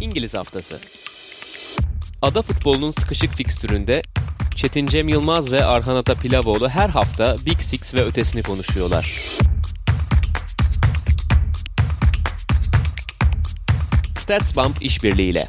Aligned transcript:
İngiliz 0.00 0.34
Haftası. 0.34 0.80
Ada 2.22 2.42
futbolunun 2.42 2.90
sıkışık 2.90 3.34
fikstüründe 3.34 4.02
Çetin 4.56 4.86
Cem 4.86 5.08
Yılmaz 5.08 5.52
ve 5.52 5.64
Arhan 5.64 5.96
Ata 5.96 6.14
Pilavoğlu 6.14 6.68
her 6.68 6.88
hafta 6.88 7.36
Big 7.46 7.60
Six 7.60 7.94
ve 7.94 8.04
ötesini 8.04 8.42
konuşuyorlar. 8.42 9.20
StatsBomb 14.18 14.74
işbirliğiyle. 14.80 15.48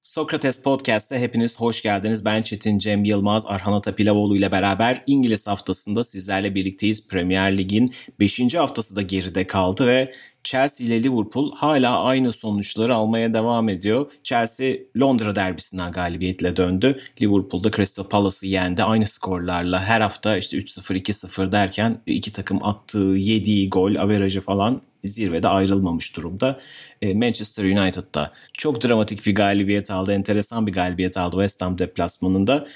Sokrates 0.00 0.62
Podcast'te 0.62 1.18
hepiniz 1.18 1.60
hoş 1.60 1.82
geldiniz. 1.82 2.24
Ben 2.24 2.42
Çetin 2.42 2.78
Cem 2.78 3.04
Yılmaz, 3.04 3.46
Arhan 3.46 3.72
Atapilavoğlu 3.72 4.36
ile 4.36 4.52
beraber 4.52 5.02
İngiliz 5.06 5.46
haftasında 5.46 6.04
sizlerle 6.04 6.54
birlikteyiz. 6.54 7.08
Premier 7.08 7.58
Lig'in 7.58 7.94
5. 8.20 8.54
haftası 8.54 8.96
da 8.96 9.02
geride 9.02 9.46
kaldı 9.46 9.86
ve 9.86 10.12
Chelsea 10.48 10.86
ile 10.86 11.02
Liverpool 11.02 11.52
hala 11.54 12.02
aynı 12.02 12.32
sonuçları 12.32 12.94
almaya 12.94 13.34
devam 13.34 13.68
ediyor. 13.68 14.12
Chelsea 14.22 14.74
Londra 15.00 15.36
derbisinden 15.36 15.92
galibiyetle 15.92 16.56
döndü. 16.56 17.00
Liverpool'da 17.22 17.70
Crystal 17.70 18.04
Palace'ı 18.04 18.50
yendi. 18.50 18.82
Aynı 18.82 19.06
skorlarla 19.06 19.84
her 19.84 20.00
hafta 20.00 20.36
işte 20.36 20.56
3-0 20.56 20.94
2-0 20.94 21.52
derken 21.52 22.00
iki 22.06 22.32
takım 22.32 22.64
attığı 22.64 22.98
yediği 22.98 23.70
gol 23.70 23.94
averajı 23.94 24.40
falan 24.40 24.82
zirvede 25.04 25.48
ayrılmamış 25.48 26.16
durumda. 26.16 26.58
E, 27.02 27.14
Manchester 27.14 27.64
United'da 27.64 28.32
çok 28.52 28.84
dramatik 28.84 29.26
bir 29.26 29.34
galibiyet 29.34 29.90
aldı. 29.90 30.12
Enteresan 30.12 30.66
bir 30.66 30.72
galibiyet 30.72 31.16
aldı 31.16 31.36
West 31.36 31.62
Ham 31.62 31.78
deplasmanında. 31.78 32.66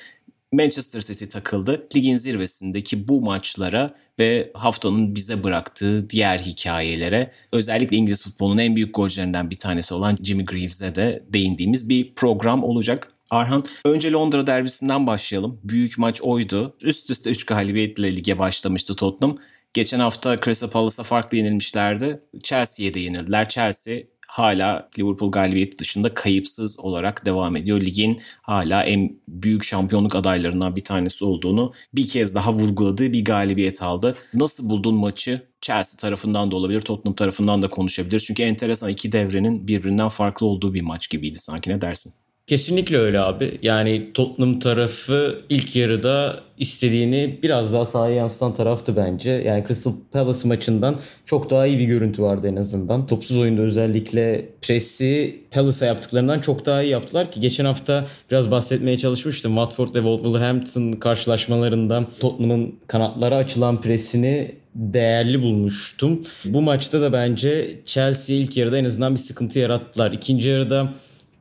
Manchester 0.53 1.01
City 1.01 1.25
takıldı. 1.25 1.87
Ligin 1.97 2.17
zirvesindeki 2.17 3.09
bu 3.09 3.21
maçlara 3.21 3.95
ve 4.19 4.51
haftanın 4.55 5.15
bize 5.15 5.45
bıraktığı 5.45 6.11
diğer 6.11 6.39
hikayelere 6.39 7.33
özellikle 7.53 7.97
İngiliz 7.97 8.25
futbolunun 8.25 8.59
en 8.59 8.77
büyük 8.77 8.95
golcülerinden 8.95 9.51
bir 9.51 9.59
tanesi 9.59 9.95
olan 9.95 10.19
Jimmy 10.23 10.45
Greaves'e 10.45 10.95
de 10.95 11.25
değindiğimiz 11.29 11.89
bir 11.89 12.15
program 12.15 12.65
olacak. 12.65 13.13
Arhan 13.31 13.65
önce 13.85 14.13
Londra 14.13 14.47
derbisinden 14.47 15.07
başlayalım. 15.07 15.61
Büyük 15.65 15.99
maç 15.99 16.23
oydu. 16.23 16.77
Üst 16.83 17.11
üste 17.11 17.31
3 17.31 17.47
galibiyetle 17.47 18.17
lige 18.17 18.39
başlamıştı 18.39 18.97
Tottenham. 18.97 19.37
Geçen 19.75 20.01
hafta 20.01 20.37
Crystal 20.41 20.71
Palace'a 20.71 21.05
farklı 21.05 21.37
yenilmişlerdi. 21.37 22.21
Chelsea'ye 22.43 22.95
de 22.95 23.01
yenildiler. 23.01 23.49
Chelsea 23.49 23.99
hala 24.33 24.89
Liverpool 24.99 25.31
galibiyeti 25.31 25.79
dışında 25.79 26.15
kayıpsız 26.15 26.81
olarak 26.81 27.27
devam 27.27 27.57
ediyor. 27.57 27.81
Ligin 27.81 28.21
hala 28.43 28.85
en 28.85 29.21
büyük 29.29 29.65
şampiyonluk 29.65 30.17
adaylarından 30.17 30.77
bir 30.77 30.85
tanesi 30.85 31.25
olduğunu 31.25 31.73
bir 31.95 32.09
kez 32.09 32.35
daha 32.35 32.53
vurguladığı 32.53 33.13
bir 33.13 33.25
galibiyet 33.25 33.83
aldı. 33.83 34.17
Nasıl 34.35 34.69
buldun 34.69 34.95
maçı? 34.95 35.41
Chelsea 35.61 36.01
tarafından 36.01 36.51
da 36.51 36.57
olabilir, 36.57 36.81
Tottenham 36.81 37.15
tarafından 37.15 37.63
da 37.63 37.69
konuşabilir. 37.69 38.21
Çünkü 38.21 38.43
enteresan 38.43 38.91
iki 38.91 39.13
devrenin 39.13 39.69
birbirinden 39.69 40.09
farklı 40.09 40.47
olduğu 40.47 40.75
bir 40.75 40.83
maç 40.83 41.11
gibiydi 41.11 41.39
sanki 41.39 41.71
ne 41.71 41.81
dersin? 41.81 42.22
Kesinlikle 42.47 42.99
öyle 42.99 43.21
abi. 43.21 43.59
Yani 43.63 44.13
Tottenham 44.15 44.59
tarafı 44.59 45.43
ilk 45.49 45.77
yarıda 45.77 46.41
istediğini 46.59 47.39
biraz 47.43 47.73
daha 47.73 47.85
sahaya 47.85 48.15
yansıtan 48.15 48.55
taraftı 48.55 48.97
bence. 48.97 49.31
Yani 49.31 49.65
Crystal 49.69 49.93
Palace 50.13 50.49
maçından 50.49 50.97
çok 51.27 51.51
daha 51.51 51.67
iyi 51.67 51.79
bir 51.79 51.85
görüntü 51.85 52.23
vardı 52.23 52.49
en 52.49 52.57
azından. 52.57 53.07
Topsuz 53.07 53.39
oyunda 53.39 53.63
özellikle 53.63 54.49
presi 54.63 55.41
Palace'a 55.51 55.87
yaptıklarından 55.87 56.41
çok 56.41 56.67
daha 56.67 56.83
iyi 56.83 56.91
yaptılar 56.91 57.33
ki 57.33 57.41
geçen 57.41 57.65
hafta 57.65 58.05
biraz 58.31 58.51
bahsetmeye 58.51 58.99
çalışmıştım. 58.99 59.55
Watford 59.55 59.89
ve 59.95 59.99
Wolverhampton 59.99 60.93
karşılaşmalarında 60.93 62.05
Tottenham'ın 62.21 62.75
kanatlara 62.87 63.37
açılan 63.37 63.81
presini 63.81 64.55
değerli 64.75 65.43
bulmuştum. 65.43 66.23
Bu 66.45 66.63
maçta 66.63 67.01
da 67.01 67.13
bence 67.13 67.81
Chelsea 67.87 68.37
ilk 68.37 68.57
yarıda 68.57 68.79
en 68.79 68.85
azından 68.85 69.13
bir 69.15 69.21
sıkıntı 69.21 69.59
yarattılar. 69.59 70.13
İkinci 70.13 70.49
yarıda 70.49 70.93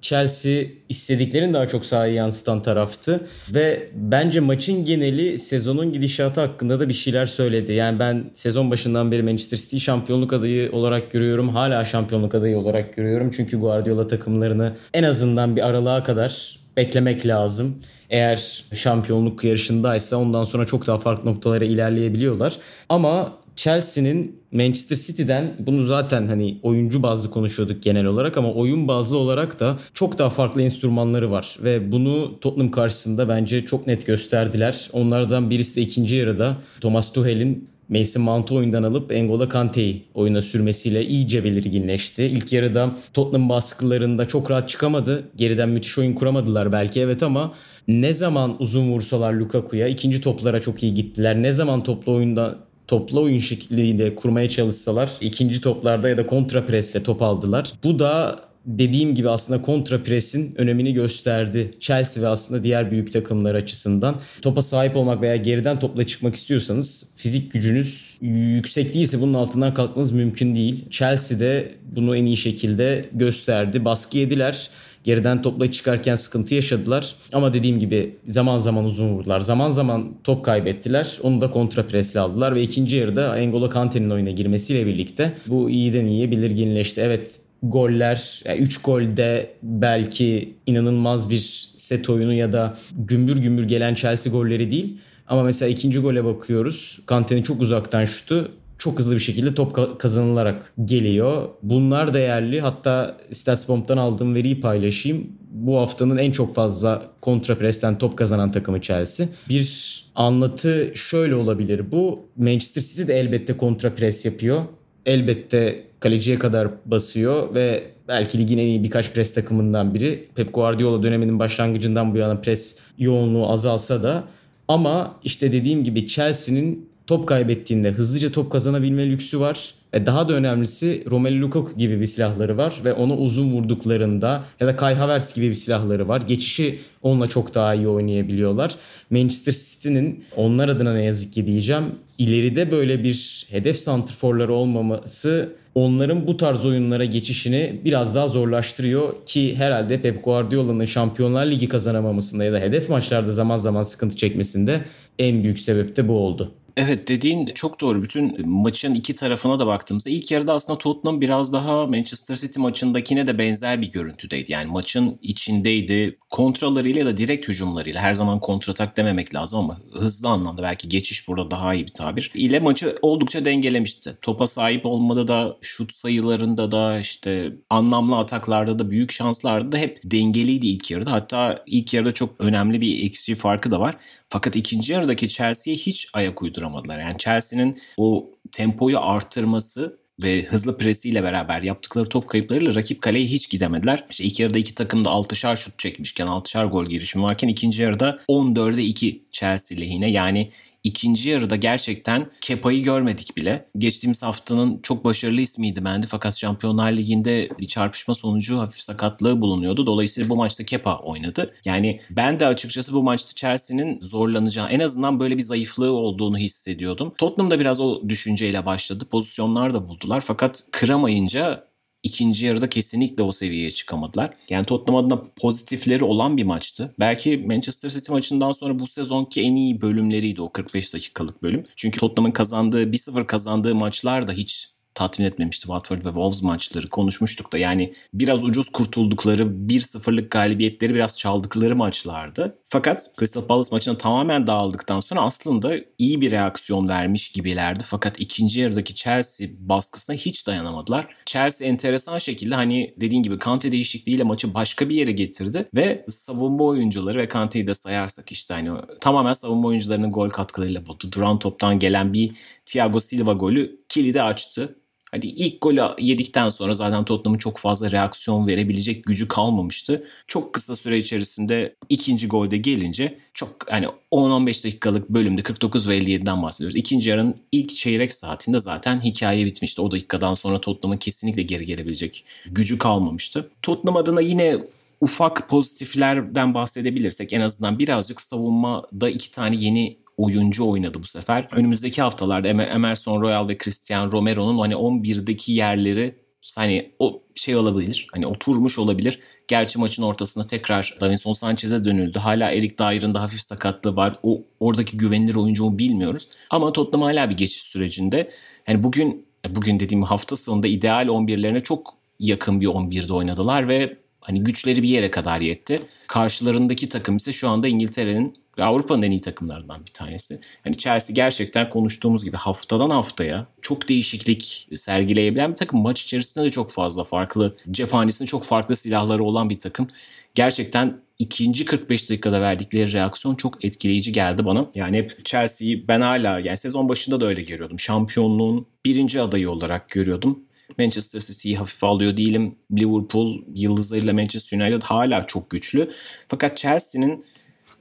Chelsea 0.02 0.66
istediklerini 0.90 1.54
daha 1.54 1.68
çok 1.68 1.86
sahaya 1.86 2.14
yansıtan 2.14 2.64
taraftı 2.64 3.28
ve 3.54 3.90
bence 3.96 4.40
maçın 4.40 4.86
geneli 4.86 5.40
sezonun 5.40 5.94
gidişatı 5.94 6.42
hakkında 6.42 6.80
da 6.80 6.90
bir 6.90 6.94
şeyler 6.94 7.26
söyledi. 7.26 7.74
Yani 7.74 8.00
ben 8.00 8.32
sezon 8.34 8.72
başından 8.72 9.12
beri 9.12 9.24
Manchester 9.24 9.58
City 9.58 9.78
şampiyonluk 9.78 10.34
adayı 10.34 10.72
olarak 10.72 11.12
görüyorum. 11.12 11.50
Hala 11.50 11.86
şampiyonluk 11.86 12.36
adayı 12.36 12.58
olarak 12.58 12.96
görüyorum. 12.96 13.32
Çünkü 13.36 13.60
Guardiola 13.60 14.08
takımlarını 14.08 14.74
en 14.94 15.04
azından 15.04 15.56
bir 15.56 15.68
aralığa 15.68 16.04
kadar 16.04 16.60
beklemek 16.78 17.26
lazım. 17.26 17.78
Eğer 18.10 18.64
şampiyonluk 18.76 19.44
yarışındaysa 19.44 20.18
ondan 20.18 20.44
sonra 20.44 20.66
çok 20.66 20.88
daha 20.88 20.98
farklı 20.98 21.30
noktalara 21.30 21.66
ilerleyebiliyorlar. 21.66 22.58
Ama 22.90 23.34
Chelsea'nin 23.56 24.41
Manchester 24.52 24.96
City'den 24.96 25.54
bunu 25.60 25.84
zaten 25.84 26.28
hani 26.28 26.58
oyuncu 26.64 27.04
bazlı 27.04 27.30
konuşuyorduk 27.30 27.84
genel 27.84 28.06
olarak 28.06 28.38
ama 28.38 28.54
oyun 28.54 28.88
bazlı 28.88 29.18
olarak 29.18 29.60
da 29.60 29.78
çok 29.94 30.20
daha 30.20 30.30
farklı 30.30 30.62
enstrümanları 30.62 31.32
var 31.32 31.58
ve 31.64 31.92
bunu 31.92 32.40
Tottenham 32.42 32.72
karşısında 32.72 33.30
bence 33.30 33.66
çok 33.66 33.88
net 33.88 34.06
gösterdiler. 34.06 34.90
Onlardan 34.94 35.50
birisi 35.50 35.76
de 35.76 35.82
ikinci 35.82 36.16
yarıda 36.16 36.58
Thomas 36.82 37.14
Tuchel'in 37.14 37.72
Mason 37.90 38.24
Mount'u 38.24 38.56
oyundan 38.56 38.84
alıp 38.84 39.12
N'Golo 39.12 39.50
Kante'yi 39.50 40.04
oyuna 40.14 40.42
sürmesiyle 40.42 41.06
iyice 41.06 41.44
belirginleşti. 41.44 42.24
İlk 42.24 42.54
yarıda 42.54 42.98
Tottenham 43.14 43.50
baskılarında 43.50 44.28
çok 44.28 44.52
rahat 44.52 44.70
çıkamadı. 44.70 45.24
Geriden 45.36 45.70
müthiş 45.70 45.98
oyun 45.98 46.14
kuramadılar 46.14 46.72
belki 46.72 47.00
evet 47.00 47.24
ama 47.24 47.54
ne 47.88 48.14
zaman 48.14 48.56
uzun 48.60 48.92
vursalar 48.92 49.34
Lukaku'ya 49.34 49.88
ikinci 49.88 50.22
toplara 50.22 50.62
çok 50.62 50.84
iyi 50.84 50.94
gittiler. 50.94 51.42
Ne 51.42 51.52
zaman 51.52 51.84
toplu 51.84 52.14
oyunda 52.14 52.58
toplu 52.92 53.22
oyun 53.22 53.40
şekliyle 53.40 54.16
kurmaya 54.16 54.50
çalışsalar 54.50 55.12
ikinci 55.22 55.62
toplarda 55.62 56.10
ya 56.10 56.18
da 56.18 56.28
kontra 56.28 56.66
presle 56.66 57.04
top 57.04 57.22
aldılar. 57.22 57.72
Bu 57.84 58.00
da 58.00 58.40
dediğim 58.66 59.16
gibi 59.16 59.30
aslında 59.30 59.62
kontra 59.62 60.04
presin 60.04 60.56
önemini 60.58 60.94
gösterdi. 60.94 61.72
Chelsea 61.80 62.24
ve 62.24 62.28
aslında 62.28 62.64
diğer 62.64 62.92
büyük 62.92 63.14
takımlar 63.14 63.56
açısından. 63.56 64.16
Topa 64.42 64.62
sahip 64.62 64.96
olmak 64.96 65.22
veya 65.22 65.36
geriden 65.36 65.80
topla 65.80 66.04
çıkmak 66.08 66.36
istiyorsanız 66.36 67.08
fizik 67.16 67.52
gücünüz 67.52 68.18
yüksek 68.22 68.94
değilse 68.94 69.22
bunun 69.22 69.34
altından 69.34 69.74
kalkmanız 69.74 70.12
mümkün 70.12 70.56
değil. 70.56 70.86
Chelsea 70.90 71.40
de 71.40 71.72
bunu 71.92 72.16
en 72.16 72.26
iyi 72.26 72.38
şekilde 72.38 73.10
gösterdi. 73.14 73.86
Baskı 73.86 74.18
yediler. 74.18 74.70
Geriden 75.04 75.42
topla 75.42 75.72
çıkarken 75.72 76.16
sıkıntı 76.16 76.56
yaşadılar. 76.56 77.16
Ama 77.34 77.54
dediğim 77.54 77.80
gibi 77.80 78.16
zaman 78.30 78.58
zaman 78.58 78.86
uzun 78.86 79.10
vurdular. 79.10 79.40
Zaman 79.40 79.70
zaman 79.70 80.14
top 80.24 80.46
kaybettiler. 80.46 81.20
Onu 81.24 81.42
da 81.42 81.52
kontra 81.52 81.88
presle 81.88 82.20
aldılar 82.20 82.56
ve 82.56 82.62
ikinci 82.62 82.98
yarıda 82.98 83.36
N'Golo 83.36 83.70
Kante'nin 83.70 84.10
oyuna 84.10 84.30
girmesiyle 84.30 84.86
birlikte 84.86 85.34
bu 85.48 85.70
iyiden 85.70 86.06
iyiye 86.06 86.32
belirginleşti. 86.32 87.02
Evet 87.02 87.42
goller, 87.64 88.18
3 88.18 88.46
yani 88.46 88.68
golde 88.84 89.50
belki 89.64 90.54
inanılmaz 90.68 91.30
bir 91.30 91.72
set 91.78 92.10
oyunu 92.10 92.34
ya 92.34 92.54
da 92.54 92.78
gümbür 92.98 93.38
gümbür 93.38 93.64
gelen 93.64 93.96
Chelsea 93.96 94.34
golleri 94.34 94.72
değil. 94.72 94.98
Ama 95.28 95.44
mesela 95.44 95.70
ikinci 95.70 96.00
gole 96.00 96.26
bakıyoruz. 96.26 97.00
Kante'nin 97.06 97.44
çok 97.44 97.62
uzaktan 97.62 98.06
şutu 98.06 98.48
çok 98.82 99.00
hızlı 99.00 99.16
bir 99.16 99.20
şekilde 99.20 99.56
top 99.56 100.00
kazanılarak 100.00 100.74
geliyor. 100.86 101.50
Bunlar 101.64 102.14
değerli. 102.14 102.62
Hatta 102.62 103.18
StatsBomb'dan 103.32 103.98
aldığım 103.98 104.36
veriyi 104.36 104.62
paylaşayım. 104.62 105.28
Bu 105.52 105.78
haftanın 105.78 106.18
en 106.18 106.32
çok 106.32 106.56
fazla 106.56 107.04
kontra 107.22 107.56
presten 107.56 107.98
top 107.98 108.18
kazanan 108.18 108.52
takımı 108.52 108.82
Chelsea. 108.82 109.28
Bir 109.50 110.04
anlatı 110.16 110.92
şöyle 110.96 111.36
olabilir. 111.36 111.92
Bu 111.92 112.20
Manchester 112.38 112.82
City 112.82 113.08
de 113.08 113.20
elbette 113.20 113.58
kontra 113.58 113.96
pres 113.96 114.26
yapıyor. 114.26 114.62
Elbette 115.06 115.84
kaleciye 116.00 116.40
kadar 116.40 116.68
basıyor 116.86 117.56
ve 117.56 117.84
belki 118.08 118.38
ligin 118.38 118.58
en 118.58 118.68
iyi 118.68 118.84
birkaç 118.84 119.14
pres 119.14 119.34
takımından 119.34 119.94
biri. 119.94 120.28
Pep 120.36 120.54
Guardiola 120.54 121.04
döneminin 121.04 121.40
başlangıcından 121.40 122.14
bu 122.14 122.18
yana 122.18 122.42
pres 122.42 122.80
yoğunluğu 122.98 123.50
azalsa 123.52 124.04
da 124.04 124.24
ama 124.68 125.20
işte 125.24 125.52
dediğim 125.52 125.84
gibi 125.84 126.08
Chelsea'nin 126.08 126.91
top 127.12 127.28
kaybettiğinde 127.28 127.92
hızlıca 127.92 128.32
top 128.32 128.52
kazanabilme 128.52 129.10
lüksü 129.10 129.40
var. 129.40 129.74
Ve 129.94 130.06
daha 130.06 130.30
da 130.30 130.34
önemlisi 130.34 131.04
Romelu 131.12 131.42
Lukaku 131.42 131.78
gibi 131.78 132.02
bir 132.02 132.06
silahları 132.06 132.58
var 132.58 132.74
ve 132.84 132.94
onu 132.94 133.16
uzun 133.16 133.52
vurduklarında 133.52 134.44
ya 134.60 134.68
da 134.68 134.76
Kai 134.76 134.96
Havertz 134.96 135.34
gibi 135.34 135.50
bir 135.50 135.56
silahları 135.56 136.08
var. 136.08 136.22
Geçişi 136.22 136.80
onunla 137.02 137.30
çok 137.30 137.56
daha 137.56 137.76
iyi 137.76 137.88
oynayabiliyorlar. 137.88 138.76
Manchester 139.10 139.54
City'nin 139.54 140.24
onlar 140.36 140.70
adına 140.70 140.94
ne 140.94 141.04
yazık 141.04 141.34
ki 141.34 141.48
diyeceğim 141.48 141.84
ileride 142.18 142.72
böyle 142.72 143.04
bir 143.04 143.48
hedef 143.50 143.78
santrforları 143.78 144.54
olmaması 144.54 145.50
onların 145.76 146.28
bu 146.28 146.38
tarz 146.38 146.66
oyunlara 146.66 147.06
geçişini 147.06 147.82
biraz 147.86 148.16
daha 148.16 148.28
zorlaştırıyor 148.28 149.14
ki 149.26 149.56
herhalde 149.56 150.02
Pep 150.02 150.24
Guardiola'nın 150.24 150.86
Şampiyonlar 150.86 151.46
Ligi 151.46 151.68
kazanamamasında 151.68 152.44
ya 152.44 152.54
da 152.54 152.60
hedef 152.60 152.90
maçlarda 152.90 153.32
zaman 153.32 153.58
zaman 153.58 153.84
sıkıntı 153.84 154.18
çekmesinde 154.18 154.80
en 155.20 155.44
büyük 155.44 155.60
sebep 155.60 155.98
de 155.98 156.08
bu 156.08 156.14
oldu. 156.14 156.52
Evet 156.78 157.08
dediğin 157.08 157.46
çok 157.46 157.82
doğru. 157.82 158.04
Bütün 158.04 158.50
maçın 158.50 158.96
iki 158.96 159.16
tarafına 159.16 159.60
da 159.60 159.68
baktığımızda 159.68 160.10
ilk 160.10 160.32
yarıda 160.32 160.54
aslında 160.54 160.78
Tottenham 160.78 161.22
biraz 161.22 161.54
daha 161.54 161.88
Manchester 161.88 162.36
City 162.36 162.60
maçındakine 162.60 163.28
de 163.28 163.38
benzer 163.38 163.82
bir 163.82 163.92
görüntüdeydi. 163.92 164.52
Yani 164.52 164.72
maçın 164.72 165.20
içindeydi. 165.22 166.18
Kontralarıyla 166.30 167.00
ya 167.00 167.06
da 167.06 167.18
direkt 167.18 167.48
hücumlarıyla 167.48 168.02
her 168.02 168.14
zaman 168.14 168.40
kontratak 168.40 168.98
dememek 168.98 169.36
lazım 169.36 169.60
ama 169.60 169.80
hızlı 169.94 170.30
anlamda 170.30 170.64
belki 170.64 170.90
geçiş 170.90 171.28
burada 171.28 171.52
daha 171.52 171.74
iyi 171.74 171.88
bir 171.88 171.94
tabir. 171.94 172.32
ile 172.34 172.60
maçı 172.60 172.96
oldukça 173.02 173.46
dengelemişti. 173.46 174.18
Topa 174.22 174.48
sahip 174.48 174.86
olmada 174.86 175.28
da 175.28 175.58
şut 175.62 175.94
sayılarında 175.94 176.72
da 176.72 177.00
işte 177.00 177.54
anlamlı 177.70 178.18
ataklarda 178.18 178.80
da 178.80 178.92
büyük 178.92 179.12
şanslarda 179.12 179.72
da 179.72 179.78
hep 179.78 180.00
dengeliydi 180.04 180.68
ilk 180.68 180.92
yarıda. 180.92 181.12
Hatta 181.12 181.64
ilk 181.68 181.94
yarıda 181.94 182.12
çok 182.12 182.36
önemli 182.40 182.82
bir 182.82 183.06
eksi 183.06 183.36
farkı 183.36 183.72
da 183.72 183.80
var. 183.80 183.96
Fakat 184.30 184.56
ikinci 184.56 184.94
yarıdaki 184.94 185.30
Chelsea'ye 185.30 185.78
hiç 185.78 186.08
ayak 186.14 186.42
uyduramadılar. 186.62 187.00
Yani 187.00 187.18
Chelsea'nin 187.18 187.78
o 187.98 188.30
tempoyu 188.52 189.00
artırması 189.00 190.02
ve 190.24 190.44
hızlı 190.44 190.78
presiyle 190.78 191.24
beraber 191.24 191.62
yaptıkları 191.62 192.10
top 192.10 192.28
kayıplarıyla 192.30 192.76
rakip 192.76 193.02
kaleye 193.02 193.26
hiç 193.26 193.50
gidemediler. 193.50 194.06
İşte 194.10 194.24
ilk 194.24 194.40
yarıda 194.40 194.58
iki 194.58 194.76
takım 194.76 195.06
da 195.06 195.10
6'şar 195.10 195.58
şut 195.58 195.80
çekmişken 195.80 196.28
6'şar 196.28 196.70
gol 196.70 196.86
girişimi 196.86 197.24
varken 197.24 197.48
ikinci 197.48 197.82
yarıda 197.82 198.20
14'e 198.30 198.84
2 198.84 199.24
Chelsea 199.32 199.78
lehine 199.78 200.12
yani 200.12 200.50
İkinci 200.84 201.30
yarıda 201.30 201.56
gerçekten 201.56 202.28
Kepa'yı 202.42 202.84
görmedik 202.84 203.38
bile. 203.38 203.70
Geçtiğimiz 203.78 204.24
haftanın 204.24 204.80
çok 204.84 205.06
başarılı 205.06 205.42
ismiydi 205.42 205.82
Mendy 205.82 206.06
fakat 206.10 206.38
Şampiyonlar 206.38 206.92
Ligi'nde 206.92 207.50
bir 207.60 207.66
çarpışma 207.66 208.16
sonucu 208.16 208.60
hafif 208.60 208.82
sakatlığı 208.82 209.42
bulunuyordu. 209.42 209.86
Dolayısıyla 209.86 210.30
bu 210.30 210.36
maçta 210.36 210.64
Kepa 210.64 210.98
oynadı. 210.98 211.54
Yani 211.66 212.02
ben 212.10 212.40
de 212.40 212.46
açıkçası 212.46 212.94
bu 212.94 213.04
maçta 213.04 213.34
Chelsea'nin 213.36 214.00
zorlanacağı 214.02 214.70
en 214.70 214.80
azından 214.80 215.20
böyle 215.20 215.38
bir 215.38 215.44
zayıflığı 215.44 215.92
olduğunu 215.92 216.38
hissediyordum. 216.38 217.14
Tottenham 217.18 217.52
da 217.52 217.60
biraz 217.60 217.80
o 217.80 218.10
düşünceyle 218.10 218.66
başladı. 218.66 219.06
Pozisyonlar 219.12 219.74
da 219.74 219.88
buldular 219.88 220.22
fakat 220.22 220.64
kıramayınca 220.72 221.71
ikinci 222.04 222.46
yarıda 222.46 222.70
kesinlikle 222.70 223.24
o 223.24 223.32
seviyeye 223.32 223.72
çıkamadılar. 223.72 224.34
Yani 224.50 224.66
Tottenham 224.66 225.06
adına 225.06 225.24
pozitifleri 225.36 226.04
olan 226.04 226.38
bir 226.38 226.44
maçtı. 226.44 226.96
Belki 227.00 227.38
Manchester 227.38 227.90
City 227.90 228.12
maçından 228.12 228.52
sonra 228.52 228.80
bu 228.80 228.88
sezonki 228.88 229.42
en 229.42 229.56
iyi 229.56 229.82
bölümleriydi 229.82 230.42
o 230.42 230.52
45 230.52 230.94
dakikalık 230.94 231.44
bölüm. 231.44 231.64
Çünkü 231.76 232.00
Tottenham'ın 232.00 232.32
kazandığı 232.32 232.84
1-0 232.84 233.26
kazandığı 233.26 233.76
maçlar 233.76 234.28
da 234.28 234.32
hiç 234.32 234.70
tatmin 234.96 235.26
etmemişti 235.26 235.62
Watford 235.62 235.98
ve 235.98 236.10
Wolves 236.10 236.44
maçları 236.44 236.90
konuşmuştuk 236.90 237.54
da 237.54 237.58
yani 237.58 237.94
biraz 238.14 238.44
ucuz 238.44 238.70
kurtuldukları 238.70 239.44
1-0'lık 239.44 240.32
galibiyetleri 240.32 240.94
biraz 240.96 241.18
çaldıkları 241.18 241.76
maçlardı. 241.76 242.58
Fakat 242.66 243.10
Crystal 243.20 243.48
Palace 243.48 243.70
maçına 243.72 243.98
tamamen 243.98 244.48
dağıldıktan 244.48 245.00
sonra 245.00 245.22
aslında 245.22 245.76
iyi 245.98 246.22
bir 246.22 246.32
reaksiyon 246.32 246.88
vermiş 246.88 247.30
gibilerdi. 247.30 247.84
Fakat 247.88 248.20
ikinci 248.20 248.60
yarıdaki 248.60 248.96
Chelsea 248.96 249.48
baskısına 249.60 250.16
hiç 250.16 250.48
dayanamadılar. 250.48 251.08
Chelsea 251.26 251.68
enteresan 251.68 252.18
şekilde 252.18 252.56
hani 252.56 252.94
dediğin 253.02 253.24
gibi 253.24 253.38
Kante 253.38 253.72
değişikliğiyle 253.72 254.24
maçı 254.24 254.54
başka 254.54 254.90
bir 254.90 254.96
yere 254.96 255.12
getirdi 255.12 255.70
ve 255.76 256.06
savunma 256.08 256.64
oyuncuları 256.64 257.18
ve 257.18 257.28
Kante'yi 257.28 257.68
de 257.68 257.74
sayarsak 257.74 258.32
işte 258.32 258.54
hani 258.54 258.70
tamamen 259.02 259.34
savunma 259.34 259.68
oyuncularının 259.68 260.12
gol 260.12 260.30
katkılarıyla 260.30 260.86
buldu. 260.86 261.12
Duran 261.12 261.40
toptan 261.40 261.80
gelen 261.80 262.14
bir 262.14 262.32
Thiago 262.66 263.00
Silva 263.00 263.34
golü 263.34 263.80
kilidi 263.90 264.22
açtı. 264.22 264.76
Hadi 265.12 265.28
ilk 265.28 265.62
golü 265.62 265.82
yedikten 266.00 266.50
sonra 266.50 266.74
zaten 266.74 267.06
Tottenham'ın 267.06 267.38
çok 267.38 267.58
fazla 267.58 267.92
reaksiyon 267.92 268.48
verebilecek 268.48 269.04
gücü 269.04 269.28
kalmamıştı. 269.28 270.08
Çok 270.28 270.54
kısa 270.54 270.76
süre 270.76 270.98
içerisinde 270.98 271.76
ikinci 271.90 272.28
golde 272.28 272.58
gelince 272.58 273.18
çok 273.34 273.72
hani 273.72 273.88
10-15 274.12 274.64
dakikalık 274.64 275.10
bölümde 275.10 275.42
49 275.42 275.90
ve 275.90 275.98
57'den 275.98 276.44
bahsediyoruz. 276.44 276.76
İkinci 276.76 277.10
yarının 277.10 277.36
ilk 277.52 277.70
çeyrek 277.70 278.14
saatinde 278.14 278.60
zaten 278.60 279.04
hikaye 279.04 279.46
bitmişti. 279.46 279.82
O 279.82 279.92
dakikadan 279.92 280.34
sonra 280.34 280.62
Tottenham'ın 280.62 280.98
kesinlikle 280.98 281.42
geri 281.42 281.66
gelebilecek 281.66 282.26
gücü 282.46 282.78
kalmamıştı. 282.78 283.50
Tottenham 283.62 283.98
adına 283.98 284.22
yine 284.22 284.58
ufak 285.02 285.50
pozitiflerden 285.50 286.54
bahsedebilirsek 286.54 287.34
en 287.34 287.42
azından 287.42 287.80
birazcık 287.80 288.22
savunmada 288.22 289.10
iki 289.10 289.32
tane 289.32 289.56
yeni 289.56 289.98
oyuncu 290.22 290.70
oynadı 290.70 291.00
bu 291.04 291.08
sefer. 291.08 291.48
Önümüzdeki 291.52 292.02
haftalarda 292.02 292.48
Emerson 292.48 293.22
Royal 293.22 293.48
ve 293.48 293.58
Cristian 293.58 294.12
Romero'nun 294.12 294.60
hani 294.60 294.74
11'deki 294.74 295.52
yerleri 295.52 296.16
hani 296.58 296.92
o 297.00 297.22
şey 297.36 297.56
olabilir. 297.56 298.08
Hani 298.14 298.28
oturmuş 298.28 298.80
olabilir. 298.80 299.20
Gerçi 299.48 299.80
maçın 299.80 300.04
ortasında 300.04 300.48
tekrar 300.48 300.98
Davinson 301.02 301.34
Sanchez'e 301.34 301.86
dönüldü. 301.86 302.20
Hala 302.20 302.52
Erik 302.52 302.80
Dyer'ın 302.80 303.14
da 303.14 303.22
hafif 303.22 303.42
sakatlığı 303.42 303.96
var. 303.96 304.14
O 304.24 304.42
oradaki 304.60 304.98
güvenilir 304.98 305.36
oyuncu 305.36 305.64
mu 305.64 305.78
bilmiyoruz. 305.78 306.30
Ama 306.50 306.74
Tottenham 306.74 307.02
hala 307.02 307.30
bir 307.30 307.38
geçiş 307.38 307.62
sürecinde. 307.62 308.32
Yani 308.68 308.84
bugün 308.84 309.26
bugün 309.50 309.80
dediğim 309.80 310.04
hafta 310.04 310.36
sonunda 310.36 310.68
ideal 310.68 311.08
11'lerine 311.08 311.64
çok 311.64 311.94
yakın 312.20 312.62
bir 312.62 312.68
11'de 312.68 313.14
oynadılar 313.14 313.68
ve 313.68 313.98
hani 314.22 314.44
güçleri 314.44 314.84
bir 314.84 314.90
yere 314.90 315.12
kadar 315.12 315.42
yetti. 315.42 315.82
Karşılarındaki 316.08 316.90
takım 316.90 317.18
ise 317.18 317.34
şu 317.34 317.50
anda 317.50 317.68
İngiltere'nin 317.68 318.34
Avrupa'nın 318.64 319.02
en 319.02 319.12
iyi 319.12 319.22
takımlarından 319.22 319.86
bir 319.86 319.92
tanesi. 319.94 320.40
Hani 320.64 320.78
Chelsea 320.78 321.14
gerçekten 321.14 321.70
konuştuğumuz 321.70 322.26
gibi 322.26 322.38
haftadan 322.38 322.90
haftaya 322.90 323.48
çok 323.62 323.90
değişiklik 323.90 324.70
sergileyebilen 324.76 325.52
bir 325.52 325.56
takım. 325.56 325.82
Maç 325.82 326.04
içerisinde 326.04 326.46
de 326.46 326.50
çok 326.50 326.72
fazla 326.72 327.04
farklı 327.04 327.56
cephanesinde 327.72 328.28
çok 328.28 328.44
farklı 328.44 328.76
silahları 328.76 329.24
olan 329.24 329.50
bir 329.50 329.60
takım. 329.60 329.88
Gerçekten 330.36 331.02
ikinci 331.20 331.66
45 331.66 332.10
dakikada 332.10 332.42
verdikleri 332.42 332.94
reaksiyon 332.94 333.36
çok 333.36 333.66
etkileyici 333.66 334.12
geldi 334.12 334.46
bana. 334.46 334.66
Yani 334.76 334.98
hep 334.98 335.26
Chelsea'yi 335.26 335.88
ben 335.88 336.02
hala 336.02 336.40
yani 336.40 336.58
sezon 336.58 336.90
başında 336.90 337.22
da 337.22 337.28
öyle 337.28 337.42
görüyordum. 337.42 337.80
Şampiyonluğun 337.80 338.68
birinci 338.86 339.22
adayı 339.22 339.52
olarak 339.52 339.90
görüyordum. 339.90 340.40
Manchester 340.78 341.20
City'yi 341.20 341.58
hafife 341.58 341.88
alıyor 341.88 342.18
değilim. 342.18 342.56
Liverpool 342.72 343.42
yıldızlarıyla 343.54 344.14
Manchester 344.14 344.60
United 344.60 344.82
hala 344.82 345.28
çok 345.28 345.50
güçlü. 345.50 345.92
Fakat 346.28 346.58
Chelsea'nin 346.58 347.26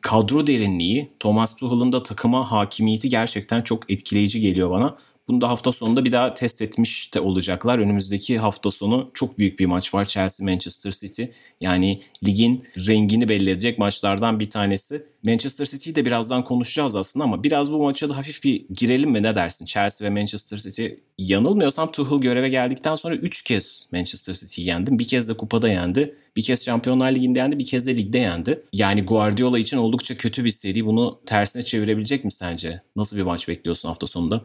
kadro 0.01 0.47
derinliği, 0.47 1.11
Thomas 1.21 1.57
Tuchel'ın 1.57 1.93
da 1.93 2.03
takıma 2.03 2.51
hakimiyeti 2.53 3.09
gerçekten 3.09 3.63
çok 3.63 3.91
etkileyici 3.91 4.41
geliyor 4.41 4.71
bana. 4.71 4.97
Bunu 5.31 5.41
da 5.41 5.49
hafta 5.49 5.73
sonunda 5.73 6.05
bir 6.05 6.13
daha 6.13 6.35
test 6.35 6.63
etmiş 6.63 7.15
de 7.15 7.21
olacaklar. 7.21 7.79
Önümüzdeki 7.79 8.39
hafta 8.39 8.71
sonu 8.71 9.11
çok 9.15 9.39
büyük 9.39 9.59
bir 9.59 9.67
maç 9.67 9.95
var 9.95 10.05
Chelsea 10.05 10.47
Manchester 10.47 10.91
City. 10.91 11.23
Yani 11.61 12.01
ligin 12.27 12.63
rengini 12.89 13.29
belli 13.29 13.51
edecek 13.51 13.79
maçlardan 13.79 14.41
bir 14.41 14.51
tanesi. 14.51 15.07
Manchester 15.23 15.67
City'yi 15.67 15.97
de 15.97 16.05
birazdan 16.05 16.45
konuşacağız 16.45 16.97
aslında 16.97 17.25
ama 17.25 17.45
biraz 17.45 17.73
bu 17.73 17.83
maça 17.83 18.09
da 18.09 18.17
hafif 18.17 18.45
bir 18.45 18.67
girelim 18.69 19.11
mi 19.11 19.23
ne 19.23 19.35
dersin? 19.35 19.67
Chelsea 19.67 20.09
ve 20.09 20.11
Manchester 20.21 20.59
City 20.59 20.87
yanılmıyorsam 21.19 21.93
Tuchel 21.93 22.19
göreve 22.19 22.49
geldikten 22.49 22.95
sonra 22.95 23.15
3 23.15 23.43
kez 23.43 23.89
Manchester 23.93 24.35
City'yi 24.35 24.69
yendi. 24.69 24.99
Bir 24.99 25.07
kez 25.07 25.29
de 25.29 25.35
kupada 25.35 25.69
yendi. 25.69 26.15
Bir 26.37 26.43
kez 26.43 26.65
Şampiyonlar 26.65 27.15
Ligi'nde 27.15 27.39
yendi, 27.39 27.59
bir 27.59 27.67
kez 27.67 27.87
de 27.87 27.97
ligde 27.97 28.19
yendi. 28.19 28.63
Yani 28.73 29.03
Guardiola 29.03 29.59
için 29.59 29.77
oldukça 29.77 30.17
kötü 30.17 30.45
bir 30.45 30.51
seri. 30.51 30.87
Bunu 30.87 31.21
tersine 31.27 31.63
çevirebilecek 31.63 32.25
mi 32.25 32.33
sence? 32.33 32.83
Nasıl 32.97 33.17
bir 33.17 33.23
maç 33.23 33.49
bekliyorsun 33.49 33.89
hafta 33.89 34.07
sonunda? 34.07 34.45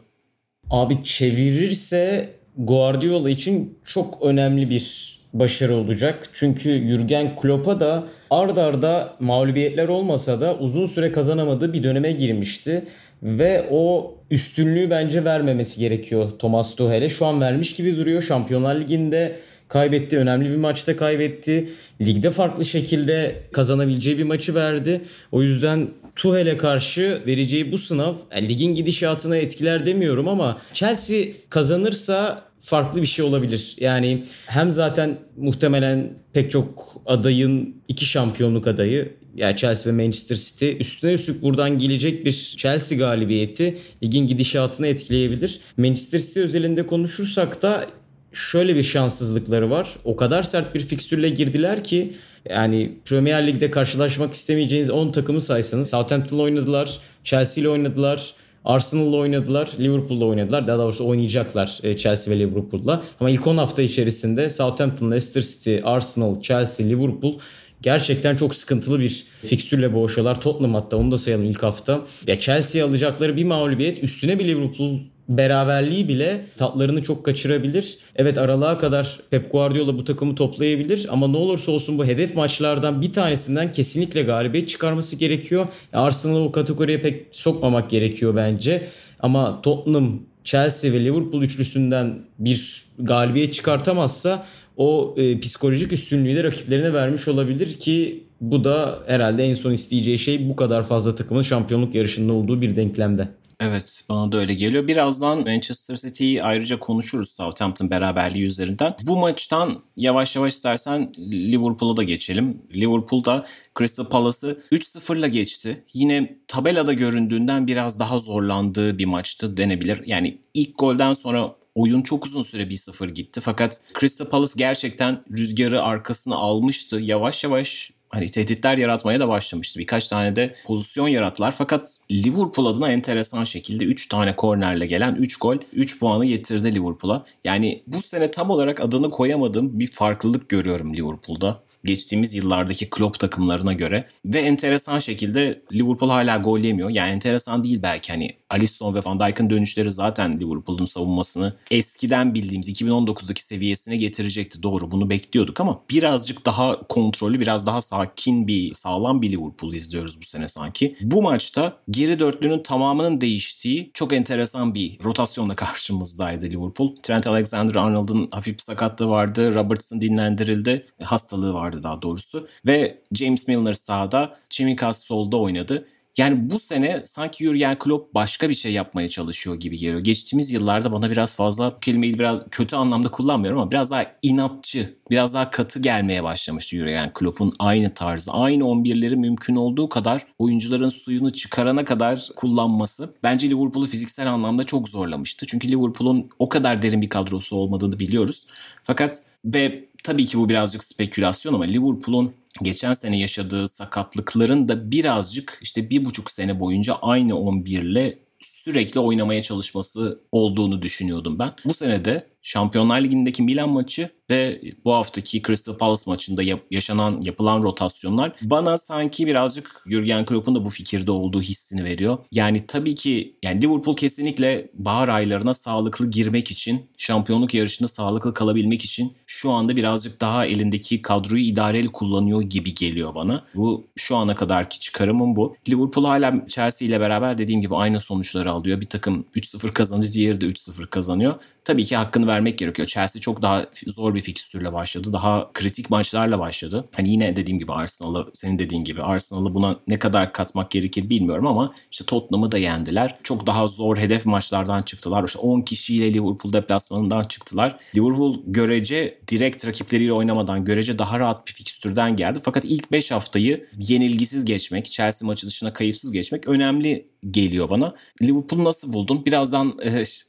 Abi 0.70 1.04
çevirirse 1.04 2.28
Guardiola 2.58 3.30
için 3.30 3.78
çok 3.84 4.22
önemli 4.22 4.70
bir 4.70 5.16
başarı 5.32 5.74
olacak. 5.74 6.28
Çünkü 6.32 6.70
Jürgen 6.70 7.36
Klopp'a 7.36 7.80
da 7.80 8.04
ard 8.30 8.56
arda 8.56 9.12
mağlubiyetler 9.20 9.88
olmasa 9.88 10.40
da 10.40 10.56
uzun 10.58 10.86
süre 10.86 11.12
kazanamadığı 11.12 11.72
bir 11.72 11.82
döneme 11.82 12.12
girmişti. 12.12 12.84
Ve 13.22 13.66
o 13.70 14.14
üstünlüğü 14.30 14.90
bence 14.90 15.24
vermemesi 15.24 15.80
gerekiyor 15.80 16.30
Thomas 16.38 16.74
Tuchel'e. 16.74 17.08
Şu 17.08 17.26
an 17.26 17.40
vermiş 17.40 17.74
gibi 17.74 17.96
duruyor. 17.96 18.22
Şampiyonlar 18.22 18.80
Ligi'nde 18.80 19.36
kaybetti. 19.68 20.18
Önemli 20.18 20.50
bir 20.50 20.56
maçta 20.56 20.96
kaybetti. 20.96 21.68
Ligde 22.00 22.30
farklı 22.30 22.64
şekilde 22.64 23.34
kazanabileceği 23.52 24.18
bir 24.18 24.24
maçı 24.24 24.54
verdi. 24.54 25.00
O 25.32 25.42
yüzden 25.42 25.88
Tuhel'e 26.16 26.56
karşı 26.56 27.22
vereceği 27.26 27.72
bu 27.72 27.78
sınav 27.78 28.14
yani 28.34 28.48
ligin 28.48 28.74
gidişatına 28.74 29.36
etkiler 29.36 29.86
demiyorum 29.86 30.28
ama 30.28 30.58
Chelsea 30.72 31.24
kazanırsa 31.50 32.42
farklı 32.60 33.02
bir 33.02 33.06
şey 33.06 33.24
olabilir. 33.24 33.76
Yani 33.80 34.24
hem 34.46 34.70
zaten 34.70 35.18
muhtemelen 35.36 36.12
pek 36.32 36.50
çok 36.50 36.96
adayın 37.06 37.76
iki 37.88 38.06
şampiyonluk 38.06 38.66
adayı 38.66 39.12
yani 39.36 39.56
Chelsea 39.56 39.92
ve 39.92 40.04
Manchester 40.04 40.36
City 40.36 40.70
üstüne 40.80 41.12
üstlük 41.12 41.42
buradan 41.42 41.78
gelecek 41.78 42.26
bir 42.26 42.32
Chelsea 42.32 42.98
galibiyeti 42.98 43.78
ligin 44.02 44.26
gidişatını 44.26 44.86
etkileyebilir. 44.86 45.60
Manchester 45.76 46.20
City 46.20 46.40
özelinde 46.40 46.86
konuşursak 46.86 47.62
da 47.62 47.86
şöyle 48.32 48.76
bir 48.76 48.82
şanssızlıkları 48.82 49.70
var. 49.70 49.88
O 50.04 50.16
kadar 50.16 50.42
sert 50.42 50.74
bir 50.74 50.80
fikstürle 50.80 51.28
girdiler 51.28 51.84
ki 51.84 52.12
yani 52.50 52.92
Premier 53.04 53.46
Lig'de 53.46 53.70
karşılaşmak 53.70 54.34
istemeyeceğiniz 54.34 54.90
10 54.90 55.12
takımı 55.12 55.40
saysanız 55.40 55.90
Southampton 55.90 56.38
oynadılar, 56.38 56.98
Chelsea 57.24 57.62
ile 57.62 57.68
oynadılar, 57.68 58.34
Arsenal'la 58.64 59.16
oynadılar, 59.16 59.70
Liverpool'la 59.80 60.24
oynadılar. 60.24 60.66
Daha 60.66 60.78
doğrusu 60.78 61.08
oynayacaklar 61.08 61.78
e, 61.82 61.96
Chelsea 61.96 62.34
ve 62.34 62.38
Liverpool'la. 62.38 63.02
Ama 63.20 63.30
ilk 63.30 63.46
10 63.46 63.56
hafta 63.56 63.82
içerisinde 63.82 64.50
Southampton, 64.50 65.10
Leicester 65.10 65.42
City, 65.42 65.76
Arsenal, 65.84 66.40
Chelsea, 66.40 66.86
Liverpool 66.86 67.38
gerçekten 67.82 68.36
çok 68.36 68.54
sıkıntılı 68.54 69.00
bir 69.00 69.24
fikstürle 69.42 69.94
boğuşuyorlar. 69.94 70.40
Tottenham 70.40 70.74
hatta 70.74 70.96
onu 70.96 71.10
da 71.10 71.18
sayalım 71.18 71.44
ilk 71.44 71.62
hafta. 71.62 72.00
Ya 72.26 72.40
Chelsea 72.40 72.86
alacakları 72.86 73.36
bir 73.36 73.44
mağlubiyet 73.44 74.02
üstüne 74.02 74.38
bir 74.38 74.44
Liverpool 74.44 74.98
beraberliği 75.28 76.08
bile 76.08 76.44
tatlarını 76.56 77.02
çok 77.02 77.24
kaçırabilir. 77.24 77.98
Evet 78.16 78.38
aralığa 78.38 78.78
kadar 78.78 79.20
Pep 79.30 79.52
Guardiola 79.52 79.98
bu 79.98 80.04
takımı 80.04 80.34
toplayabilir 80.34 81.06
ama 81.10 81.28
ne 81.28 81.36
olursa 81.36 81.72
olsun 81.72 81.98
bu 81.98 82.04
hedef 82.04 82.36
maçlardan 82.36 83.02
bir 83.02 83.12
tanesinden 83.12 83.72
kesinlikle 83.72 84.22
galibiyet 84.22 84.68
çıkarması 84.68 85.16
gerekiyor. 85.16 85.66
Arsenal'ı 85.92 86.44
o 86.44 86.52
kategoriye 86.52 87.00
pek 87.00 87.26
sokmamak 87.32 87.90
gerekiyor 87.90 88.36
bence. 88.36 88.88
Ama 89.20 89.62
Tottenham, 89.62 90.20
Chelsea 90.44 90.92
ve 90.92 91.04
Liverpool 91.04 91.42
üçlüsünden 91.42 92.18
bir 92.38 92.82
galibiyet 92.98 93.54
çıkartamazsa 93.54 94.46
o 94.76 95.14
e, 95.16 95.40
psikolojik 95.40 95.92
üstünlüğü 95.92 96.36
de 96.36 96.44
rakiplerine 96.44 96.92
vermiş 96.92 97.28
olabilir 97.28 97.78
ki 97.78 98.24
bu 98.40 98.64
da 98.64 98.98
herhalde 99.06 99.44
en 99.44 99.54
son 99.54 99.72
isteyeceği 99.72 100.18
şey 100.18 100.48
bu 100.48 100.56
kadar 100.56 100.82
fazla 100.82 101.14
takımın 101.14 101.42
şampiyonluk 101.42 101.94
yarışında 101.94 102.32
olduğu 102.32 102.60
bir 102.62 102.76
denklemde. 102.76 103.28
Evet 103.60 104.04
bana 104.08 104.32
da 104.32 104.38
öyle 104.38 104.54
geliyor. 104.54 104.86
Birazdan 104.86 105.38
Manchester 105.38 105.96
City'yi 105.96 106.42
ayrıca 106.42 106.78
konuşuruz 106.78 107.28
Southampton 107.28 107.90
beraberliği 107.90 108.44
üzerinden. 108.44 108.94
Bu 109.02 109.16
maçtan 109.16 109.82
yavaş 109.96 110.36
yavaş 110.36 110.52
istersen 110.52 111.12
Liverpool'a 111.18 111.96
da 111.96 112.02
geçelim. 112.02 112.62
Liverpool'da 112.74 113.46
Crystal 113.78 114.04
Palace'ı 114.04 114.62
3-0'la 114.72 115.26
geçti. 115.26 115.84
Yine 115.94 116.38
tabelada 116.48 116.92
göründüğünden 116.92 117.66
biraz 117.66 117.98
daha 118.00 118.18
zorlandığı 118.18 118.98
bir 118.98 119.04
maçtı 119.04 119.56
denebilir. 119.56 120.02
Yani 120.06 120.38
ilk 120.54 120.78
golden 120.78 121.12
sonra 121.12 121.54
oyun 121.74 122.02
çok 122.02 122.26
uzun 122.26 122.42
süre 122.42 122.62
1-0 122.62 123.10
gitti. 123.10 123.40
Fakat 123.40 123.80
Crystal 124.00 124.26
Palace 124.26 124.52
gerçekten 124.56 125.24
rüzgarı 125.30 125.82
arkasına 125.82 126.34
almıştı. 126.34 126.96
Yavaş 127.00 127.44
yavaş 127.44 127.92
hani 128.16 128.30
tehditler 128.30 128.78
yaratmaya 128.78 129.20
da 129.20 129.28
başlamıştı. 129.28 129.78
Birkaç 129.78 130.08
tane 130.08 130.36
de 130.36 130.54
pozisyon 130.64 131.08
yarattılar. 131.08 131.52
Fakat 131.52 131.98
Liverpool 132.10 132.66
adına 132.66 132.92
enteresan 132.92 133.44
şekilde 133.44 133.84
3 133.84 134.08
tane 134.08 134.36
kornerle 134.36 134.86
gelen 134.86 135.14
3 135.14 135.36
gol 135.36 135.56
3 135.72 136.00
puanı 136.00 136.26
getirdi 136.26 136.74
Liverpool'a. 136.74 137.24
Yani 137.44 137.82
bu 137.86 138.02
sene 138.02 138.30
tam 138.30 138.50
olarak 138.50 138.80
adını 138.80 139.10
koyamadığım 139.10 139.78
bir 139.78 139.90
farklılık 139.90 140.48
görüyorum 140.48 140.96
Liverpool'da 140.96 141.62
geçtiğimiz 141.84 142.34
yıllardaki 142.34 142.90
Klopp 142.90 143.18
takımlarına 143.18 143.72
göre. 143.72 144.08
Ve 144.24 144.40
enteresan 144.40 144.98
şekilde 144.98 145.62
Liverpool 145.72 146.10
hala 146.10 146.36
gol 146.36 146.58
yemiyor. 146.58 146.90
Yani 146.90 147.12
enteresan 147.12 147.64
değil 147.64 147.82
belki 147.82 148.12
hani 148.12 148.30
Alisson 148.50 148.94
ve 148.94 149.00
Van 149.04 149.20
Dijk'ın 149.20 149.50
dönüşleri 149.50 149.92
zaten 149.92 150.40
Liverpool'un 150.40 150.84
savunmasını 150.84 151.56
eskiden 151.70 152.34
bildiğimiz 152.34 152.68
2019'daki 152.68 153.44
seviyesine 153.44 153.96
getirecekti. 153.96 154.62
Doğru 154.62 154.90
bunu 154.90 155.10
bekliyorduk 155.10 155.60
ama 155.60 155.82
birazcık 155.90 156.46
daha 156.46 156.80
kontrollü, 156.80 157.40
biraz 157.40 157.66
daha 157.66 157.80
sakin 157.80 158.46
bir, 158.46 158.74
sağlam 158.74 159.22
bir 159.22 159.32
Liverpool 159.32 159.72
izliyoruz 159.72 160.20
bu 160.20 160.24
sene 160.24 160.48
sanki. 160.48 160.96
Bu 161.00 161.22
maçta 161.22 161.76
geri 161.90 162.18
dörtlünün 162.18 162.62
tamamının 162.62 163.20
değiştiği 163.20 163.90
çok 163.94 164.12
enteresan 164.12 164.74
bir 164.74 164.98
rotasyonla 165.04 165.56
karşımızdaydı 165.56 166.46
Liverpool. 166.46 166.96
Trent 167.02 167.26
Alexander-Arnold'un 167.26 168.28
hafif 168.32 168.60
sakatlığı 168.60 169.08
vardı. 169.08 169.54
Robertson 169.54 170.00
dinlendirildi. 170.00 170.86
Hastalığı 171.02 171.54
vardı 171.54 171.82
daha 171.82 172.02
doğrusu. 172.02 172.48
Ve 172.66 173.02
James 173.12 173.48
Milner 173.48 173.74
sağda, 173.74 174.36
Chimikas 174.50 175.04
solda 175.04 175.36
oynadı. 175.36 175.86
Yani 176.18 176.50
bu 176.50 176.58
sene 176.58 177.02
sanki 177.04 177.44
Jurgen 177.44 177.78
Klopp 177.78 178.14
başka 178.14 178.48
bir 178.48 178.54
şey 178.54 178.72
yapmaya 178.72 179.08
çalışıyor 179.08 179.56
gibi 179.56 179.78
geliyor. 179.78 180.00
Geçtiğimiz 180.00 180.50
yıllarda 180.50 180.92
bana 180.92 181.10
biraz 181.10 181.36
fazla 181.36 181.72
bu 181.76 181.80
kelimeyi 181.80 182.18
biraz 182.18 182.40
kötü 182.50 182.76
anlamda 182.76 183.08
kullanmıyorum 183.08 183.60
ama 183.60 183.70
biraz 183.70 183.90
daha 183.90 184.06
inatçı, 184.22 184.94
biraz 185.10 185.34
daha 185.34 185.50
katı 185.50 185.80
gelmeye 185.80 186.24
başlamıştı 186.24 186.76
Jurgen 186.76 187.12
Klopp'un 187.12 187.52
aynı 187.58 187.94
tarzı. 187.94 188.32
Aynı 188.32 188.64
11'leri 188.64 189.16
mümkün 189.16 189.56
olduğu 189.56 189.88
kadar 189.88 190.26
oyuncuların 190.38 190.88
suyunu 190.88 191.32
çıkarana 191.32 191.84
kadar 191.84 192.28
kullanması 192.36 193.14
bence 193.22 193.50
Liverpool'u 193.50 193.86
fiziksel 193.86 194.32
anlamda 194.32 194.64
çok 194.64 194.88
zorlamıştı. 194.88 195.46
Çünkü 195.46 195.68
Liverpool'un 195.68 196.30
o 196.38 196.48
kadar 196.48 196.82
derin 196.82 197.02
bir 197.02 197.08
kadrosu 197.08 197.56
olmadığını 197.56 198.00
biliyoruz. 198.00 198.46
Fakat 198.84 199.22
ve 199.44 199.88
tabii 200.06 200.26
ki 200.26 200.38
bu 200.38 200.48
birazcık 200.48 200.84
spekülasyon 200.84 201.54
ama 201.54 201.64
Liverpool'un 201.64 202.34
geçen 202.62 202.94
sene 202.94 203.18
yaşadığı 203.18 203.68
sakatlıkların 203.68 204.68
da 204.68 204.90
birazcık 204.90 205.58
işte 205.62 205.90
bir 205.90 206.04
buçuk 206.04 206.30
sene 206.30 206.60
boyunca 206.60 206.94
aynı 206.94 207.38
11 207.38 207.82
ile 207.82 208.18
sürekli 208.40 209.00
oynamaya 209.00 209.42
çalışması 209.42 210.20
olduğunu 210.32 210.82
düşünüyordum 210.82 211.38
ben. 211.38 211.52
Bu 211.64 211.74
sene 211.74 212.04
de 212.04 212.26
Şampiyonlar 212.46 213.00
Ligi'ndeki 213.00 213.42
Milan 213.42 213.68
maçı 213.68 214.10
ve 214.30 214.60
bu 214.84 214.92
haftaki 214.92 215.42
Crystal 215.42 215.78
Palace 215.78 216.02
maçında 216.06 216.42
yap- 216.42 216.64
yaşanan 216.70 217.20
yapılan 217.22 217.62
rotasyonlar 217.62 218.32
bana 218.42 218.78
sanki 218.78 219.26
birazcık 219.26 219.82
Jurgen 219.86 220.24
Klopp'un 220.24 220.54
da 220.54 220.64
bu 220.64 220.70
fikirde 220.70 221.10
olduğu 221.10 221.42
hissini 221.42 221.84
veriyor. 221.84 222.18
Yani 222.32 222.66
tabii 222.66 222.94
ki 222.94 223.36
yani 223.44 223.62
Liverpool 223.62 223.96
kesinlikle 223.96 224.70
bahar 224.74 225.08
aylarına 225.08 225.54
sağlıklı 225.54 226.10
girmek 226.10 226.50
için, 226.50 226.86
şampiyonluk 226.96 227.54
yarışında 227.54 227.88
sağlıklı 227.88 228.34
kalabilmek 228.34 228.84
için 228.84 229.12
şu 229.26 229.50
anda 229.50 229.76
birazcık 229.76 230.20
daha 230.20 230.46
elindeki 230.46 231.02
kadroyu 231.02 231.42
idareli 231.42 231.88
kullanıyor 231.88 232.42
gibi 232.42 232.74
geliyor 232.74 233.14
bana. 233.14 233.44
Bu 233.54 233.84
şu 233.96 234.16
ana 234.16 234.34
kadarki 234.34 234.80
çıkarımım 234.80 235.36
bu. 235.36 235.56
Liverpool 235.68 236.04
hala 236.04 236.46
Chelsea 236.48 236.88
ile 236.88 237.00
beraber 237.00 237.38
dediğim 237.38 237.60
gibi 237.60 237.76
aynı 237.76 238.00
sonuçları 238.00 238.50
alıyor. 238.52 238.80
Bir 238.80 238.86
takım 238.86 239.24
3-0 239.34 239.72
kazanınca 239.72 240.12
diğeri 240.12 240.40
de 240.40 240.46
3-0 240.46 240.86
kazanıyor. 240.86 241.34
Tabii 241.64 241.84
ki 241.84 241.96
hakkını 241.96 242.26
vermek 242.36 242.58
gerekiyor. 242.58 242.88
Chelsea 242.88 243.20
çok 243.20 243.42
daha 243.42 243.66
zor 243.86 244.14
bir 244.14 244.20
fikstürle 244.20 244.72
başladı. 244.72 245.12
Daha 245.12 245.50
kritik 245.52 245.90
maçlarla 245.90 246.38
başladı. 246.38 246.88
Hani 246.96 247.10
yine 247.10 247.36
dediğim 247.36 247.58
gibi 247.58 247.72
Arsenal'ı 247.72 248.30
senin 248.32 248.58
dediğin 248.58 248.84
gibi 248.84 249.00
Arsenal'ı 249.00 249.54
buna 249.54 249.80
ne 249.88 249.98
kadar 249.98 250.32
katmak 250.32 250.70
gerekir 250.70 251.10
bilmiyorum 251.10 251.46
ama 251.46 251.72
işte 251.90 252.04
Tottenham'ı 252.04 252.52
da 252.52 252.58
yendiler. 252.58 253.18
Çok 253.22 253.46
daha 253.46 253.68
zor 253.68 253.96
hedef 253.96 254.26
maçlardan 254.26 254.82
çıktılar. 254.82 255.24
İşte 255.24 255.38
10 255.38 255.60
kişiyle 255.60 256.14
Liverpool 256.14 256.52
deplasmanından 256.52 257.24
çıktılar. 257.24 257.76
Liverpool 257.96 258.42
görece 258.46 259.18
direkt 259.28 259.66
rakipleriyle 259.66 260.12
oynamadan 260.12 260.64
görece 260.64 260.98
daha 260.98 261.20
rahat 261.20 261.46
bir 261.46 261.52
fikstürden 261.52 262.16
geldi. 262.16 262.38
Fakat 262.42 262.64
ilk 262.64 262.92
5 262.92 263.10
haftayı 263.10 263.66
yenilgisiz 263.78 264.44
geçmek, 264.44 264.86
Chelsea 264.86 265.26
maçı 265.26 265.46
dışına 265.46 265.72
kayıpsız 265.72 266.12
geçmek 266.12 266.48
önemli 266.48 267.08
geliyor 267.30 267.70
bana. 267.70 267.94
Liverpool 268.22 268.64
nasıl 268.64 268.92
buldun? 268.92 269.26
Birazdan 269.26 269.78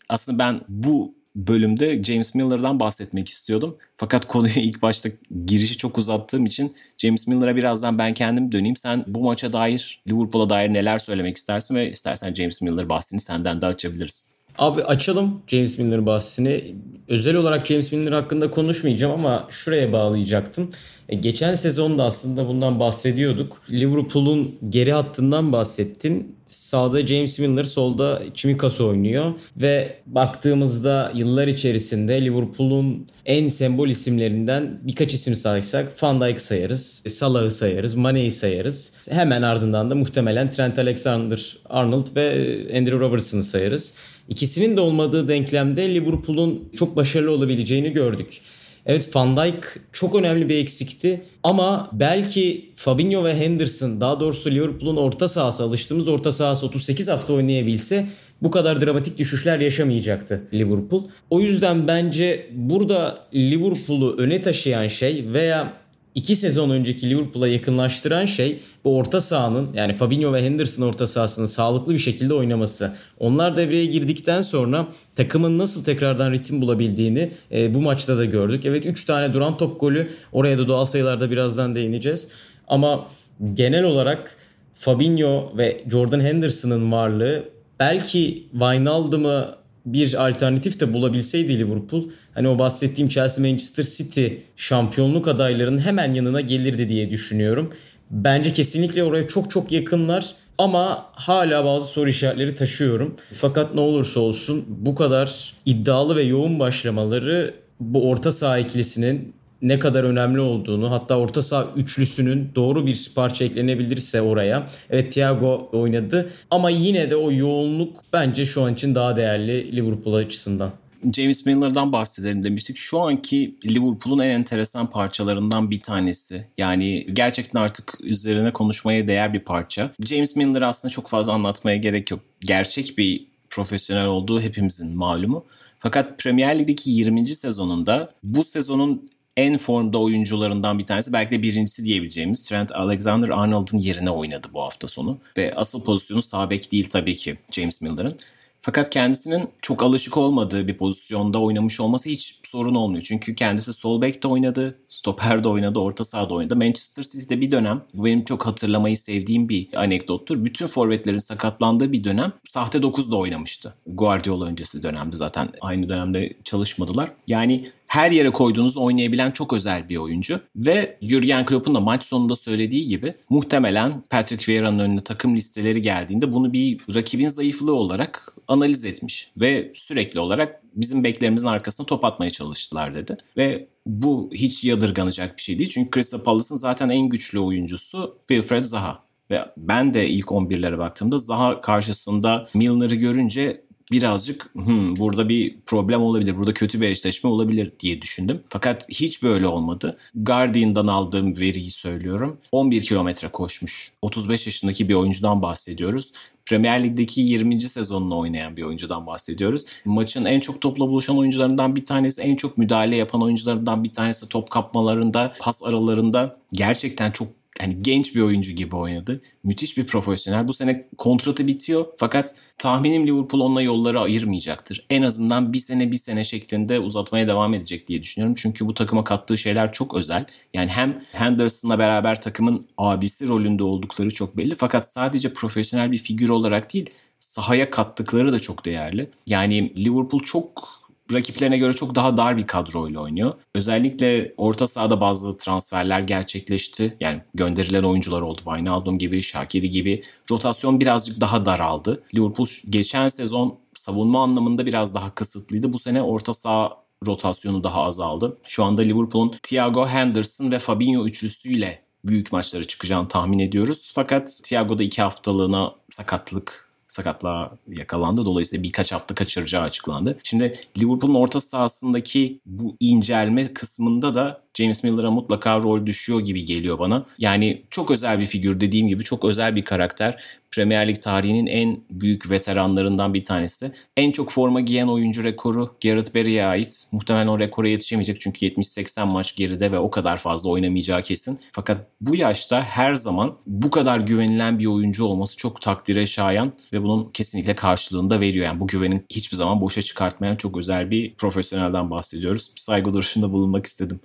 aslında 0.09 0.39
ben 0.39 0.61
bu 0.69 1.16
bölümde 1.37 2.03
James 2.03 2.35
Miller'dan 2.35 2.79
bahsetmek 2.79 3.29
istiyordum. 3.29 3.77
Fakat 3.97 4.25
konuyu 4.25 4.53
ilk 4.55 4.81
başta 4.81 5.09
girişi 5.45 5.77
çok 5.77 5.97
uzattığım 5.97 6.45
için 6.45 6.75
James 6.97 7.27
Miller'a 7.27 7.55
birazdan 7.55 7.97
ben 7.97 8.13
kendim 8.13 8.51
döneyim. 8.51 8.75
Sen 8.75 9.03
bu 9.07 9.23
maça 9.23 9.53
dair, 9.53 10.01
Liverpool'a 10.09 10.49
dair 10.49 10.73
neler 10.73 10.99
söylemek 10.99 11.37
istersin 11.37 11.75
ve 11.75 11.91
istersen 11.91 12.33
James 12.33 12.61
Miller 12.61 12.89
bahsini 12.89 13.19
senden 13.19 13.61
de 13.61 13.65
açabiliriz. 13.65 14.36
Abi 14.57 14.83
açalım 14.83 15.41
James 15.47 15.77
Miller 15.77 16.05
bahsini. 16.05 16.75
Özel 17.07 17.35
olarak 17.35 17.67
James 17.67 17.91
Miller 17.91 18.11
hakkında 18.11 18.51
konuşmayacağım 18.51 19.13
ama 19.13 19.47
şuraya 19.49 19.93
bağlayacaktım. 19.93 20.69
E, 21.09 21.15
geçen 21.15 21.53
sezonda 21.53 22.03
aslında 22.03 22.47
bundan 22.47 22.79
bahsediyorduk. 22.79 23.61
Liverpool'un 23.71 24.55
geri 24.69 24.91
hattından 24.91 25.51
bahsettin. 25.51 26.37
Sağda 26.47 27.07
James 27.07 27.39
Milner, 27.39 27.63
solda 27.63 28.21
Çimikas 28.33 28.81
oynuyor 28.81 29.33
ve 29.57 29.95
baktığımızda 30.05 31.11
yıllar 31.15 31.47
içerisinde 31.47 32.25
Liverpool'un 32.25 33.07
en 33.25 33.47
sembol 33.47 33.87
isimlerinden 33.87 34.79
birkaç 34.83 35.13
isim 35.13 35.35
saysak 35.35 36.03
Van 36.03 36.21
Dijk 36.21 36.41
sayarız, 36.41 37.03
Salah'ı 37.09 37.51
sayarız, 37.51 37.95
Mane'yi 37.95 38.31
sayarız. 38.31 38.93
Hemen 39.09 39.41
ardından 39.41 39.89
da 39.89 39.95
muhtemelen 39.95 40.51
Trent 40.51 40.79
Alexander-Arnold 40.79 42.15
ve 42.15 42.31
Andrew 42.77 42.99
Robertson'ı 42.99 43.43
sayarız. 43.43 43.93
İkisinin 44.29 44.77
de 44.77 44.81
olmadığı 44.81 45.27
denklemde 45.27 45.93
Liverpool'un 45.93 46.69
çok 46.75 46.95
başarılı 46.95 47.31
olabileceğini 47.31 47.91
gördük. 47.91 48.41
Evet 48.85 49.15
Van 49.15 49.37
Dijk 49.37 49.79
çok 49.93 50.15
önemli 50.15 50.49
bir 50.49 50.57
eksikti 50.57 51.21
ama 51.43 51.89
belki 51.93 52.71
Fabinho 52.75 53.23
ve 53.23 53.35
Henderson 53.35 54.01
daha 54.01 54.19
doğrusu 54.19 54.51
Liverpool'un 54.51 54.97
orta 54.97 55.27
sahası 55.27 55.63
alıştığımız 55.63 56.07
orta 56.07 56.31
sahası 56.31 56.65
38 56.65 57.07
hafta 57.07 57.33
oynayabilse 57.33 58.07
bu 58.41 58.51
kadar 58.51 58.81
dramatik 58.81 59.17
düşüşler 59.17 59.59
yaşamayacaktı 59.59 60.43
Liverpool. 60.53 61.03
O 61.29 61.39
yüzden 61.41 61.87
bence 61.87 62.49
burada 62.51 63.19
Liverpool'u 63.33 64.15
öne 64.17 64.41
taşıyan 64.41 64.87
şey 64.87 65.25
veya 65.33 65.73
iki 66.17 66.35
sezon 66.35 66.69
önceki 66.69 67.09
Liverpool'a 67.09 67.47
yakınlaştıran 67.47 68.25
şey 68.25 68.59
bu 68.85 68.97
orta 68.97 69.21
sahanın 69.21 69.69
yani 69.73 69.93
Fabinho 69.93 70.33
ve 70.33 70.43
Henderson 70.43 70.83
orta 70.83 71.07
sahasının 71.07 71.45
sağlıklı 71.45 71.93
bir 71.93 71.99
şekilde 71.99 72.33
oynaması. 72.33 72.93
Onlar 73.19 73.57
devreye 73.57 73.85
girdikten 73.85 74.41
sonra 74.41 74.87
takımın 75.15 75.57
nasıl 75.57 75.83
tekrardan 75.83 76.31
ritim 76.31 76.61
bulabildiğini 76.61 77.31
e, 77.51 77.75
bu 77.75 77.81
maçta 77.81 78.17
da 78.17 78.25
gördük. 78.25 78.65
Evet 78.65 78.85
3 78.85 79.05
tane 79.05 79.33
duran 79.33 79.57
top 79.57 79.79
golü 79.79 80.09
oraya 80.31 80.57
da 80.57 80.67
doğal 80.67 80.85
sayılarda 80.85 81.31
birazdan 81.31 81.75
değineceğiz. 81.75 82.27
Ama 82.67 83.07
genel 83.53 83.83
olarak 83.83 84.37
Fabinho 84.75 85.53
ve 85.57 85.83
Jordan 85.91 86.19
Henderson'ın 86.19 86.91
varlığı 86.91 87.43
belki 87.79 88.43
Wijnaldum'ı 88.51 89.55
bir 89.93 90.27
alternatif 90.27 90.79
de 90.79 90.93
bulabilseydi 90.93 91.59
Liverpool 91.59 92.03
hani 92.33 92.47
o 92.47 92.59
bahsettiğim 92.59 93.09
Chelsea 93.09 93.45
Manchester 93.45 93.83
City 93.83 94.27
şampiyonluk 94.55 95.27
adaylarının 95.27 95.79
hemen 95.79 96.13
yanına 96.13 96.41
gelirdi 96.41 96.89
diye 96.89 97.09
düşünüyorum. 97.09 97.73
Bence 98.11 98.51
kesinlikle 98.51 99.03
oraya 99.03 99.27
çok 99.27 99.51
çok 99.51 99.71
yakınlar 99.71 100.35
ama 100.57 101.05
hala 101.11 101.65
bazı 101.65 101.85
soru 101.85 102.09
işaretleri 102.09 102.55
taşıyorum. 102.55 103.15
Fakat 103.33 103.75
ne 103.75 103.79
olursa 103.81 104.19
olsun 104.19 104.65
bu 104.67 104.95
kadar 104.95 105.53
iddialı 105.65 106.15
ve 106.15 106.21
yoğun 106.21 106.59
başlamaları 106.59 107.53
bu 107.79 108.09
orta 108.09 108.31
saha 108.31 108.57
ikilisinin 108.57 109.33
ne 109.61 109.79
kadar 109.79 110.03
önemli 110.03 110.39
olduğunu 110.39 110.91
hatta 110.91 111.17
orta 111.17 111.41
saha 111.41 111.67
üçlüsünün 111.75 112.51
doğru 112.55 112.85
bir 112.85 113.11
parça 113.15 113.45
eklenebilirse 113.45 114.21
oraya. 114.21 114.67
Evet 114.89 115.13
Thiago 115.13 115.69
oynadı 115.71 116.29
ama 116.51 116.69
yine 116.69 117.09
de 117.09 117.15
o 117.15 117.31
yoğunluk 117.31 118.01
bence 118.13 118.45
şu 118.45 118.61
an 118.61 118.73
için 118.73 118.95
daha 118.95 119.17
değerli 119.17 119.75
Liverpool 119.75 120.13
açısından. 120.13 120.71
James 121.13 121.45
Miller'dan 121.45 121.91
bahsedelim 121.91 122.43
demiştik. 122.43 122.77
Şu 122.77 122.99
anki 122.99 123.55
Liverpool'un 123.65 124.19
en 124.19 124.29
enteresan 124.29 124.89
parçalarından 124.89 125.71
bir 125.71 125.79
tanesi. 125.79 126.47
Yani 126.57 127.07
gerçekten 127.13 127.61
artık 127.61 127.93
üzerine 128.01 128.53
konuşmaya 128.53 129.07
değer 129.07 129.33
bir 129.33 129.39
parça. 129.39 129.91
James 130.05 130.35
Miller 130.35 130.61
aslında 130.61 130.91
çok 130.91 131.07
fazla 131.07 131.33
anlatmaya 131.33 131.77
gerek 131.77 132.11
yok. 132.11 132.19
Gerçek 132.39 132.97
bir 132.97 133.27
profesyonel 133.49 134.05
olduğu 134.05 134.41
hepimizin 134.41 134.97
malumu. 134.97 135.45
Fakat 135.79 136.19
Premier 136.19 136.59
Lig'deki 136.59 136.89
20. 136.89 137.27
sezonunda 137.27 138.09
bu 138.23 138.43
sezonun 138.43 139.09
en 139.37 139.57
formda 139.57 139.97
oyuncularından 139.97 140.79
bir 140.79 140.85
tanesi 140.85 141.13
belki 141.13 141.31
de 141.31 141.41
birincisi 141.41 141.85
diyebileceğimiz 141.85 142.41
Trent 142.41 142.71
Alexander-Arnold'un 142.71 143.77
yerine 143.77 144.09
oynadı 144.09 144.47
bu 144.53 144.61
hafta 144.61 144.87
sonu. 144.87 145.19
Ve 145.37 145.53
asıl 145.55 145.83
pozisyonu 145.83 146.21
sağ 146.21 146.49
bek 146.49 146.71
değil 146.71 146.89
tabii 146.89 147.17
ki 147.17 147.37
James 147.51 147.81
Miller'ın. 147.81 148.17
Fakat 148.61 148.89
kendisinin 148.89 149.49
çok 149.61 149.83
alışık 149.83 150.17
olmadığı 150.17 150.67
bir 150.67 150.77
pozisyonda 150.77 151.41
oynamış 151.41 151.79
olması 151.79 152.09
hiç 152.09 152.39
sorun 152.45 152.75
olmuyor. 152.75 153.03
Çünkü 153.03 153.35
kendisi 153.35 153.73
sol 153.73 154.01
bekte 154.01 154.27
oynadı, 154.27 154.79
stoper 154.87 155.43
de 155.43 155.47
oynadı, 155.47 155.79
orta 155.79 156.05
sahada 156.05 156.33
oynadı. 156.33 156.55
Manchester 156.55 157.03
City'de 157.03 157.41
bir 157.41 157.51
dönem, 157.51 157.83
bu 157.93 158.05
benim 158.05 158.23
çok 158.23 158.45
hatırlamayı 158.45 158.97
sevdiğim 158.97 159.49
bir 159.49 159.67
anekdottur. 159.75 160.45
Bütün 160.45 160.67
forvetlerin 160.67 161.19
sakatlandığı 161.19 161.91
bir 161.91 162.03
dönem 162.03 162.33
sahte 162.49 162.77
9'da 162.77 163.15
oynamıştı. 163.15 163.73
Guardiola 163.87 164.45
öncesi 164.45 164.83
dönemde 164.83 165.15
zaten 165.15 165.49
aynı 165.61 165.89
dönemde 165.89 166.33
çalışmadılar. 166.43 167.09
Yani 167.27 167.71
her 167.87 168.11
yere 168.11 168.29
koyduğunuz 168.29 168.77
oynayabilen 168.77 169.31
çok 169.31 169.53
özel 169.53 169.89
bir 169.89 169.97
oyuncu. 169.97 170.39
Ve 170.55 170.97
Jurgen 171.01 171.45
Klopp'un 171.45 171.75
da 171.75 171.79
maç 171.79 172.03
sonunda 172.03 172.35
söylediği 172.35 172.87
gibi 172.87 173.13
muhtemelen 173.29 174.03
Patrick 174.09 174.51
Vieira'nın 174.51 174.79
önüne 174.79 174.99
takım 174.99 175.35
listeleri 175.35 175.81
geldiğinde 175.81 176.33
bunu 176.33 176.53
bir 176.53 176.79
rakibin 176.95 177.29
zayıflığı 177.29 177.75
olarak 177.75 178.33
analiz 178.47 178.85
etmiş. 178.85 179.31
Ve 179.37 179.71
sürekli 179.75 180.19
olarak 180.19 180.61
bizim 180.75 181.03
beklerimizin 181.03 181.47
arkasına 181.47 181.85
top 181.85 182.05
atmaya 182.05 182.29
çalıştılar 182.29 182.95
dedi. 182.95 183.17
Ve 183.37 183.67
bu 183.85 184.29
hiç 184.33 184.63
yadırganacak 184.63 185.37
bir 185.37 185.41
şey 185.41 185.59
değil. 185.59 185.69
Çünkü 185.69 185.91
Crystal 185.91 186.23
Palace'ın 186.23 186.57
zaten 186.57 186.89
en 186.89 187.09
güçlü 187.09 187.39
oyuncusu 187.39 188.17
Wilfred 188.27 188.63
Zaha. 188.63 189.07
Ve 189.31 189.45
ben 189.57 189.93
de 189.93 190.09
ilk 190.09 190.25
11'lere 190.25 190.77
baktığımda 190.77 191.19
Zaha 191.19 191.61
karşısında 191.61 192.47
Milner'ı 192.53 192.95
görünce 192.95 193.61
birazcık 193.91 194.49
hmm, 194.53 194.97
burada 194.97 195.29
bir 195.29 195.57
problem 195.65 196.01
olabilir, 196.01 196.37
burada 196.37 196.53
kötü 196.53 196.81
bir 196.81 196.87
eşleşme 196.87 197.29
olabilir 197.29 197.71
diye 197.79 198.01
düşündüm. 198.01 198.43
Fakat 198.49 198.89
hiç 198.89 199.23
böyle 199.23 199.47
olmadı. 199.47 199.97
Guardian'dan 200.15 200.87
aldığım 200.87 201.39
veriyi 201.39 201.71
söylüyorum. 201.71 202.37
11 202.51 202.81
kilometre 202.81 203.27
koşmuş. 203.27 203.91
35 204.01 204.45
yaşındaki 204.45 204.89
bir 204.89 204.93
oyuncudan 204.93 205.41
bahsediyoruz. 205.41 206.13
Premier 206.45 206.83
Lig'deki 206.83 207.21
20. 207.21 207.61
sezonunu 207.61 208.17
oynayan 208.17 208.57
bir 208.57 208.63
oyuncudan 208.63 209.07
bahsediyoruz. 209.07 209.65
Maçın 209.85 210.25
en 210.25 210.39
çok 210.39 210.61
topla 210.61 210.87
buluşan 210.87 211.17
oyuncularından 211.17 211.75
bir 211.75 211.85
tanesi, 211.85 212.21
en 212.21 212.35
çok 212.35 212.57
müdahale 212.57 212.95
yapan 212.95 213.23
oyuncularından 213.23 213.83
bir 213.83 213.93
tanesi 213.93 214.29
top 214.29 214.49
kapmalarında, 214.49 215.33
pas 215.41 215.63
aralarında 215.63 216.37
gerçekten 216.53 217.11
çok 217.11 217.27
yani 217.61 217.83
genç 217.83 218.15
bir 218.15 218.21
oyuncu 218.21 218.51
gibi 218.51 218.75
oynadı. 218.75 219.21
Müthiş 219.43 219.77
bir 219.77 219.87
profesyonel. 219.87 220.47
Bu 220.47 220.53
sene 220.53 220.87
kontratı 220.97 221.47
bitiyor 221.47 221.85
fakat 221.97 222.35
tahminim 222.57 223.07
Liverpool 223.07 223.41
onunla 223.41 223.61
yolları 223.61 223.99
ayırmayacaktır. 223.99 224.85
En 224.89 225.01
azından 225.01 225.53
bir 225.53 225.57
sene 225.57 225.91
bir 225.91 225.97
sene 225.97 226.23
şeklinde 226.23 226.79
uzatmaya 226.79 227.27
devam 227.27 227.53
edecek 227.53 227.87
diye 227.87 228.03
düşünüyorum. 228.03 228.35
Çünkü 228.37 228.65
bu 228.65 228.73
takıma 228.73 229.03
kattığı 229.03 229.37
şeyler 229.37 229.71
çok 229.71 229.93
özel. 229.93 230.25
Yani 230.53 230.69
hem 230.69 231.03
Henderson'la 231.11 231.79
beraber 231.79 232.21
takımın 232.21 232.63
abisi 232.77 233.27
rolünde 233.27 233.63
oldukları 233.63 234.09
çok 234.09 234.37
belli. 234.37 234.55
Fakat 234.55 234.89
sadece 234.89 235.33
profesyonel 235.33 235.91
bir 235.91 235.97
figür 235.97 236.29
olarak 236.29 236.73
değil 236.73 236.89
sahaya 237.19 237.69
kattıkları 237.69 238.33
da 238.33 238.39
çok 238.39 238.65
değerli. 238.65 239.09
Yani 239.25 239.85
Liverpool 239.85 240.21
çok 240.21 240.76
rakiplerine 241.13 241.57
göre 241.57 241.73
çok 241.73 241.95
daha 241.95 242.17
dar 242.17 242.37
bir 242.37 242.47
kadroyla 242.47 242.99
oynuyor. 242.99 243.33
Özellikle 243.55 244.33
orta 244.37 244.67
sahada 244.67 245.01
bazı 245.01 245.37
transferler 245.37 245.99
gerçekleşti. 245.99 246.97
Yani 246.99 247.21
gönderilen 247.33 247.83
oyuncular 247.83 248.21
oldu. 248.21 248.41
Wijnaldum 248.45 248.97
gibi, 248.97 249.23
Şakiri 249.23 249.71
gibi. 249.71 250.03
Rotasyon 250.31 250.79
birazcık 250.79 251.21
daha 251.21 251.45
daraldı. 251.45 252.03
Liverpool 252.15 252.47
geçen 252.69 253.07
sezon 253.07 253.59
savunma 253.73 254.23
anlamında 254.23 254.65
biraz 254.65 254.95
daha 254.95 255.15
kısıtlıydı. 255.15 255.73
Bu 255.73 255.79
sene 255.79 256.01
orta 256.01 256.33
saha 256.33 256.87
rotasyonu 257.05 257.63
daha 257.63 257.81
azaldı. 257.81 258.37
Şu 258.43 258.63
anda 258.63 258.81
Liverpool'un 258.81 259.35
Thiago 259.43 259.87
Henderson 259.87 260.51
ve 260.51 260.59
Fabinho 260.59 261.05
üçlüsüyle 261.05 261.81
büyük 262.05 262.31
maçlara 262.31 262.63
çıkacağını 262.63 263.07
tahmin 263.07 263.39
ediyoruz. 263.39 263.91
Fakat 263.95 264.41
Thiago'da 264.43 264.83
iki 264.83 265.01
haftalığına 265.01 265.75
sakatlık 265.89 266.66
sakatlığa 266.87 267.57
yakalandı. 267.67 268.25
Dolayısıyla 268.25 268.63
birkaç 268.63 268.91
hafta 268.91 269.15
kaçıracağı 269.15 269.61
açıklandı. 269.61 270.17
Şimdi 270.23 270.53
Liverpool'un 270.77 271.15
orta 271.15 271.41
sahasındaki 271.41 272.39
bu 272.45 272.75
incelme 272.79 273.53
kısmında 273.53 274.15
da 274.15 274.41
James 274.53 274.83
Miller'a 274.83 275.11
mutlaka 275.11 275.59
rol 275.59 275.85
düşüyor 275.85 276.19
gibi 276.19 276.45
geliyor 276.45 276.79
bana. 276.79 277.05
Yani 277.19 277.63
çok 277.69 277.91
özel 277.91 278.19
bir 278.19 278.25
figür 278.25 278.59
dediğim 278.59 278.87
gibi 278.87 279.03
çok 279.03 279.25
özel 279.25 279.55
bir 279.55 279.65
karakter. 279.65 280.23
Premier 280.57 280.87
Lig 280.87 281.01
tarihinin 281.01 281.45
en 281.45 281.79
büyük 281.91 282.31
veteranlarından 282.31 283.13
bir 283.13 283.23
tanesi. 283.23 283.71
En 283.97 284.11
çok 284.11 284.31
forma 284.31 284.61
giyen 284.61 284.87
oyuncu 284.87 285.23
rekoru 285.23 285.75
Gareth 285.83 286.15
Barry'e 286.15 286.45
ait. 286.45 286.87
Muhtemelen 286.91 287.27
o 287.27 287.39
rekora 287.39 287.67
yetişemeyecek 287.67 288.21
çünkü 288.21 288.45
70-80 288.45 289.05
maç 289.05 289.35
geride 289.35 289.71
ve 289.71 289.79
o 289.79 289.91
kadar 289.91 290.17
fazla 290.17 290.49
oynamayacağı 290.49 291.01
kesin. 291.01 291.39
Fakat 291.51 291.87
bu 292.01 292.15
yaşta 292.15 292.63
her 292.63 292.95
zaman 292.95 293.37
bu 293.47 293.71
kadar 293.71 293.99
güvenilen 293.99 294.59
bir 294.59 294.65
oyuncu 294.65 295.05
olması 295.05 295.37
çok 295.37 295.61
takdire 295.61 296.07
şayan 296.07 296.53
ve 296.73 296.83
bunun 296.83 297.09
kesinlikle 297.13 297.55
karşılığını 297.55 298.09
da 298.09 298.19
veriyor. 298.19 298.45
Yani 298.45 298.59
bu 298.59 298.67
güvenin 298.67 299.05
hiçbir 299.09 299.37
zaman 299.37 299.61
boşa 299.61 299.81
çıkartmayan 299.81 300.35
çok 300.35 300.57
özel 300.57 300.91
bir 300.91 301.15
profesyonelden 301.15 301.89
bahsediyoruz. 301.89 302.51
Saygı 302.55 302.93
duruşunda 302.93 303.31
bulunmak 303.31 303.65
istedim. 303.65 303.99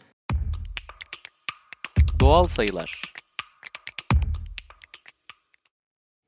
Doğal 2.20 2.46
sayılar. 2.46 3.11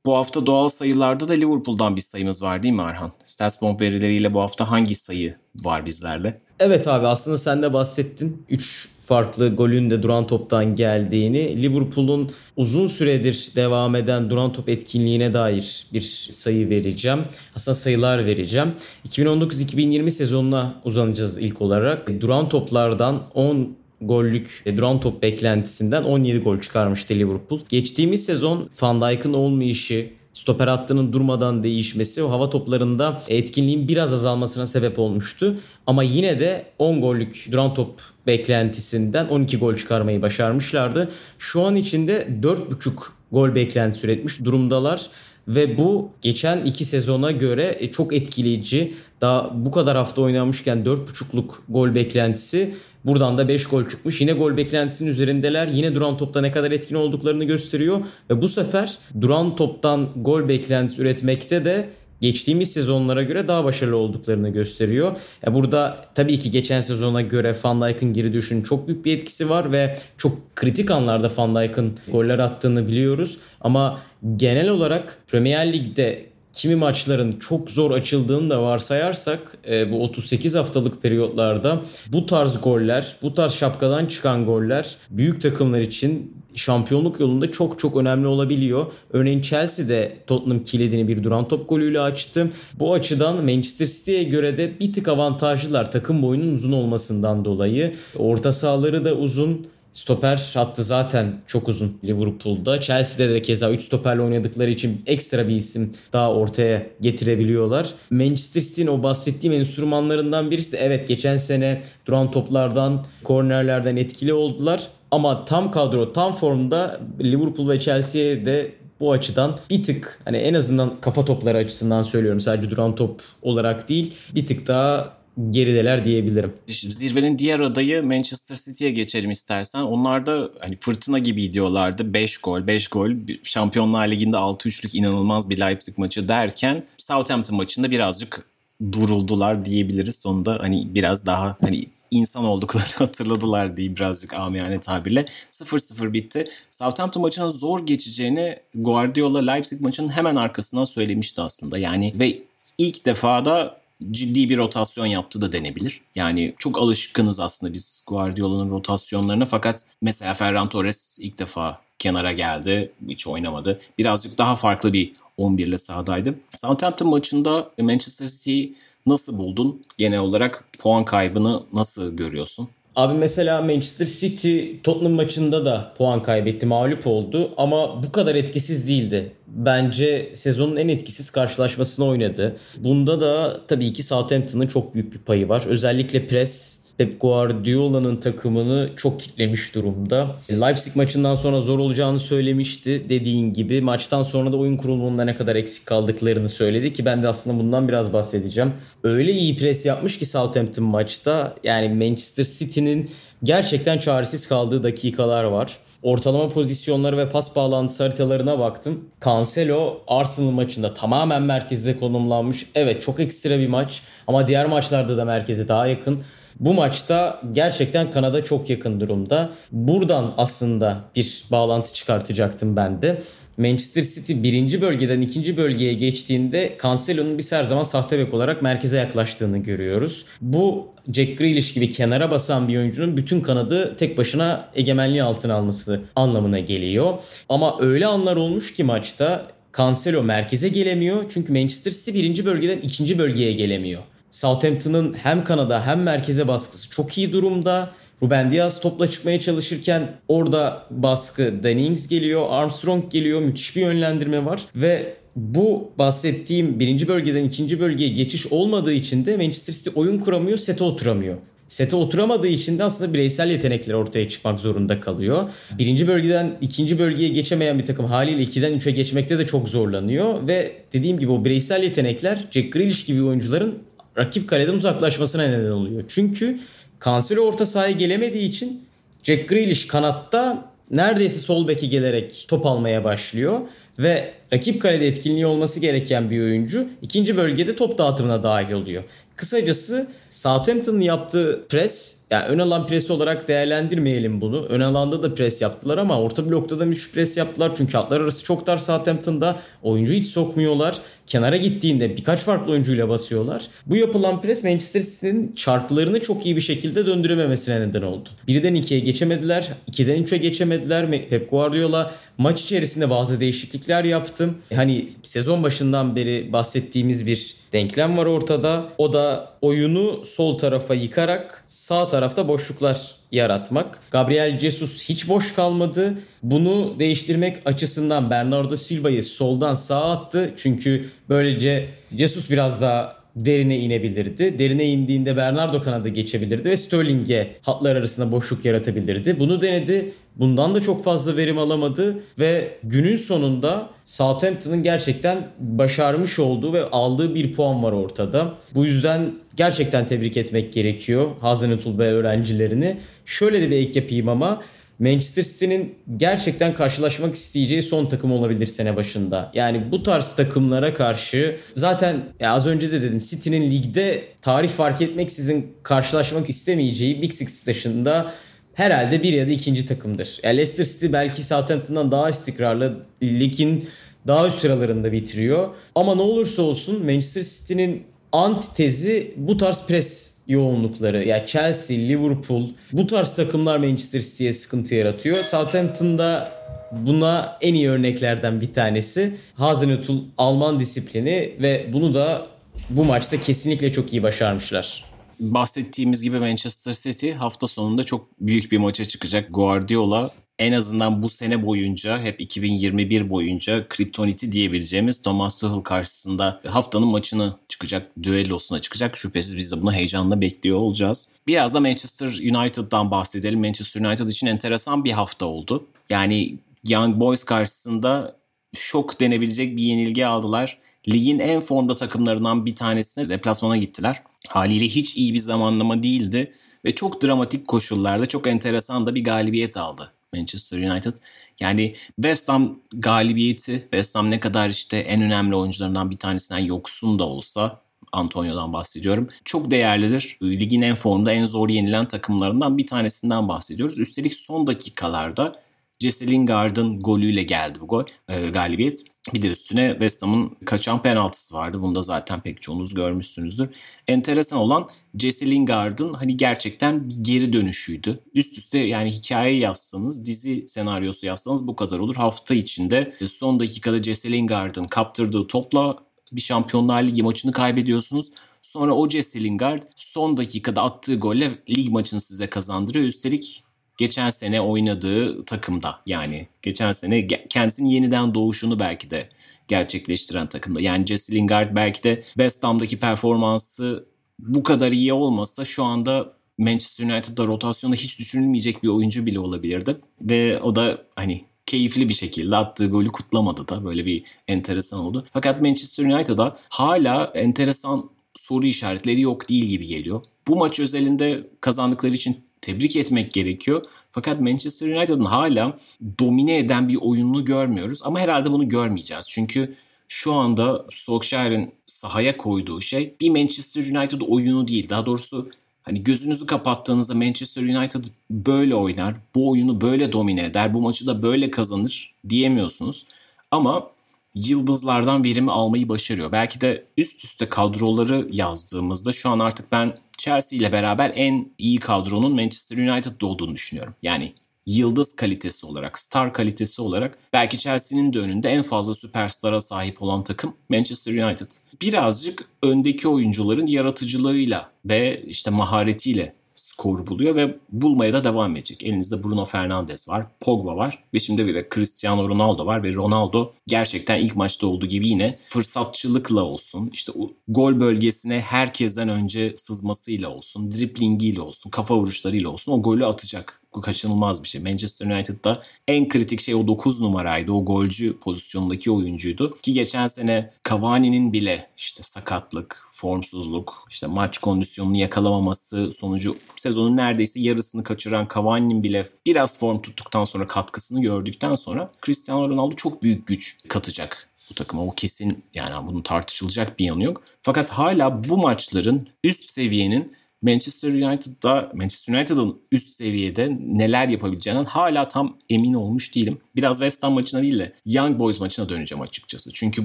Bu 0.07 0.17
hafta 0.17 0.47
doğal 0.47 0.69
sayılarda 0.69 1.29
da 1.29 1.33
Liverpool'dan 1.33 1.97
bir 1.97 2.01
sayımız 2.01 2.43
var 2.43 2.62
değil 2.62 2.75
mi 2.75 2.83
Arhan? 2.83 3.12
StatsBomb 3.25 3.81
verileriyle 3.81 4.35
bu 4.35 4.40
hafta 4.40 4.71
hangi 4.71 4.95
sayı 4.95 5.37
var 5.57 5.87
bizlerle? 5.87 6.40
Evet 6.61 6.88
abi 6.88 7.07
aslında 7.07 7.38
sen 7.38 7.62
de 7.62 7.73
bahsettin. 7.73 8.47
3 8.49 8.88
farklı 9.05 9.49
golün 9.49 9.90
de 9.90 10.03
duran 10.03 10.27
toptan 10.27 10.75
geldiğini. 10.75 11.62
Liverpool'un 11.62 12.31
uzun 12.57 12.87
süredir 12.87 13.53
devam 13.57 13.95
eden 13.95 14.31
duran 14.31 14.53
top 14.53 14.69
etkinliğine 14.69 15.33
dair 15.33 15.87
bir 15.93 16.29
sayı 16.31 16.71
vereceğim. 16.71 17.25
Aslında 17.57 17.75
sayılar 17.75 18.27
vereceğim. 18.27 18.73
2019-2020 19.09 20.11
sezonuna 20.11 20.75
uzanacağız 20.85 21.38
ilk 21.38 21.62
olarak. 21.62 22.21
Duran 22.21 22.49
toplardan 22.49 23.23
10 23.35 23.77
gollük 24.07 24.62
e, 24.67 24.77
duran 24.77 25.01
top 25.01 25.23
beklentisinden 25.23 26.03
17 26.03 26.38
gol 26.38 26.61
çıkarmıştı 26.61 27.14
Liverpool. 27.14 27.61
Geçtiğimiz 27.69 28.25
sezon 28.25 28.71
Van 28.83 29.01
Dijk'ın 29.01 29.33
olmayışı, 29.33 30.11
stoper 30.33 30.69
hattının 30.69 31.12
durmadan 31.12 31.62
değişmesi 31.62 32.23
o 32.23 32.31
hava 32.31 32.51
toplarında 32.51 33.23
etkinliğin 33.29 33.88
biraz 33.88 34.12
azalmasına 34.12 34.67
sebep 34.67 34.99
olmuştu. 34.99 35.57
Ama 35.87 36.03
yine 36.03 36.40
de 36.40 36.64
10 36.79 37.01
gollük 37.01 37.49
duran 37.53 37.75
top 37.75 38.01
beklentisinden 38.27 39.29
12 39.29 39.57
gol 39.57 39.75
çıkarmayı 39.75 40.23
başarmışlardı. 40.23 41.11
Şu 41.38 41.62
an 41.62 41.77
içinde 41.77 42.29
4,5 42.43 42.90
gol 43.33 43.55
beklentisi 43.55 44.07
üretmiş 44.07 44.45
durumdalar. 44.45 45.07
Ve 45.49 45.79
bu 45.79 46.11
geçen 46.23 46.64
iki 46.64 46.85
sezona 46.85 47.31
göre 47.31 47.77
e, 47.81 47.93
çok 47.93 48.14
etkileyici. 48.14 48.95
Daha 49.21 49.51
bu 49.55 49.71
kadar 49.71 49.97
hafta 49.97 50.23
oynamışken 50.23 50.79
4.5'luk 50.79 51.51
gol 51.69 51.95
beklentisi 51.95 52.75
Buradan 53.05 53.38
da 53.38 53.49
5 53.49 53.67
gol 53.67 53.88
çıkmış. 53.88 54.21
Yine 54.21 54.33
gol 54.33 54.57
beklentisinin 54.57 55.11
üzerindeler. 55.11 55.67
Yine 55.67 55.95
duran 55.95 56.17
topta 56.17 56.40
ne 56.40 56.53
kadar 56.53 56.71
etkin 56.71 56.95
olduklarını 56.95 57.45
gösteriyor. 57.45 58.01
Ve 58.31 58.43
bu 58.43 58.49
sefer 58.49 58.99
duran 59.21 59.57
toptan 59.57 60.09
gol 60.17 60.49
beklentisi 60.49 61.03
üretmekte 61.03 61.64
de 61.64 61.88
geçtiğimiz 62.21 62.73
sezonlara 62.73 63.23
göre 63.23 63.49
daha 63.49 63.64
başarılı 63.64 63.97
olduklarını 63.97 64.49
gösteriyor. 64.49 65.12
Ya 65.47 65.55
burada 65.55 65.97
tabii 66.14 66.38
ki 66.38 66.51
geçen 66.51 66.81
sezona 66.81 67.21
göre 67.21 67.57
Van 67.64 67.81
Dijk'ın 67.81 68.12
geri 68.12 68.33
düşün 68.33 68.62
çok 68.62 68.88
büyük 68.88 69.05
bir 69.05 69.17
etkisi 69.17 69.51
var 69.51 69.73
ve 69.73 69.99
çok 70.19 70.57
kritik 70.57 70.90
anlarda 70.90 71.31
Van 71.37 71.55
Dijk'ın 71.55 71.93
goller 72.12 72.38
attığını 72.38 72.88
biliyoruz. 72.88 73.38
Ama 73.61 74.01
genel 74.37 74.69
olarak 74.69 75.19
Premier 75.27 75.73
Lig'de 75.73 76.34
kimi 76.55 76.75
maçların 76.75 77.38
çok 77.38 77.71
zor 77.71 77.90
açıldığını 77.90 78.51
da 78.51 78.62
varsayarsak 78.62 79.59
e, 79.69 79.93
bu 79.93 80.03
38 80.03 80.55
haftalık 80.55 81.03
periyotlarda 81.03 81.81
bu 82.12 82.27
tarz 82.27 82.61
goller, 82.61 83.17
bu 83.23 83.35
tarz 83.35 83.53
şapkadan 83.53 84.07
çıkan 84.07 84.47
goller 84.47 84.97
büyük 85.11 85.43
takımlar 85.43 85.81
için 85.81 86.35
şampiyonluk 86.55 87.21
yolunda 87.21 87.53
çok 87.53 87.79
çok 87.79 87.97
önemli 87.97 88.27
olabiliyor. 88.27 88.87
Örneğin 89.12 89.40
Chelsea 89.40 89.88
de 89.88 90.17
Tottenham 90.27 90.62
kilidini 90.62 91.09
bir 91.09 91.23
duran 91.23 91.49
top 91.49 91.69
golüyle 91.69 92.01
açtı. 92.01 92.51
Bu 92.79 92.95
açıdan 92.95 93.45
Manchester 93.45 93.87
City'ye 93.87 94.23
göre 94.23 94.59
de 94.59 94.81
bir 94.81 94.93
tık 94.93 95.09
avantajlılar 95.09 95.90
takım 95.90 96.23
boyunun 96.23 96.55
uzun 96.55 96.73
olmasından 96.73 97.45
dolayı. 97.45 97.95
Orta 98.19 98.53
sahaları 98.53 99.05
da 99.05 99.14
uzun. 99.14 99.67
Stoper 99.94 100.50
hattı 100.54 100.85
zaten 100.85 101.35
çok 101.46 101.68
uzun 101.68 101.98
Liverpool'da. 102.04 102.80
Chelsea'de 102.80 103.35
de 103.35 103.42
keza 103.42 103.70
3 103.70 103.83
stoperle 103.83 104.22
oynadıkları 104.22 104.70
için 104.70 105.02
ekstra 105.07 105.48
bir 105.48 105.54
isim 105.54 105.92
daha 106.12 106.35
ortaya 106.35 106.87
getirebiliyorlar. 107.00 107.90
Manchester 108.11 108.61
City'nin 108.61 108.87
o 108.87 109.02
bahsettiğim 109.02 109.57
enstrümanlarından 109.57 110.50
birisi 110.50 110.72
de 110.72 110.76
evet 110.76 111.09
geçen 111.09 111.37
sene 111.37 111.83
duran 112.07 112.30
toplardan, 112.30 113.04
kornerlerden 113.24 113.96
etkili 113.96 114.33
oldular. 114.33 114.88
Ama 115.11 115.44
tam 115.44 115.70
kadro, 115.70 116.12
tam 116.12 116.37
formda 116.37 117.00
Liverpool 117.20 117.68
ve 117.68 117.80
Chelsea'ye 117.80 118.46
de 118.46 118.72
bu 119.00 119.12
açıdan 119.12 119.59
bir 119.70 119.85
tık 119.85 120.20
hani 120.24 120.37
en 120.37 120.54
azından 120.54 120.92
kafa 121.00 121.24
topları 121.24 121.59
açısından 121.59 122.02
söylüyorum 122.02 122.40
sadece 122.40 122.70
duran 122.70 122.94
top 122.94 123.20
olarak 123.42 123.88
değil 123.88 124.14
bir 124.35 124.46
tık 124.46 124.66
daha 124.66 125.12
gerideler 125.51 126.05
diyebilirim. 126.05 126.53
Şimdi 126.68 126.94
zirvenin 126.94 127.38
diğer 127.38 127.61
adayı 127.61 128.03
Manchester 128.03 128.57
City'ye 128.57 128.90
geçelim 128.90 129.31
istersen. 129.31 129.81
Onlar 129.81 130.27
da 130.27 130.51
hani 130.61 130.77
fırtına 130.81 131.18
gibi 131.18 131.42
gidiyorlardı. 131.42 132.14
5 132.14 132.38
gol, 132.38 132.66
5 132.66 132.88
gol. 132.88 133.11
Şampiyonlar 133.42 134.09
Ligi'nde 134.09 134.37
6-3'lük 134.37 134.97
inanılmaz 134.97 135.51
bir 135.51 135.61
Leipzig 135.61 135.99
maçı 135.99 136.29
derken 136.29 136.85
Southampton 136.99 137.57
maçında 137.57 137.90
birazcık 137.90 138.44
duruldular 138.92 139.64
diyebiliriz. 139.64 140.16
Sonunda 140.18 140.59
hani 140.61 140.94
biraz 140.94 141.27
daha 141.27 141.57
hani 141.62 141.81
insan 142.11 142.44
olduklarını 142.44 142.88
hatırladılar 142.99 143.77
diye 143.77 143.97
birazcık 143.97 144.35
amiyane 144.35 144.81
tabirle. 144.81 145.27
0-0 145.51 146.12
bitti. 146.12 146.49
Southampton 146.70 147.23
maçının 147.23 147.51
zor 147.51 147.87
geçeceğini 147.87 148.59
Guardiola 148.75 149.53
Leipzig 149.53 149.81
maçının 149.81 150.09
hemen 150.09 150.37
arkasından 150.37 150.85
söylemişti 150.85 151.42
aslında. 151.42 151.79
Yani 151.79 152.14
ve 152.18 152.38
ilk 152.79 153.07
defa 153.07 153.44
da 153.44 153.84
ciddi 154.11 154.49
bir 154.49 154.59
rotasyon 154.59 155.07
yaptı 155.07 155.40
da 155.40 155.53
denebilir. 155.53 156.01
Yani 156.14 156.55
çok 156.59 156.79
alışkınız 156.79 157.40
aslında 157.40 157.73
biz 157.73 158.05
Guardiola'nın 158.09 158.71
rotasyonlarına 158.71 159.47
fakat 159.47 159.85
mesela 160.03 160.35
Ferran 160.35 160.69
Torres 160.69 161.19
ilk 161.23 161.38
defa 161.38 161.81
kenara 161.99 162.33
geldi. 162.33 162.93
Hiç 163.09 163.27
oynamadı. 163.27 163.81
Birazcık 163.99 164.38
daha 164.38 164.57
farklı 164.57 164.93
bir 164.93 165.12
11 165.37 165.67
ile 165.67 165.79
sahadaydı. 165.79 166.35
Southampton 166.57 167.09
maçında 167.09 167.71
Manchester 167.79 168.27
City 168.27 168.67
nasıl 169.07 169.38
buldun? 169.38 169.83
Genel 169.99 170.19
olarak 170.19 170.64
puan 170.79 171.05
kaybını 171.05 171.62
nasıl 171.73 172.17
görüyorsun? 172.17 172.69
Abi 172.96 173.14
mesela 173.14 173.62
Manchester 173.62 174.07
City 174.07 174.61
Tottenham 174.83 175.12
maçında 175.12 175.64
da 175.64 175.92
puan 175.98 176.22
kaybetti, 176.22 176.66
mağlup 176.66 177.07
oldu 177.07 177.54
ama 177.57 178.02
bu 178.02 178.12
kadar 178.12 178.35
etkisiz 178.35 178.88
değildi. 178.88 179.33
Bence 179.46 180.30
sezonun 180.35 180.76
en 180.76 180.88
etkisiz 180.88 181.30
karşılaşmasını 181.30 182.07
oynadı. 182.07 182.57
Bunda 182.76 183.20
da 183.20 183.61
tabii 183.68 183.92
ki 183.92 184.02
Southampton'ın 184.02 184.66
çok 184.66 184.94
büyük 184.94 185.12
bir 185.12 185.18
payı 185.18 185.48
var. 185.48 185.64
Özellikle 185.66 186.26
pres 186.26 186.84
Pep 186.98 187.20
Guardiola'nın 187.20 188.16
takımını 188.16 188.90
çok 188.96 189.20
kitlemiş 189.20 189.74
durumda. 189.74 190.26
Leipzig 190.50 190.96
maçından 190.96 191.35
sonra 191.35 191.61
zor 191.61 191.78
olacağını 191.78 192.18
söylemişti. 192.18 193.09
Dediğin 193.09 193.52
gibi 193.52 193.80
maçtan 193.80 194.22
sonra 194.22 194.52
da 194.52 194.57
oyun 194.57 194.76
kurulumunda 194.76 195.24
ne 195.24 195.35
kadar 195.35 195.57
eksik 195.57 195.87
kaldıklarını 195.87 196.48
söyledi 196.48 196.92
ki 196.92 197.04
ben 197.04 197.22
de 197.22 197.28
aslında 197.28 197.59
bundan 197.59 197.88
biraz 197.88 198.12
bahsedeceğim. 198.12 198.72
Öyle 199.02 199.33
iyi 199.33 199.57
pres 199.57 199.87
yapmış 199.87 200.18
ki 200.18 200.26
Southampton 200.26 200.85
maçta 200.85 201.54
yani 201.64 201.88
Manchester 202.09 202.44
City'nin 202.44 203.11
gerçekten 203.42 203.98
çaresiz 203.98 204.48
kaldığı 204.48 204.83
dakikalar 204.83 205.44
var. 205.44 205.78
Ortalama 206.02 206.48
pozisyonları 206.48 207.16
ve 207.16 207.30
pas 207.30 207.57
bağlantısı 207.57 208.02
haritalarına 208.02 208.59
baktım. 208.59 209.04
Cancelo 209.24 210.00
Arsenal 210.07 210.50
maçında 210.50 210.94
tamamen 210.94 211.42
merkezde 211.42 211.98
konumlanmış. 211.98 212.66
Evet 212.74 213.02
çok 213.02 213.20
ekstra 213.20 213.59
bir 213.59 213.68
maç 213.68 214.02
ama 214.26 214.48
diğer 214.48 214.66
maçlarda 214.66 215.16
da 215.16 215.24
merkeze 215.24 215.68
daha 215.68 215.87
yakın. 215.87 216.22
Bu 216.61 216.75
maçta 216.75 217.40
gerçekten 217.53 218.11
Kanada 218.11 218.45
çok 218.45 218.71
yakın 218.71 219.01
durumda. 219.01 219.51
Buradan 219.73 220.35
aslında 220.37 221.01
bir 221.17 221.45
bağlantı 221.51 221.95
çıkartacaktım 221.95 222.77
ben 222.77 223.03
de. 223.03 223.23
Manchester 223.59 224.03
City 224.03 224.33
birinci 224.43 224.81
bölgeden 224.81 225.21
ikinci 225.21 225.57
bölgeye 225.57 225.93
geçtiğinde 225.93 226.77
Cancelo'nun 226.83 227.38
biz 227.38 227.53
her 227.53 227.64
zaman 227.64 227.85
sahte 227.85 228.19
bek 228.19 228.35
olarak 228.35 228.62
merkeze 228.62 228.97
yaklaştığını 228.97 229.59
görüyoruz. 229.59 230.27
Bu 230.40 230.88
Jack 231.12 231.38
Grealish 231.38 231.75
gibi 231.75 231.90
kenara 231.90 232.31
basan 232.31 232.69
bir 232.69 232.77
oyuncunun 232.77 233.17
bütün 233.17 233.40
kanadı 233.40 233.97
tek 233.97 234.19
başına 234.19 234.69
egemenliği 234.75 235.23
altına 235.23 235.55
alması 235.55 236.01
anlamına 236.17 236.59
geliyor. 236.59 237.14
Ama 237.49 237.77
öyle 237.81 238.07
anlar 238.07 238.37
olmuş 238.37 238.73
ki 238.73 238.85
maçta 238.85 239.47
Cancelo 239.79 240.23
merkeze 240.23 240.69
gelemiyor. 240.69 241.25
Çünkü 241.35 241.53
Manchester 241.53 241.90
City 241.90 242.12
birinci 242.12 242.47
bölgeden 242.47 242.79
ikinci 242.79 243.19
bölgeye 243.19 243.53
gelemiyor. 243.53 244.03
Southampton'ın 244.35 245.14
hem 245.23 245.44
kanada 245.44 245.87
hem 245.87 246.03
merkeze 246.03 246.49
baskısı 246.49 246.90
çok 246.90 247.18
iyi 247.18 247.33
durumda. 247.33 247.90
Ruben 248.23 248.53
Diaz 248.53 248.81
topla 248.81 249.11
çıkmaya 249.11 249.40
çalışırken 249.40 250.12
orada 250.29 250.83
baskı 250.90 251.62
Dennings 251.62 252.09
geliyor, 252.09 252.47
Armstrong 252.51 253.11
geliyor. 253.11 253.40
Müthiş 253.40 253.77
bir 253.77 253.81
yönlendirme 253.81 254.44
var 254.44 254.66
ve 254.77 255.14
bu 255.37 255.92
bahsettiğim 255.99 256.81
birinci 256.81 257.09
bölgeden 257.09 257.44
ikinci 257.44 257.81
bölgeye 257.81 258.09
geçiş 258.11 258.47
olmadığı 258.47 258.92
için 258.92 259.27
de 259.27 259.37
Manchester 259.37 259.73
City 259.73 259.90
oyun 259.94 260.18
kuramıyor, 260.18 260.59
sete 260.59 260.85
oturamıyor. 260.85 261.37
Sete 261.68 261.97
oturamadığı 261.97 262.49
için 262.49 262.79
de 262.79 262.85
aslında 262.85 263.14
bireysel 263.14 263.51
yetenekler 263.51 263.94
ortaya 263.94 264.29
çıkmak 264.29 264.61
zorunda 264.61 265.01
kalıyor. 265.01 265.42
Birinci 265.79 266.09
bölgeden 266.09 266.57
ikinci 266.61 266.99
bölgeye 266.99 267.29
geçemeyen 267.29 267.79
bir 267.79 267.85
takım 267.85 268.07
haliyle 268.07 268.42
2'den 268.42 268.73
3'e 268.73 268.92
geçmekte 268.92 269.38
de 269.38 269.47
çok 269.47 269.68
zorlanıyor. 269.68 270.49
Ve 270.49 270.73
dediğim 270.92 271.18
gibi 271.18 271.31
o 271.31 271.44
bireysel 271.44 271.83
yetenekler 271.83 272.44
Jack 272.51 272.73
Grealish 272.73 273.05
gibi 273.05 273.23
oyuncuların 273.23 273.79
rakip 274.18 274.48
kaleden 274.48 274.72
uzaklaşmasına 274.72 275.42
neden 275.42 275.70
oluyor. 275.70 276.05
Çünkü 276.09 276.59
Cancelo 277.05 277.42
orta 277.42 277.66
sahaya 277.66 277.90
gelemediği 277.90 278.48
için 278.48 278.85
Jack 279.22 279.48
Grealish 279.48 279.87
kanatta 279.87 280.64
neredeyse 280.90 281.38
sol 281.38 281.68
beki 281.68 281.88
gelerek 281.88 282.44
top 282.48 282.66
almaya 282.66 283.05
başlıyor 283.05 283.61
ve 283.98 284.35
rakip 284.55 284.83
kalede 284.83 285.07
etkinliği 285.07 285.47
olması 285.47 285.81
gereken 285.81 286.31
bir 286.31 286.40
oyuncu 286.40 286.88
ikinci 287.03 287.37
bölgede 287.37 287.77
top 287.77 287.99
dağıtımına 287.99 288.43
dahil 288.43 288.73
oluyor. 288.73 289.03
Kısacası 289.37 290.07
Southampton'ın 290.31 291.01
yaptığı 291.01 291.67
pres 291.69 292.17
yani 292.31 292.47
ön 292.47 292.59
alan 292.59 292.87
presi 292.87 293.12
olarak 293.12 293.49
değerlendirmeyelim 293.49 294.40
bunu. 294.40 294.64
Ön 294.64 294.81
alanda 294.81 295.23
da 295.23 295.35
pres 295.35 295.62
yaptılar 295.62 295.99
ama 295.99 296.21
orta 296.21 296.51
blokta 296.51 296.79
da 296.79 296.85
müthiş 296.85 297.11
pres 297.11 297.37
yaptılar. 297.37 297.73
Çünkü 297.77 297.93
hatlar 297.93 298.21
arası 298.21 298.45
çok 298.45 298.67
dar 298.67 298.79
Southampton'da. 298.79 299.57
Oyuncu 299.83 300.12
hiç 300.12 300.25
sokmuyorlar. 300.25 300.99
Kenara 301.27 301.57
gittiğinde 301.57 302.17
birkaç 302.17 302.40
farklı 302.40 302.73
oyuncuyla 302.73 303.09
basıyorlar. 303.09 303.67
Bu 303.87 303.97
yapılan 303.97 304.43
pres 304.43 304.64
Manchester 304.64 305.01
City'nin 305.01 305.53
çarklarını 305.55 306.21
çok 306.21 306.47
iyi 306.47 306.57
bir 306.57 306.61
şekilde 306.61 307.07
döndürememesine 307.07 307.81
neden 307.81 308.03
oldu. 308.03 308.29
Birden 308.49 308.75
ikiye 308.75 309.01
geçemediler. 309.01 309.69
2'den 309.90 310.25
3'e 310.25 310.38
geçemediler. 310.38 311.11
Pep 311.31 311.51
Guardiola 311.51 312.14
maç 312.38 312.62
içerisinde 312.62 313.11
bazı 313.11 313.40
değişiklikler 313.40 314.05
yaptım. 314.44 314.62
Hani 314.74 315.07
sezon 315.22 315.62
başından 315.62 316.16
beri 316.16 316.52
bahsettiğimiz 316.52 317.26
bir 317.26 317.57
denklem 317.72 318.18
var 318.18 318.26
ortada. 318.26 318.85
O 318.98 319.12
da 319.12 319.52
oyunu 319.62 320.24
sol 320.24 320.59
tarafa 320.59 320.94
yıkarak 320.94 321.64
sağ 321.66 322.09
tarafta 322.09 322.48
boşluklar 322.48 323.14
yaratmak. 323.33 324.00
Gabriel 324.11 324.59
Jesus 324.61 325.09
hiç 325.09 325.28
boş 325.28 325.54
kalmadı. 325.54 326.14
Bunu 326.42 326.98
değiştirmek 326.98 327.57
açısından 327.64 328.30
Bernardo 328.30 328.76
Silva'yı 328.76 329.22
soldan 329.22 329.74
sağa 329.74 330.11
attı. 330.11 330.52
Çünkü 330.57 331.11
böylece 331.28 331.88
Jesus 332.16 332.50
biraz 332.50 332.80
daha 332.80 333.13
derine 333.37 333.79
inebilirdi. 333.79 334.59
Derine 334.59 334.85
indiğinde 334.85 335.37
Bernardo 335.37 335.83
kanadı 335.83 336.09
geçebilirdi 336.09 336.70
ve 336.70 336.77
Sterling'e 336.77 337.49
hatlar 337.62 337.97
arasında 337.97 338.33
boşluk 338.33 338.64
yaratabilirdi. 338.64 339.38
Bunu 339.38 339.61
denedi. 339.61 340.12
Bundan 340.37 340.75
da 340.75 340.81
çok 340.81 341.05
fazla 341.05 341.37
verim 341.37 341.59
alamadı 341.59 342.16
ve 342.38 342.68
günün 342.85 343.16
sonunda 343.16 343.88
Southampton'ın 344.05 344.83
gerçekten 344.83 345.38
başarmış 345.59 346.38
olduğu 346.38 346.73
ve 346.73 346.85
aldığı 346.85 347.35
bir 347.35 347.53
puan 347.53 347.83
var 347.83 347.92
ortada. 347.92 348.53
Bu 348.75 348.85
yüzden 348.85 349.33
gerçekten 349.57 350.07
tebrik 350.07 350.37
etmek 350.37 350.73
gerekiyor 350.73 351.27
Hazenetul 351.40 351.99
ve 351.99 352.12
öğrencilerini. 352.12 352.97
Şöyle 353.27 353.61
de 353.61 353.70
bir 353.70 353.77
ek 353.77 354.01
yapayım 354.01 354.29
ama 354.29 354.62
Manchester 354.98 355.42
City'nin 355.42 355.94
gerçekten 356.16 356.74
karşılaşmak 356.74 357.35
isteyeceği 357.35 357.83
son 357.83 358.07
takım 358.07 358.33
olabilir 358.33 358.66
sene 358.66 358.96
başında. 358.96 359.50
Yani 359.54 359.92
bu 359.92 360.02
tarz 360.02 360.33
takımlara 360.33 360.94
karşı 360.94 361.57
zaten 361.72 362.16
ya 362.40 362.52
az 362.52 362.66
önce 362.66 362.92
de 362.92 363.02
dedim 363.02 363.18
City'nin 363.18 363.70
ligde 363.70 364.24
tarih 364.42 364.68
fark 364.68 365.02
etmeksizin 365.02 365.76
karşılaşmak 365.83 366.50
istemeyeceği 366.50 367.22
Big 367.22 367.33
Six 367.33 367.66
dışında 367.66 368.33
herhalde 368.74 369.22
bir 369.22 369.33
ya 369.33 369.46
da 369.46 369.50
ikinci 369.50 369.87
takımdır. 369.87 370.40
Yani 370.42 370.57
Leicester 370.57 370.85
City 370.85 371.07
belki 371.12 371.42
Southampton'dan 371.42 372.12
daha 372.12 372.30
istikrarlı 372.30 373.07
ligin 373.22 373.88
daha 374.26 374.46
üst 374.46 374.59
sıralarında 374.59 375.12
bitiriyor. 375.12 375.68
Ama 375.94 376.14
ne 376.14 376.22
olursa 376.22 376.62
olsun 376.62 377.04
Manchester 377.04 377.42
City'nin 377.42 378.02
antitezi 378.33 379.35
bu 379.37 379.57
tarz 379.57 379.87
pres 379.87 380.34
yoğunlukları. 380.46 381.18
Ya 381.18 381.37
yani 381.37 381.46
Chelsea, 381.46 381.96
Liverpool 381.96 382.68
bu 382.92 383.07
tarz 383.07 383.35
takımlar 383.35 383.76
Manchester 383.76 384.20
City'ye 384.20 384.52
sıkıntı 384.52 384.94
yaratıyor. 384.94 385.37
Southampton'da 385.37 386.52
buna 386.92 387.59
en 387.61 387.74
iyi 387.74 387.88
örneklerden 387.88 388.61
bir 388.61 388.74
tanesi. 388.74 389.37
Hazenhüttl 389.54 390.12
Alman 390.38 390.80
disiplini 390.80 391.52
ve 391.61 391.90
bunu 391.92 392.14
da 392.14 392.46
bu 392.90 393.04
maçta 393.04 393.40
kesinlikle 393.40 393.92
çok 393.92 394.12
iyi 394.12 394.22
başarmışlar 394.22 395.14
bahsettiğimiz 395.40 396.22
gibi 396.22 396.38
Manchester 396.38 396.92
City 396.92 397.33
hafta 397.33 397.66
sonunda 397.66 398.04
çok 398.04 398.40
büyük 398.40 398.72
bir 398.72 398.78
maça 398.78 399.04
çıkacak. 399.04 399.48
Guardiola 399.50 400.30
en 400.59 400.73
azından 400.73 401.23
bu 401.23 401.29
sene 401.29 401.67
boyunca 401.67 402.23
hep 402.23 402.40
2021 402.40 403.31
boyunca 403.31 403.88
kriptoniti 403.88 404.53
diyebileceğimiz 404.53 405.23
Thomas 405.23 405.57
Tuchel 405.57 405.81
karşısında 405.81 406.61
haftanın 406.67 407.09
maçını 407.09 407.57
çıkacak, 407.69 408.11
düellosuna 408.23 408.79
çıkacak. 408.79 409.17
Şüphesiz 409.17 409.57
biz 409.57 409.73
de 409.73 409.83
bunu 409.83 409.93
heyecanla 409.93 410.40
bekliyor 410.40 410.79
olacağız. 410.79 411.37
Biraz 411.47 411.75
da 411.75 411.81
Manchester 411.81 412.29
United'dan 412.29 413.11
bahsedelim. 413.11 413.61
Manchester 413.61 414.01
United 414.01 414.29
için 414.29 414.47
enteresan 414.47 415.05
bir 415.05 415.12
hafta 415.12 415.47
oldu. 415.47 415.87
Yani 416.09 416.59
Young 416.88 417.21
Boys 417.21 417.45
karşısında 417.45 418.37
şok 418.75 419.21
denebilecek 419.21 419.77
bir 419.77 419.83
yenilgi 419.83 420.27
aldılar. 420.27 420.79
Ligin 421.09 421.38
en 421.38 421.61
formda 421.61 421.97
takımlarından 421.97 422.67
bir 422.67 422.77
tanesine 422.77 423.29
deplasmana 423.29 423.77
gittiler. 423.77 424.23
Haliyle 424.49 424.85
hiç 424.85 425.17
iyi 425.17 425.35
bir 425.35 425.38
zamanlama 425.38 426.03
değildi 426.03 426.53
ve 426.85 426.95
çok 426.95 427.23
dramatik 427.23 427.69
koşullarda 427.69 428.27
çok 428.27 428.47
enteresan 428.47 429.07
da 429.07 429.14
bir 429.14 429.25
galibiyet 429.25 429.77
aldı 429.77 430.13
Manchester 430.37 430.90
United. 430.90 431.16
Yani 431.61 431.94
West 432.16 432.49
Ham 432.49 432.81
galibiyeti, 432.92 433.81
West 433.81 434.16
Ham 434.16 434.31
ne 434.31 434.40
kadar 434.40 434.68
işte 434.68 434.97
en 434.97 435.23
önemli 435.23 435.57
oyuncularından 435.57 436.11
bir 436.11 436.16
tanesinden 436.16 436.59
yoksun 436.59 437.18
da 437.18 437.25
olsa 437.25 437.81
Antonio'dan 438.12 438.73
bahsediyorum. 438.73 439.29
Çok 439.44 439.70
değerlidir. 439.70 440.38
Ligin 440.42 440.83
en 440.83 440.94
formda 440.94 441.33
en 441.33 441.47
zor 441.47 441.68
yenilen 441.68 442.09
takımlarından 442.09 442.79
bir 442.79 442.87
tanesinden 442.87 443.49
bahsediyoruz. 443.49 444.01
Üstelik 444.01 444.35
son 444.35 444.66
dakikalarda 444.66 445.63
Jesse 446.05 446.27
Lingard'ın 446.27 447.01
golüyle 447.01 447.43
geldi 447.43 447.81
bu 447.81 447.87
gol, 447.87 448.05
e, 448.29 448.51
galibiyet. 448.51 449.05
Bir 449.35 449.43
de 449.43 449.49
üstüne 449.49 449.90
West 449.90 450.23
Ham'ın 450.23 450.57
kaçan 450.67 451.03
penaltısı 451.03 451.55
vardı. 451.55 451.83
Bunu 451.83 451.95
da 451.95 452.03
zaten 452.03 452.40
pek 452.40 452.62
çoğunuz 452.62 452.95
görmüşsünüzdür. 452.95 453.69
Enteresan 454.09 454.59
olan 454.59 454.88
Jesse 455.19 455.51
Lingard'ın 455.51 456.14
hani 456.14 456.37
gerçekten 456.37 457.09
bir 457.09 457.14
geri 457.21 457.53
dönüşüydü. 457.53 458.21
Üst 458.35 458.59
üste 458.59 458.79
yani 458.79 459.11
hikaye 459.11 459.57
yazsanız, 459.57 460.27
dizi 460.27 460.64
senaryosu 460.69 461.27
yazsanız 461.27 461.67
bu 461.67 461.77
kadar 461.77 461.99
olur. 461.99 462.14
Hafta 462.14 462.55
içinde 462.55 463.14
son 463.27 463.61
dakikada 463.61 464.03
Jesse 464.03 464.33
Lingard'ın 464.33 464.85
kaptırdığı 464.85 465.47
topla 465.47 465.97
bir 466.33 466.40
Şampiyonlar 466.40 467.03
Ligi 467.03 467.23
maçını 467.23 467.53
kaybediyorsunuz. 467.53 468.31
Sonra 468.62 468.95
o 468.95 469.09
Jesse 469.09 469.45
Lingard 469.45 469.83
son 469.97 470.37
dakikada 470.37 470.83
attığı 470.83 471.17
golle 471.17 471.59
lig 471.77 471.88
maçını 471.88 472.21
size 472.21 472.47
kazandırıyor. 472.47 473.05
Üstelik 473.05 473.64
geçen 473.96 474.30
sene 474.30 474.61
oynadığı 474.61 475.44
takımda 475.44 476.00
yani 476.07 476.48
geçen 476.62 476.92
sene 476.92 477.26
kendisinin 477.26 477.88
yeniden 477.88 478.35
doğuşunu 478.35 478.78
belki 478.80 479.11
de 479.11 479.28
gerçekleştiren 479.68 480.46
takımda. 480.46 480.80
Yani 480.80 481.07
Jesse 481.07 481.35
Lingard 481.35 481.76
belki 481.76 482.02
de 482.04 482.22
West 482.22 482.64
Ham'daki 482.64 483.00
performansı 483.00 484.07
bu 484.38 484.62
kadar 484.62 484.92
iyi 484.92 485.12
olmasa 485.12 485.64
şu 485.64 485.85
anda 485.85 486.33
Manchester 486.59 487.04
United'da 487.04 487.46
rotasyonda 487.46 487.96
hiç 487.96 488.18
düşünülmeyecek 488.18 488.83
bir 488.83 488.88
oyuncu 488.88 489.26
bile 489.26 489.38
olabilirdi. 489.38 489.96
Ve 490.20 490.61
o 490.61 490.76
da 490.76 490.98
hani 491.16 491.44
keyifli 491.66 492.09
bir 492.09 492.14
şekilde 492.14 492.57
attığı 492.57 492.87
golü 492.87 493.12
kutlamadı 493.12 493.68
da 493.68 493.85
böyle 493.85 494.07
bir 494.07 494.24
enteresan 494.48 495.00
oldu. 495.00 495.26
Fakat 495.33 495.62
Manchester 495.62 496.04
United'a 496.04 496.57
hala 496.68 497.33
enteresan 497.35 498.11
soru 498.35 498.66
işaretleri 498.66 499.20
yok 499.20 499.48
değil 499.48 499.64
gibi 499.64 499.87
geliyor. 499.87 500.22
Bu 500.48 500.57
maç 500.57 500.80
özelinde 500.80 501.46
kazandıkları 501.61 502.14
için 502.14 502.44
tebrik 502.64 502.96
etmek 502.96 503.33
gerekiyor. 503.33 503.85
Fakat 504.12 504.40
Manchester 504.40 504.96
United'ın 504.96 505.24
hala 505.24 505.77
domine 506.18 506.59
eden 506.59 506.88
bir 506.88 506.98
oyununu 507.00 507.44
görmüyoruz. 507.44 508.00
Ama 508.05 508.20
herhalde 508.20 508.53
bunu 508.53 508.68
görmeyeceğiz. 508.68 509.29
Çünkü 509.29 509.74
şu 510.09 510.33
anda 510.33 510.87
Solskjaer'in 510.90 511.72
sahaya 511.87 512.37
koyduğu 512.37 512.81
şey 512.81 513.14
bir 513.20 513.31
Manchester 513.31 513.96
United 513.96 514.20
oyunu 514.29 514.68
değil. 514.68 514.88
Daha 514.88 515.07
doğrusu 515.07 515.50
hani 515.83 516.05
gözünüzü 516.05 516.46
kapattığınızda 516.46 517.14
Manchester 517.14 517.62
United 517.62 518.05
böyle 518.31 518.74
oynar, 518.74 519.14
bu 519.35 519.50
oyunu 519.50 519.81
böyle 519.81 520.12
domine 520.12 520.44
eder, 520.44 520.74
bu 520.74 520.81
maçı 520.81 521.07
da 521.07 521.22
böyle 521.22 521.50
kazanır 521.50 522.14
diyemiyorsunuz. 522.29 523.07
Ama 523.50 523.90
yıldızlardan 524.35 525.24
birimi 525.24 525.53
almayı 525.53 525.88
başarıyor. 525.88 526.33
Belki 526.33 526.61
de 526.61 526.87
üst 526.96 527.24
üste 527.24 527.48
kadroları 527.48 528.29
yazdığımızda 528.31 529.12
şu 529.12 529.31
an 529.31 529.38
artık 529.38 529.72
ben 529.72 529.96
Chelsea 530.18 530.59
ile 530.59 530.72
beraber 530.72 531.12
en 531.14 531.53
iyi 531.59 531.79
kadronun 531.79 532.33
Manchester 532.35 532.77
United'da 532.77 533.27
olduğunu 533.27 533.55
düşünüyorum. 533.55 533.94
Yani 534.03 534.35
yıldız 534.66 535.16
kalitesi 535.16 535.66
olarak, 535.66 535.98
star 535.98 536.33
kalitesi 536.33 536.83
olarak 536.83 537.18
belki 537.33 537.59
Chelsea'nin 537.59 538.12
de 538.12 538.18
önünde 538.18 538.48
en 538.48 538.62
fazla 538.62 538.94
süperstara 538.94 539.61
sahip 539.61 540.03
olan 540.03 540.24
takım 540.24 540.57
Manchester 540.68 541.24
United. 541.24 541.50
Birazcık 541.83 542.44
öndeki 542.62 543.09
oyuncuların 543.09 543.66
yaratıcılığıyla 543.66 544.70
ve 544.85 545.22
işte 545.27 545.50
maharetiyle 545.50 546.35
skor 546.55 547.07
buluyor 547.07 547.35
ve 547.35 547.59
bulmaya 547.73 548.12
da 548.12 548.25
devam 548.25 548.57
edecek. 548.57 548.83
Elinizde 548.83 549.25
Bruno 549.25 549.45
Fernandes 549.45 550.09
var, 550.09 550.27
Pogba 550.40 550.77
var 550.77 551.05
ve 551.14 551.19
şimdi 551.19 551.47
bir 551.47 551.55
de 551.55 551.69
Cristiano 551.75 552.29
Ronaldo 552.29 552.67
var 552.67 552.83
ve 552.83 552.95
Ronaldo 552.95 553.53
gerçekten 553.67 554.19
ilk 554.19 554.37
maçta 554.37 554.67
olduğu 554.67 554.87
gibi 554.87 555.09
yine 555.09 555.38
fırsatçılıkla 555.49 556.43
olsun, 556.43 556.90
işte 556.93 557.12
gol 557.49 557.81
bölgesine 557.81 558.40
herkesten 558.40 559.09
önce 559.09 559.53
sızmasıyla 559.57 560.29
olsun, 560.29 560.73
driplingiyle 560.73 561.40
olsun, 561.40 561.71
kafa 561.71 561.97
vuruşlarıyla 561.97 562.49
olsun 562.49 562.73
o 562.73 562.83
golü 562.83 563.07
atacak. 563.07 563.63
Kaçınılmaz 563.81 564.43
bir 564.43 564.49
şey. 564.49 564.61
Manchester 564.63 565.07
United'da 565.07 565.63
en 565.89 566.09
kritik 566.09 566.41
şey 566.41 566.55
o 566.55 566.67
9 566.67 567.01
numaraydı. 567.01 567.53
O 567.53 567.65
golcü 567.65 568.19
pozisyondaki 568.19 568.91
oyuncuydu. 568.91 569.55
Ki 569.63 569.73
geçen 569.73 570.07
sene 570.07 570.51
Cavani'nin 570.69 571.33
bile 571.33 571.71
işte 571.77 572.03
sakatlık, 572.03 572.89
formsuzluk, 572.93 573.87
işte 573.91 574.07
maç 574.07 574.39
kondisyonunu 574.39 574.97
yakalamaması 574.97 575.93
sonucu 575.93 576.37
sezonun 576.57 576.97
neredeyse 576.97 577.41
yarısını 577.41 577.85
kaçıran 577.85 578.29
Cavani'nin 578.35 578.83
bile 578.83 579.09
biraz 579.27 579.59
form 579.59 579.83
tuttuktan 579.83 580.25
sonra 580.25 580.47
katkısını 580.47 581.03
gördükten 581.03 581.55
sonra 581.55 581.93
Cristiano 582.07 582.49
Ronaldo 582.49 582.77
çok 582.77 583.03
büyük 583.03 583.27
güç 583.27 583.57
katacak 583.69 584.29
bu 584.51 584.55
takıma. 584.55 584.83
O 584.83 584.91
kesin 584.91 585.45
yani 585.55 585.87
bunun 585.87 586.03
tartışılacak 586.03 586.79
bir 586.79 586.85
yanı 586.85 587.03
yok. 587.03 587.23
Fakat 587.43 587.71
hala 587.71 588.25
bu 588.25 588.37
maçların 588.37 589.09
üst 589.25 589.45
seviyenin 589.45 590.13
Manchester 590.44 590.88
United'da 590.88 591.72
Manchester 591.74 592.14
United'ın 592.14 592.61
üst 592.72 592.92
seviyede 592.92 593.57
neler 593.59 594.09
yapabileceğinden 594.09 594.64
hala 594.64 595.09
tam 595.09 595.38
emin 595.50 595.74
olmuş 595.74 596.14
değilim. 596.14 596.38
Biraz 596.57 596.76
West 596.76 597.02
Ham 597.02 597.12
maçına 597.12 597.42
değil 597.42 597.59
de 597.59 597.74
Young 597.87 598.18
Boys 598.18 598.40
maçına 598.40 598.68
döneceğim 598.68 599.02
açıkçası. 599.02 599.50
Çünkü 599.52 599.85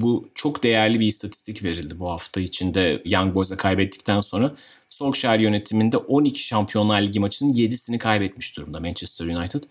bu 0.00 0.28
çok 0.34 0.62
değerli 0.62 1.00
bir 1.00 1.06
istatistik 1.06 1.64
verildi 1.64 1.98
bu 1.98 2.10
hafta 2.10 2.40
içinde 2.40 3.02
Young 3.04 3.34
Boys'a 3.34 3.56
kaybettikten 3.56 4.20
sonra. 4.20 4.54
Solskjaer 4.88 5.38
yönetiminde 5.38 5.96
12 5.96 6.42
Şampiyonlar 6.42 7.02
Ligi 7.02 7.20
maçının 7.20 7.54
7'sini 7.54 7.98
kaybetmiş 7.98 8.56
durumda 8.56 8.80
Manchester 8.80 9.26
United. 9.26 9.62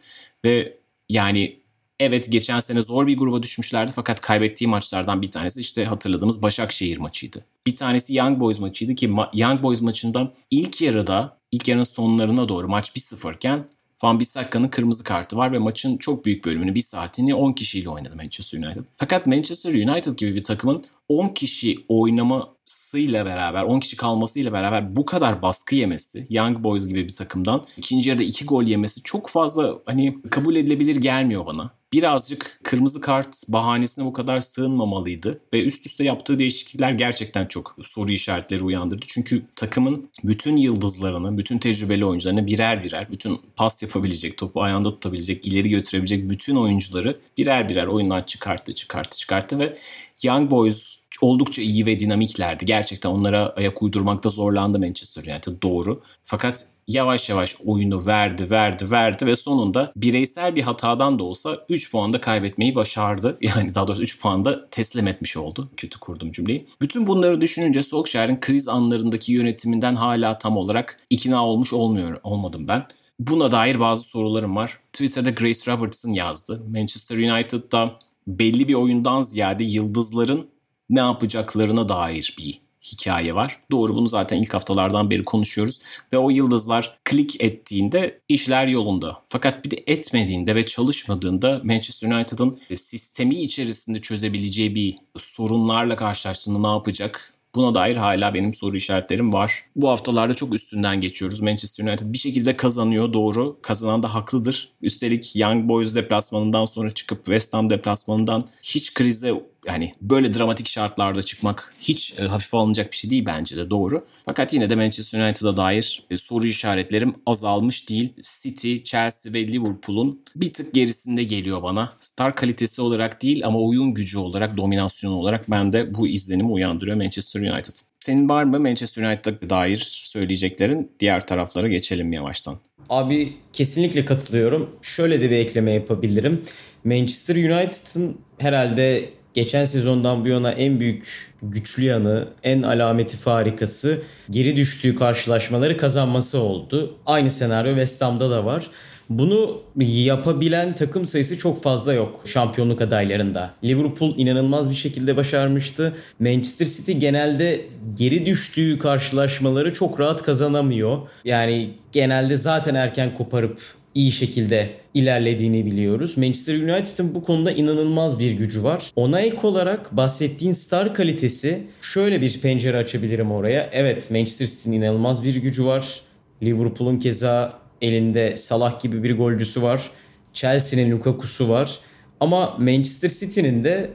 Ve 0.46 0.78
yani 1.10 1.59
Evet 2.00 2.32
geçen 2.32 2.60
sene 2.60 2.82
zor 2.82 3.08
bir 3.08 3.18
gruba 3.18 3.44
düşmüşlerdi 3.44 3.92
fakat 3.96 4.22
kaybettiği 4.22 4.68
maçlardan 4.68 5.22
bir 5.22 5.32
tanesi 5.32 5.62
işte 5.62 5.86
hatırladığımız 5.86 6.42
Başakşehir 6.42 6.98
maçıydı. 6.98 7.46
Bir 7.66 7.76
tanesi 7.76 8.16
Young 8.16 8.40
Boys 8.40 8.60
maçıydı 8.60 8.96
ki 8.96 9.12
Young 9.34 9.64
Boys 9.64 9.82
maçında 9.82 10.34
ilk 10.52 10.82
yarıda 10.82 11.38
ilk 11.52 11.68
yarının 11.68 11.84
sonlarına 11.84 12.50
doğru 12.50 12.68
maç 12.68 12.90
1-0 12.90 13.36
iken 13.36 13.66
Van 14.04 14.20
Bissakka'nın 14.20 14.68
kırmızı 14.68 15.04
kartı 15.04 15.38
var 15.38 15.52
ve 15.52 15.60
maçın 15.60 15.98
çok 15.98 16.26
büyük 16.26 16.46
bölümünü 16.46 16.76
bir 16.76 16.82
saatini 16.82 17.36
10 17.36 17.54
kişiyle 17.54 17.90
oynadı 17.90 18.16
Manchester 18.16 18.60
United. 18.60 18.82
Fakat 18.98 19.28
Manchester 19.28 19.74
United 19.74 20.18
gibi 20.18 20.36
bir 20.36 20.44
takımın 20.44 20.84
10 21.10 21.28
kişi 21.28 21.76
oynamasıyla 21.88 23.26
beraber, 23.26 23.64
10 23.64 23.80
kişi 23.80 23.98
kalmasıyla 23.98 24.54
beraber 24.54 24.96
bu 24.96 25.06
kadar 25.06 25.42
baskı 25.42 25.76
yemesi, 25.76 26.28
Young 26.30 26.64
Boys 26.64 26.88
gibi 26.88 27.08
bir 27.08 27.14
takımdan 27.14 27.66
ikinci 27.78 28.10
yarıda 28.10 28.24
2 28.24 28.46
gol 28.46 28.64
yemesi 28.64 29.04
çok 29.04 29.30
fazla 29.30 29.80
hani 29.86 30.18
kabul 30.30 30.56
edilebilir 30.56 30.96
gelmiyor 30.96 31.46
bana 31.46 31.79
birazcık 31.94 32.60
kırmızı 32.64 33.02
kart 33.02 33.44
bahanesine 33.48 34.06
bu 34.06 34.14
kadar 34.14 34.42
sığınmamalıydı. 34.42 35.40
Ve 35.54 35.64
üst 35.64 35.86
üste 35.86 36.04
yaptığı 36.04 36.40
değişiklikler 36.40 36.92
gerçekten 36.92 37.46
çok 37.46 37.76
soru 37.84 38.12
işaretleri 38.12 38.64
uyandırdı. 38.64 39.06
Çünkü 39.08 39.46
takımın 39.56 40.10
bütün 40.24 40.56
yıldızlarını, 40.56 41.38
bütün 41.38 41.58
tecrübeli 41.58 42.06
oyuncularını 42.06 42.48
birer 42.48 42.84
birer, 42.84 43.12
bütün 43.12 43.40
pas 43.56 43.84
yapabilecek, 43.84 44.38
topu 44.38 44.62
ayağında 44.62 44.90
tutabilecek, 44.90 45.46
ileri 45.46 45.70
götürebilecek 45.70 46.30
bütün 46.30 46.56
oyuncuları 46.56 47.20
birer 47.38 47.70
birer 47.70 47.88
oyundan 47.88 48.24
çıkarttı, 48.24 48.74
çıkarttı, 48.74 49.18
çıkarttı 49.18 49.60
ve 49.60 49.78
Young 50.24 50.52
Boys 50.52 50.99
oldukça 51.22 51.62
iyi 51.62 51.86
ve 51.86 52.00
dinamiklerdi. 52.00 52.66
Gerçekten 52.66 53.10
onlara 53.10 53.54
ayak 53.58 53.82
uydurmakta 53.82 54.30
zorlandı 54.30 54.80
Manchester 54.80 55.32
United 55.32 55.62
doğru. 55.64 56.02
Fakat 56.24 56.66
yavaş 56.88 57.30
yavaş 57.30 57.56
oyunu 57.66 58.08
verdi, 58.08 58.52
verdi, 58.52 58.92
verdi 58.92 59.26
ve 59.26 59.36
sonunda 59.36 59.92
bireysel 59.96 60.56
bir 60.56 60.62
hatadan 60.62 61.20
da 61.20 61.24
olsa 61.24 61.66
3 61.70 61.92
puanda 61.92 62.22
kaybetmeyi 62.22 62.76
başardı. 62.76 63.38
Yani 63.50 63.76
daha 63.76 63.88
doğrusu 63.88 64.04
3 64.04 64.20
puanda 64.20 64.70
teslim 64.70 65.08
etmiş 65.08 65.38
oldu. 65.38 65.70
Kötü 65.78 66.00
kurdum 66.00 66.32
cümleyi. 66.32 66.66
Bütün 66.82 67.08
bunları 67.08 67.42
düşününce 67.42 67.84
Solskjaer'in 67.84 68.40
kriz 68.40 68.68
anlarındaki 68.68 69.34
yönetiminden 69.34 69.96
hala 69.96 70.38
tam 70.38 70.58
olarak 70.58 71.00
ikna 71.10 71.46
olmuş 71.46 71.74
olmuyor, 71.74 72.20
olmadım 72.24 72.68
ben. 72.68 72.88
Buna 73.20 73.52
dair 73.52 73.80
bazı 73.80 74.04
sorularım 74.04 74.56
var. 74.56 74.80
Twitter'da 74.94 75.30
Grace 75.30 75.72
Robertson 75.72 76.10
yazdı. 76.10 76.64
Manchester 76.70 77.18
United'da 77.18 78.00
belli 78.28 78.68
bir 78.68 78.74
oyundan 78.74 79.22
ziyade 79.22 79.64
yıldızların 79.64 80.48
ne 80.90 81.00
yapacaklarına 81.00 81.90
dair 81.90 82.36
bir 82.40 82.62
hikaye 82.84 83.36
var. 83.36 83.60
Doğru 83.72 83.96
bunu 83.96 84.08
zaten 84.08 84.42
ilk 84.42 84.54
haftalardan 84.54 85.10
beri 85.10 85.26
konuşuyoruz. 85.26 85.80
Ve 86.14 86.18
o 86.18 86.30
yıldızlar 86.30 87.00
klik 87.06 87.42
ettiğinde 87.42 88.22
işler 88.30 88.68
yolunda. 88.68 89.22
Fakat 89.30 89.66
bir 89.66 89.72
de 89.72 89.84
etmediğinde 89.88 90.56
ve 90.56 90.66
çalışmadığında 90.66 91.62
Manchester 91.64 92.12
United'ın 92.12 92.60
sistemi 92.76 93.36
içerisinde 93.36 94.00
çözebileceği 94.00 94.76
bir 94.76 94.96
sorunlarla 95.18 95.96
karşılaştığında 95.96 96.60
ne 96.60 96.74
yapacak? 96.74 97.34
Buna 97.56 97.76
dair 97.76 97.96
hala 97.96 98.34
benim 98.34 98.54
soru 98.54 98.78
işaretlerim 98.78 99.34
var. 99.34 99.64
Bu 99.76 99.90
haftalarda 99.90 100.34
çok 100.34 100.54
üstünden 100.54 101.02
geçiyoruz. 101.02 101.42
Manchester 101.42 101.86
United 101.86 102.14
bir 102.14 102.18
şekilde 102.18 102.58
kazanıyor 102.58 103.14
doğru. 103.14 103.60
Kazanan 103.62 104.04
da 104.04 104.14
haklıdır. 104.14 104.72
Üstelik 104.82 105.36
Young 105.36 105.70
Boys 105.70 105.96
deplasmanından 105.96 106.66
sonra 106.66 106.94
çıkıp 106.94 107.18
West 107.18 107.54
Ham 107.54 107.70
deplasmanından 107.70 108.48
hiç 108.64 108.94
krize 108.94 109.34
yani 109.66 109.94
böyle 110.02 110.34
dramatik 110.34 110.68
şartlarda 110.68 111.22
çıkmak 111.22 111.74
hiç 111.82 112.20
e, 112.20 112.24
hafife 112.24 112.58
alınacak 112.58 112.92
bir 112.92 112.98
şey 112.98 113.10
değil 113.10 113.26
bence 113.26 113.58
de 113.58 113.70
doğru. 113.70 114.06
Fakat 114.26 114.54
yine 114.54 114.70
de 114.70 114.76
Manchester 114.76 115.26
United'a 115.26 115.58
dair 115.58 116.04
e, 116.10 116.18
soru 116.18 116.48
işaretlerim 116.48 117.16
azalmış 117.26 117.90
değil. 117.90 118.14
City, 118.42 118.76
Chelsea 118.78 119.34
ve 119.34 119.48
Liverpool'un 119.48 120.22
bir 120.36 120.54
tık 120.54 120.74
gerisinde 120.74 121.24
geliyor 121.24 121.64
bana. 121.64 121.90
Star 122.00 122.36
kalitesi 122.36 122.82
olarak 122.82 123.22
değil 123.22 123.46
ama 123.46 123.60
oyun 123.60 123.94
gücü 123.94 124.18
olarak, 124.18 124.58
dominasyon 124.58 125.12
olarak 125.12 125.52
ben 125.52 125.74
de 125.74 125.94
bu 125.94 126.08
izlenimi 126.08 126.52
uyandırıyor 126.52 126.98
Manchester 126.98 127.42
United. 127.42 127.76
Senin 128.00 128.30
var 128.30 128.44
mı 128.44 128.60
Manchester 128.60 129.04
United'a 129.04 129.50
dair 129.50 129.78
söyleyeceklerin? 129.86 130.92
Diğer 131.00 131.28
taraflara 131.28 131.68
geçelim 131.68 132.14
yavaştan. 132.14 132.58
Abi 132.90 133.34
kesinlikle 133.54 134.06
katılıyorum. 134.06 134.70
Şöyle 134.82 135.22
de 135.22 135.30
bir 135.30 135.36
ekleme 135.36 135.72
yapabilirim. 135.72 136.42
Manchester 136.84 137.36
United'ın 137.36 138.18
herhalde 138.38 139.10
geçen 139.34 139.64
sezondan 139.64 140.26
bu 140.26 140.28
yana 140.28 140.52
en 140.52 140.80
büyük 140.80 141.30
güçlü 141.44 141.84
yanı, 141.84 142.28
en 142.44 142.62
alameti 142.62 143.18
farikası 143.18 144.02
geri 144.30 144.56
düştüğü 144.56 144.96
karşılaşmaları 144.96 145.78
kazanması 145.78 146.40
oldu. 146.40 146.96
Aynı 147.06 147.32
senaryo 147.32 147.72
West 147.72 148.02
Ham'da 148.02 148.30
da 148.30 148.46
var. 148.46 148.70
Bunu 149.10 149.62
yapabilen 149.76 150.76
takım 150.76 151.06
sayısı 151.06 151.38
çok 151.38 151.64
fazla 151.64 151.94
yok 151.94 152.22
şampiyonluk 152.26 152.82
adaylarında. 152.82 153.54
Liverpool 153.64 154.14
inanılmaz 154.18 154.70
bir 154.70 154.76
şekilde 154.76 155.18
başarmıştı. 155.18 155.94
Manchester 156.20 156.66
City 156.66 156.92
genelde 156.92 157.62
geri 157.94 158.26
düştüğü 158.26 158.80
karşılaşmaları 158.80 159.74
çok 159.74 160.00
rahat 160.00 160.24
kazanamıyor. 160.24 160.98
Yani 161.26 161.70
genelde 161.92 162.38
zaten 162.38 162.76
erken 162.76 163.14
koparıp 163.14 163.62
iyi 163.96 164.12
şekilde 164.12 164.70
ilerlediğini 164.94 165.66
biliyoruz. 165.66 166.18
Manchester 166.18 166.56
United'ın 166.56 167.16
bu 167.16 167.24
konuda 167.24 167.52
inanılmaz 167.52 168.20
bir 168.20 168.32
gücü 168.32 168.64
var. 168.64 168.92
Ona 168.96 169.22
ek 169.22 169.48
olarak 169.48 169.98
bahsettiğin 169.98 170.54
star 170.54 170.94
kalitesi 170.94 171.68
şöyle 171.82 172.22
bir 172.22 172.42
pencere 172.42 172.78
açabilirim 172.78 173.32
oraya. 173.32 173.70
Evet 173.72 174.12
Manchester 174.12 174.46
City'nin 174.46 174.82
inanılmaz 174.82 175.24
bir 175.24 175.36
gücü 175.36 175.66
var. 175.66 176.02
Liverpool'un 176.44 177.00
keza 177.00 177.60
elinde 177.82 178.38
Salah 178.38 178.82
gibi 178.82 179.04
bir 179.04 179.18
golcüsü 179.18 179.62
var. 179.62 179.90
Chelsea'nin 180.34 180.92
Lukaku'su 180.92 181.50
var. 181.50 181.80
Ama 182.20 182.58
Manchester 182.60 183.10
City'nin 183.10 183.64
de 183.64 183.90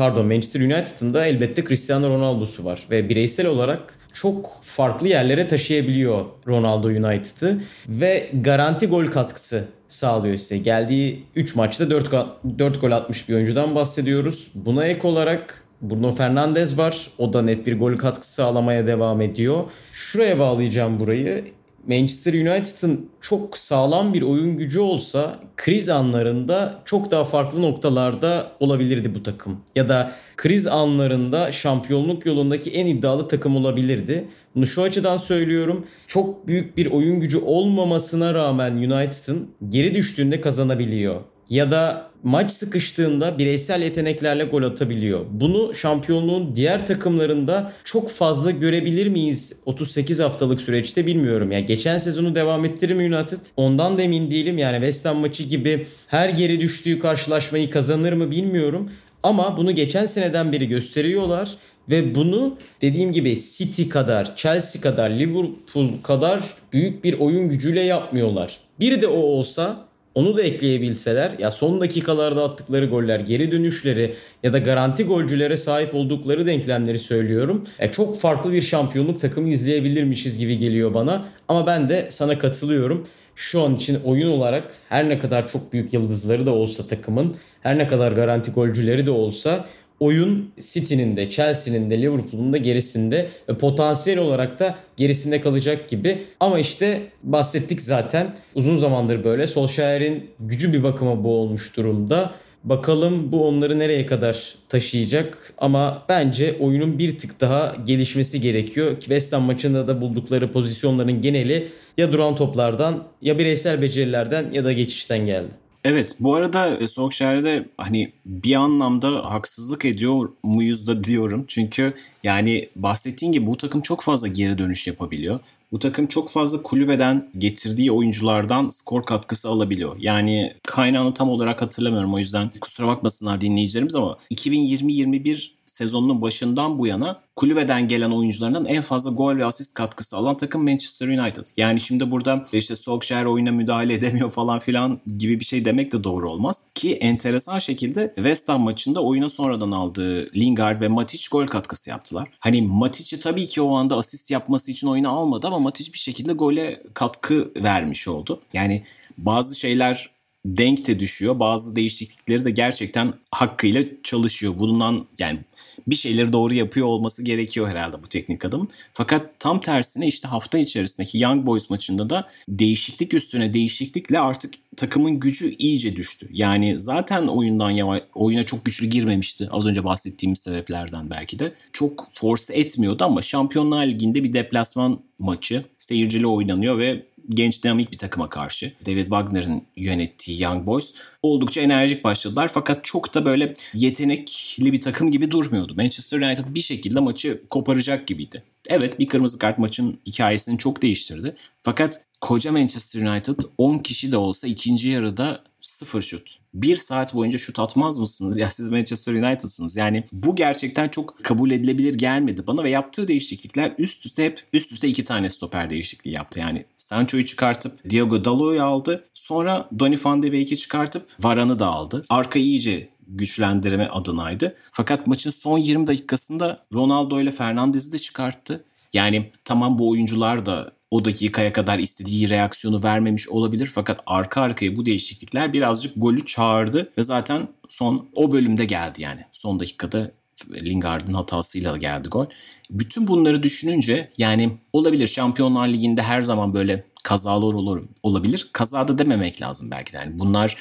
pardon 0.00 0.26
Manchester 0.26 0.60
United'ın 0.60 1.14
da 1.14 1.26
elbette 1.26 1.64
Cristiano 1.64 2.08
Ronaldo'su 2.08 2.64
var 2.64 2.86
ve 2.90 3.08
bireysel 3.08 3.46
olarak 3.46 3.98
çok 4.12 4.58
farklı 4.62 5.08
yerlere 5.08 5.46
taşıyabiliyor 5.46 6.24
Ronaldo 6.48 6.86
United'ı 6.86 7.60
ve 7.88 8.28
garanti 8.32 8.86
gol 8.86 9.06
katkısı 9.06 9.68
sağlıyor 9.88 10.36
size. 10.36 10.58
Geldiği 10.58 11.26
3 11.36 11.54
maçta 11.54 11.90
4, 11.90 12.10
4 12.58 12.80
gol 12.80 12.90
atmış 12.90 13.28
bir 13.28 13.34
oyuncudan 13.34 13.74
bahsediyoruz. 13.74 14.50
Buna 14.54 14.86
ek 14.86 15.08
olarak 15.08 15.64
Bruno 15.82 16.10
Fernandes 16.10 16.78
var. 16.78 17.10
O 17.18 17.32
da 17.32 17.42
net 17.42 17.66
bir 17.66 17.78
gol 17.78 17.96
katkısı 17.96 18.34
sağlamaya 18.34 18.86
devam 18.86 19.20
ediyor. 19.20 19.64
Şuraya 19.92 20.38
bağlayacağım 20.38 21.00
burayı. 21.00 21.44
Manchester 21.88 22.34
United'ın 22.34 23.10
çok 23.20 23.58
sağlam 23.58 24.14
bir 24.14 24.22
oyun 24.22 24.56
gücü 24.56 24.80
olsa 24.80 25.38
kriz 25.56 25.88
anlarında 25.88 26.82
çok 26.84 27.10
daha 27.10 27.24
farklı 27.24 27.62
noktalarda 27.62 28.52
olabilirdi 28.60 29.14
bu 29.14 29.22
takım. 29.22 29.60
Ya 29.76 29.88
da 29.88 30.12
kriz 30.36 30.66
anlarında 30.66 31.52
şampiyonluk 31.52 32.26
yolundaki 32.26 32.70
en 32.70 32.86
iddialı 32.86 33.28
takım 33.28 33.56
olabilirdi. 33.56 34.28
Bunu 34.54 34.66
şu 34.66 34.82
açıdan 34.82 35.16
söylüyorum. 35.16 35.86
Çok 36.06 36.46
büyük 36.46 36.76
bir 36.76 36.86
oyun 36.86 37.20
gücü 37.20 37.38
olmamasına 37.38 38.34
rağmen 38.34 38.72
United'ın 38.72 39.50
geri 39.68 39.94
düştüğünde 39.94 40.40
kazanabiliyor 40.40 41.20
ya 41.50 41.70
da 41.70 42.09
maç 42.22 42.52
sıkıştığında 42.52 43.38
bireysel 43.38 43.82
yeteneklerle 43.82 44.44
gol 44.44 44.62
atabiliyor. 44.62 45.20
Bunu 45.30 45.74
şampiyonluğun 45.74 46.56
diğer 46.56 46.86
takımlarında 46.86 47.72
çok 47.84 48.10
fazla 48.10 48.50
görebilir 48.50 49.06
miyiz 49.06 49.52
38 49.66 50.18
haftalık 50.18 50.60
süreçte 50.60 51.06
bilmiyorum. 51.06 51.52
Yani 51.52 51.66
geçen 51.66 51.98
sezonu 51.98 52.34
devam 52.34 52.64
ettirir 52.64 52.94
mi 52.94 53.16
United? 53.16 53.38
Ondan 53.56 53.98
da 53.98 54.02
emin 54.02 54.30
değilim. 54.30 54.58
Yani 54.58 54.76
West 54.76 55.06
Ham 55.06 55.16
maçı 55.16 55.42
gibi 55.42 55.86
her 56.06 56.28
geri 56.28 56.60
düştüğü 56.60 56.98
karşılaşmayı 56.98 57.70
kazanır 57.70 58.12
mı 58.12 58.30
bilmiyorum. 58.30 58.90
Ama 59.22 59.56
bunu 59.56 59.74
geçen 59.74 60.04
seneden 60.04 60.52
beri 60.52 60.68
gösteriyorlar 60.68 61.56
ve 61.90 62.14
bunu 62.14 62.58
dediğim 62.80 63.12
gibi 63.12 63.36
City 63.40 63.88
kadar, 63.88 64.36
Chelsea 64.36 64.82
kadar, 64.82 65.10
Liverpool 65.10 65.88
kadar 66.02 66.40
büyük 66.72 67.04
bir 67.04 67.18
oyun 67.18 67.48
gücüyle 67.48 67.80
yapmıyorlar. 67.80 68.58
Bir 68.80 69.02
de 69.02 69.06
o 69.06 69.18
olsa 69.18 69.89
onu 70.14 70.36
da 70.36 70.42
ekleyebilseler 70.42 71.30
ya 71.38 71.50
son 71.50 71.80
dakikalarda 71.80 72.44
attıkları 72.44 72.86
goller, 72.86 73.20
geri 73.20 73.52
dönüşleri 73.52 74.14
ya 74.42 74.52
da 74.52 74.58
garanti 74.58 75.04
golcülere 75.04 75.56
sahip 75.56 75.94
oldukları 75.94 76.46
denklemleri 76.46 76.98
söylüyorum. 76.98 77.64
E, 77.78 77.90
çok 77.90 78.18
farklı 78.18 78.52
bir 78.52 78.62
şampiyonluk 78.62 79.20
takımı 79.20 79.48
izleyebilirmişiz 79.48 80.38
gibi 80.38 80.58
geliyor 80.58 80.94
bana. 80.94 81.24
Ama 81.48 81.66
ben 81.66 81.88
de 81.88 82.06
sana 82.08 82.38
katılıyorum. 82.38 83.06
Şu 83.36 83.62
an 83.62 83.76
için 83.76 83.98
oyun 84.04 84.30
olarak 84.30 84.74
her 84.88 85.08
ne 85.08 85.18
kadar 85.18 85.48
çok 85.48 85.72
büyük 85.72 85.92
yıldızları 85.92 86.46
da 86.46 86.50
olsa 86.50 86.86
takımın, 86.86 87.36
her 87.60 87.78
ne 87.78 87.88
kadar 87.88 88.12
garanti 88.12 88.50
golcüleri 88.50 89.06
de 89.06 89.10
olsa 89.10 89.64
oyun 90.00 90.50
City'nin 90.60 91.16
de 91.16 91.28
Chelsea'nin 91.28 91.90
de 91.90 92.02
Liverpool'un 92.02 92.52
da 92.52 92.56
gerisinde 92.56 93.28
ve 93.48 93.58
potansiyel 93.58 94.18
olarak 94.18 94.58
da 94.58 94.78
gerisinde 94.96 95.40
kalacak 95.40 95.88
gibi. 95.88 96.18
Ama 96.40 96.58
işte 96.58 97.00
bahsettik 97.22 97.80
zaten 97.80 98.34
uzun 98.54 98.76
zamandır 98.76 99.24
böyle. 99.24 99.46
Solskjaer'in 99.46 100.30
gücü 100.40 100.72
bir 100.72 100.82
bakıma 100.82 101.24
bu 101.24 101.28
olmuş 101.28 101.76
durumda. 101.76 102.30
Bakalım 102.64 103.32
bu 103.32 103.48
onları 103.48 103.78
nereye 103.78 104.06
kadar 104.06 104.54
taşıyacak 104.68 105.54
ama 105.58 106.02
bence 106.08 106.56
oyunun 106.60 106.98
bir 106.98 107.18
tık 107.18 107.40
daha 107.40 107.76
gelişmesi 107.86 108.40
gerekiyor. 108.40 108.90
Ki 108.90 109.00
West 109.00 109.32
Ham 109.32 109.42
maçında 109.42 109.88
da 109.88 110.00
buldukları 110.00 110.52
pozisyonların 110.52 111.20
geneli 111.22 111.68
ya 111.98 112.12
duran 112.12 112.36
toplardan 112.36 113.04
ya 113.22 113.38
bireysel 113.38 113.82
becerilerden 113.82 114.46
ya 114.52 114.64
da 114.64 114.72
geçişten 114.72 115.26
geldi. 115.26 115.50
Evet 115.84 116.16
bu 116.20 116.34
arada 116.34 116.76
e, 116.76 116.86
Solskjaer'de 116.86 117.68
hani 117.76 118.12
bir 118.26 118.54
anlamda 118.54 119.08
haksızlık 119.08 119.84
ediyor 119.84 120.28
muyuz 120.44 120.86
da 120.86 121.04
diyorum. 121.04 121.44
Çünkü 121.48 121.94
yani 122.24 122.68
bahsettiğin 122.76 123.32
gibi 123.32 123.46
bu 123.46 123.56
takım 123.56 123.80
çok 123.80 124.02
fazla 124.02 124.28
geri 124.28 124.58
dönüş 124.58 124.86
yapabiliyor. 124.86 125.40
Bu 125.72 125.78
takım 125.78 126.06
çok 126.06 126.30
fazla 126.30 126.62
kulübeden 126.62 127.28
getirdiği 127.38 127.92
oyunculardan 127.92 128.70
skor 128.70 129.02
katkısı 129.02 129.48
alabiliyor. 129.48 129.96
Yani 129.98 130.54
kaynağını 130.66 131.14
tam 131.14 131.30
olarak 131.30 131.62
hatırlamıyorum 131.62 132.14
o 132.14 132.18
yüzden 132.18 132.50
kusura 132.60 132.86
bakmasınlar 132.86 133.40
dinleyicilerimiz 133.40 133.94
ama 133.94 134.18
2020-21 134.34 135.50
sezonunun 135.80 136.22
başından 136.22 136.78
bu 136.78 136.86
yana 136.86 137.22
kulübeden 137.36 137.88
gelen 137.88 138.10
oyuncularından 138.10 138.64
en 138.64 138.82
fazla 138.82 139.10
gol 139.10 139.36
ve 139.36 139.44
asist 139.44 139.74
katkısı 139.74 140.16
alan 140.16 140.36
takım 140.36 140.64
Manchester 140.64 141.08
United. 141.08 141.46
Yani 141.56 141.80
şimdi 141.80 142.10
burada 142.10 142.44
işte 142.52 142.76
Solskjaer 142.76 143.24
oyuna 143.24 143.52
müdahale 143.52 143.94
edemiyor 143.94 144.30
falan 144.30 144.58
filan 144.58 145.00
gibi 145.18 145.40
bir 145.40 145.44
şey 145.44 145.64
demek 145.64 145.92
de 145.92 146.04
doğru 146.04 146.30
olmaz. 146.30 146.70
Ki 146.74 146.94
enteresan 146.94 147.58
şekilde 147.58 148.12
West 148.16 148.48
Ham 148.48 148.60
maçında 148.60 149.02
oyuna 149.02 149.28
sonradan 149.28 149.70
aldığı 149.70 150.26
Lingard 150.36 150.80
ve 150.80 150.88
Matic 150.88 151.26
gol 151.32 151.46
katkısı 151.46 151.90
yaptılar. 151.90 152.28
Hani 152.38 152.62
Matic'i 152.62 153.20
tabii 153.20 153.48
ki 153.48 153.62
o 153.62 153.74
anda 153.74 153.96
asist 153.96 154.30
yapması 154.30 154.70
için 154.70 154.86
oyuna 154.86 155.08
almadı 155.08 155.46
ama 155.46 155.58
Matic 155.58 155.92
bir 155.92 155.98
şekilde 155.98 156.32
gole 156.32 156.82
katkı 156.94 157.52
vermiş 157.56 158.08
oldu. 158.08 158.40
Yani 158.52 158.84
bazı 159.18 159.54
şeyler 159.54 160.10
denk 160.46 160.86
de 160.86 161.00
düşüyor. 161.00 161.38
Bazı 161.38 161.76
değişiklikleri 161.76 162.44
de 162.44 162.50
gerçekten 162.50 163.14
hakkıyla 163.30 163.82
çalışıyor. 164.02 164.54
Bundan 164.58 165.06
yani 165.18 165.40
bir 165.86 165.94
şeyleri 165.94 166.32
doğru 166.32 166.54
yapıyor 166.54 166.86
olması 166.86 167.22
gerekiyor 167.22 167.68
herhalde 167.68 168.02
bu 168.02 168.08
teknik 168.08 168.44
adamın. 168.44 168.68
Fakat 168.92 169.30
tam 169.38 169.60
tersine 169.60 170.06
işte 170.06 170.28
hafta 170.28 170.58
içerisindeki 170.58 171.18
Young 171.18 171.46
Boys 171.46 171.70
maçında 171.70 172.10
da 172.10 172.28
değişiklik 172.48 173.14
üstüne 173.14 173.54
değişiklikle 173.54 174.18
artık 174.18 174.54
takımın 174.76 175.20
gücü 175.20 175.54
iyice 175.58 175.96
düştü. 175.96 176.28
Yani 176.32 176.78
zaten 176.78 177.26
oyundan 177.26 177.70
yavaş, 177.70 178.02
oyuna 178.14 178.42
çok 178.42 178.64
güçlü 178.64 178.86
girmemişti. 178.86 179.48
Az 179.50 179.66
önce 179.66 179.84
bahsettiğimiz 179.84 180.38
sebeplerden 180.38 181.10
belki 181.10 181.38
de. 181.38 181.52
Çok 181.72 182.08
force 182.14 182.54
etmiyordu 182.54 183.04
ama 183.04 183.22
Şampiyonlar 183.22 183.86
Ligi'nde 183.86 184.24
bir 184.24 184.32
deplasman 184.32 185.00
maçı 185.18 185.64
seyircili 185.76 186.26
oynanıyor 186.26 186.78
ve 186.78 187.06
genç 187.30 187.64
dinamik 187.64 187.92
bir 187.92 187.98
takıma 187.98 188.28
karşı. 188.28 188.72
David 188.86 189.02
Wagner'ın 189.02 189.62
yönettiği 189.76 190.42
Young 190.42 190.66
Boys 190.66 190.94
oldukça 191.22 191.60
enerjik 191.60 192.04
başladılar 192.04 192.50
fakat 192.54 192.84
çok 192.84 193.14
da 193.14 193.24
böyle 193.24 193.54
yetenekli 193.74 194.72
bir 194.72 194.80
takım 194.80 195.10
gibi 195.10 195.30
durmuyordu. 195.30 195.74
Manchester 195.74 196.18
United 196.18 196.44
bir 196.48 196.60
şekilde 196.60 197.00
maçı 197.00 197.42
koparacak 197.48 198.06
gibiydi. 198.06 198.42
Evet 198.68 198.98
bir 198.98 199.08
kırmızı 199.08 199.38
kart 199.38 199.58
maçın 199.58 200.00
hikayesini 200.06 200.58
çok 200.58 200.82
değiştirdi. 200.82 201.36
Fakat 201.62 202.06
koca 202.20 202.52
Manchester 202.52 203.02
United 203.02 203.38
10 203.58 203.78
kişi 203.78 204.12
de 204.12 204.16
olsa 204.16 204.46
ikinci 204.46 204.88
yarıda 204.88 205.44
sıfır 205.60 206.02
şut. 206.02 206.38
Bir 206.54 206.76
saat 206.76 207.14
boyunca 207.14 207.38
şut 207.38 207.58
atmaz 207.58 207.98
mısınız? 207.98 208.38
Ya 208.38 208.50
siz 208.50 208.70
Manchester 208.70 209.14
United'sınız. 209.14 209.76
Yani 209.76 210.04
bu 210.12 210.36
gerçekten 210.36 210.88
çok 210.88 211.24
kabul 211.24 211.50
edilebilir 211.50 211.94
gelmedi 211.94 212.46
bana 212.46 212.64
ve 212.64 212.70
yaptığı 212.70 213.08
değişiklikler 213.08 213.74
üst 213.78 214.06
üste 214.06 214.24
hep 214.24 214.42
üst 214.52 214.72
üste 214.72 214.88
iki 214.88 215.04
tane 215.04 215.28
stoper 215.30 215.70
değişikliği 215.70 216.14
yaptı. 216.14 216.40
Yani 216.40 216.64
Sancho'yu 216.76 217.24
çıkartıp 217.24 217.90
Diego 217.90 218.24
Dalot'u 218.24 218.62
aldı. 218.62 219.04
Sonra 219.14 219.68
Donny 219.78 219.96
van 220.04 220.22
de 220.22 220.32
Beek'i 220.32 220.56
çıkartıp 220.56 221.06
Varan'ı 221.20 221.58
da 221.58 221.66
aldı. 221.66 222.04
Arkayı 222.08 222.44
iyice 222.44 222.88
güçlendirme 223.10 223.86
adınaydı. 223.86 224.56
Fakat 224.72 225.06
maçın 225.06 225.30
son 225.30 225.58
20 225.58 225.86
dakikasında 225.86 226.66
Ronaldo 226.74 227.20
ile 227.20 227.30
Fernandez'i 227.30 227.92
de 227.92 227.98
çıkarttı. 227.98 228.64
Yani 228.92 229.30
tamam 229.44 229.78
bu 229.78 229.90
oyuncular 229.90 230.46
da 230.46 230.72
o 230.90 231.04
dakikaya 231.04 231.52
kadar 231.52 231.78
istediği 231.78 232.30
reaksiyonu 232.30 232.84
vermemiş 232.84 233.28
olabilir 233.28 233.70
fakat 233.74 234.02
arka 234.06 234.40
arkaya 234.40 234.76
bu 234.76 234.86
değişiklikler 234.86 235.52
birazcık 235.52 235.92
golü 235.96 236.26
çağırdı 236.26 236.92
ve 236.98 237.04
zaten 237.04 237.48
son 237.68 238.08
o 238.14 238.32
bölümde 238.32 238.64
geldi 238.64 239.02
yani. 239.02 239.24
Son 239.32 239.60
dakikada 239.60 240.10
Lingard'ın 240.52 241.14
hatasıyla 241.14 241.76
geldi 241.76 242.08
gol. 242.08 242.26
Bütün 242.70 243.06
bunları 243.06 243.42
düşününce 243.42 244.10
yani 244.18 244.58
olabilir 244.72 245.06
Şampiyonlar 245.06 245.68
Ligi'nde 245.68 246.02
her 246.02 246.22
zaman 246.22 246.54
böyle 246.54 246.84
kazalar 247.04 247.52
olur 247.52 247.82
olabilir. 248.02 248.48
Kazada 248.52 248.98
dememek 248.98 249.42
lazım 249.42 249.70
belki 249.70 249.92
de. 249.92 249.96
Yani 249.98 250.18
bunlar 250.18 250.56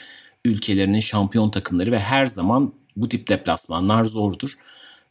ülkelerinin 0.46 1.00
şampiyon 1.00 1.50
takımları 1.50 1.92
ve 1.92 2.00
her 2.00 2.26
zaman 2.26 2.74
bu 2.96 3.10
tip 3.10 3.28
deplasmanlar 3.28 4.04
zordur. 4.04 4.54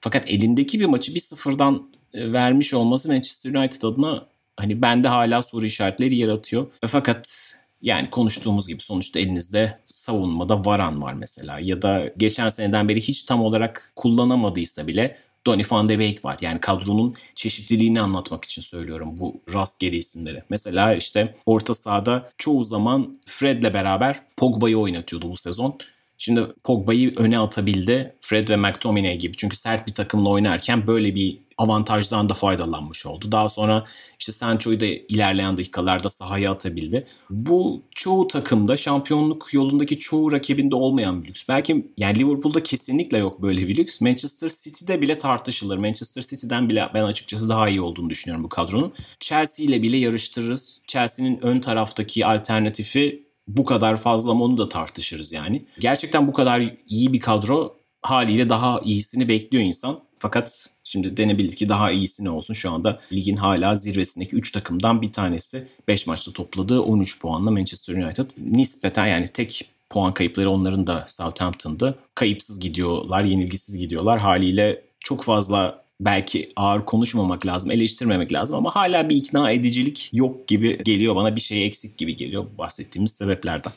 Fakat 0.01 0.31
elindeki 0.31 0.81
bir 0.81 0.85
maçı 0.87 1.15
bir 1.15 1.21
sıfırdan 1.21 1.91
e, 2.15 2.33
vermiş 2.33 2.75
olması 2.75 3.09
Manchester 3.09 3.55
United 3.55 3.83
adına 3.83 4.27
hani 4.57 4.83
bende 4.83 5.09
hala 5.09 5.43
soru 5.43 5.67
işaretleri 5.67 6.17
yaratıyor. 6.17 6.67
E, 6.83 6.87
fakat 6.87 7.55
yani 7.83 8.11
konuştuğumuz 8.11 8.69
gibi 8.69 8.83
sonuçta 8.83 9.21
elinizde 9.21 9.79
savunmada 9.85 10.65
Varan 10.65 11.03
var 11.03 11.15
mesela 11.15 11.59
ya 11.61 11.83
da 11.83 12.13
geçen 12.17 12.49
seneden 12.49 12.89
beri 12.89 13.01
hiç 13.01 13.23
tam 13.23 13.43
olarak 13.43 13.93
kullanamadıysa 13.97 14.87
bile 14.87 15.17
Donny 15.49 15.63
van 15.71 15.89
de 15.89 15.99
Beek 15.99 16.25
var. 16.25 16.37
Yani 16.41 16.61
kadronun 16.61 17.15
çeşitliliğini 17.35 18.01
anlatmak 18.01 18.45
için 18.45 18.63
söylüyorum 18.63 19.15
bu 19.19 19.43
rastgele 19.53 19.97
isimleri. 19.97 20.43
Mesela 20.51 20.95
işte 20.95 21.35
orta 21.47 21.75
sahada 21.75 22.31
çoğu 22.39 22.65
zaman 22.65 23.21
Fred'le 23.27 23.75
beraber 23.75 24.21
Pogba'yı 24.37 24.79
oynatıyordu 24.79 25.31
bu 25.31 25.37
sezon. 25.37 25.79
Şimdi 26.19 26.47
Pogba'yı 26.65 27.13
öne 27.17 27.39
atabildi 27.39 28.15
Fred 28.21 28.49
ve 28.49 28.57
McTominay 28.57 29.19
gibi. 29.19 29.37
Çünkü 29.37 29.57
sert 29.57 29.89
bir 29.89 29.95
takımla 29.95 30.29
oynarken 30.29 30.87
böyle 30.87 31.15
bir 31.15 31.39
avantajdan 31.59 32.29
da 32.29 32.35
faydalanmış 32.35 33.07
oldu. 33.07 33.33
Daha 33.33 33.49
sonra 33.49 33.85
işte 34.19 34.33
Sancho'yu 34.33 34.81
da 34.81 34.87
ilerleyen 34.87 35.57
dakikalarda 35.57 36.11
sahaya 36.11 36.53
atabildi. 36.53 37.07
Bu 37.31 37.83
çoğu 37.91 38.29
takımda 38.29 38.77
şampiyonluk 38.77 39.55
yolundaki 39.55 39.99
çoğu 39.99 40.33
rakibinde 40.33 40.75
olmayan 40.75 41.23
bir 41.23 41.29
lüks. 41.29 41.45
Belki 41.49 41.87
yani 41.97 42.19
Liverpool'da 42.19 42.63
kesinlikle 42.63 43.19
yok 43.19 43.43
böyle 43.43 43.69
bir 43.69 43.77
lüks. 43.77 44.01
Manchester 44.01 44.49
City'de 44.49 45.01
bile 45.01 45.19
tartışılır. 45.19 45.77
Manchester 45.77 46.23
City'den 46.23 46.69
bile 46.69 46.89
ben 46.95 47.03
açıkçası 47.03 47.49
daha 47.49 47.69
iyi 47.69 47.81
olduğunu 47.81 48.11
düşünüyorum 48.11 48.45
bu 48.45 48.49
kadronun. 48.49 48.95
Chelsea 49.21 49.67
ile 49.67 49.83
bile 49.83 49.97
yarıştırırız. 49.97 50.81
Chelsea'nin 50.87 51.39
ön 51.43 51.61
taraftaki 51.61 52.27
alternatifi 52.27 53.28
bu 53.49 53.65
kadar 53.65 53.97
fazla 53.97 54.35
mı 54.35 54.45
onu 54.45 54.59
da 54.59 54.69
tartışırız 54.69 55.33
yani. 55.33 55.65
Gerçekten 55.79 56.27
bu 56.27 56.33
kadar 56.33 56.75
iyi 56.89 57.13
bir 57.13 57.21
kadro 57.21 57.77
haliyle 58.03 58.49
daha 58.49 58.81
iyisini 58.81 59.29
bekliyor 59.29 59.65
insan. 59.65 60.01
Fakat 60.17 60.67
şimdi 60.85 61.17
denebildi 61.17 61.57
ki 61.57 61.69
daha 61.69 61.91
iyisi 61.91 62.25
ne 62.25 62.31
olsun. 62.31 62.55
Şu 62.55 62.71
anda 62.71 63.01
ligin 63.13 63.37
hala 63.37 63.75
zirvesindeki 63.75 64.37
3 64.37 64.53
takımdan 64.53 65.03
bir 65.03 65.13
tanesi 65.13 65.69
5 65.89 66.07
maçta 66.07 66.33
topladığı 66.33 66.81
13 66.81 67.21
puanla 67.21 67.51
Manchester 67.51 67.95
United. 67.95 68.31
Nispeten 68.39 69.07
yani 69.07 69.29
tek 69.29 69.71
puan 69.91 70.15
kayıpları 70.15 70.51
onların 70.51 70.87
da 70.87 71.05
Southampton'da. 71.07 71.95
Kayıpsız 72.15 72.61
gidiyorlar, 72.61 73.25
yenilgisiz 73.25 73.79
gidiyorlar. 73.79 74.19
Haliyle 74.19 74.83
çok 75.01 75.23
fazla 75.23 75.85
belki 76.01 76.49
ağır 76.57 76.85
konuşmamak 76.85 77.47
lazım, 77.47 77.71
eleştirmemek 77.71 78.33
lazım 78.33 78.57
ama 78.57 78.75
hala 78.75 79.09
bir 79.09 79.17
ikna 79.17 79.51
edicilik 79.51 80.11
yok 80.13 80.49
gibi 80.49 80.85
geliyor 80.85 81.17
bana. 81.17 81.37
Bir 81.37 81.41
şey 81.41 81.67
eksik 81.67 81.99
gibi 81.99 82.17
geliyor 82.17 82.47
bahsettiğimiz 82.59 83.13
sebeplerden. 83.13 83.73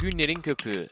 Günlerin 0.00 0.40
Köpüğü 0.40 0.88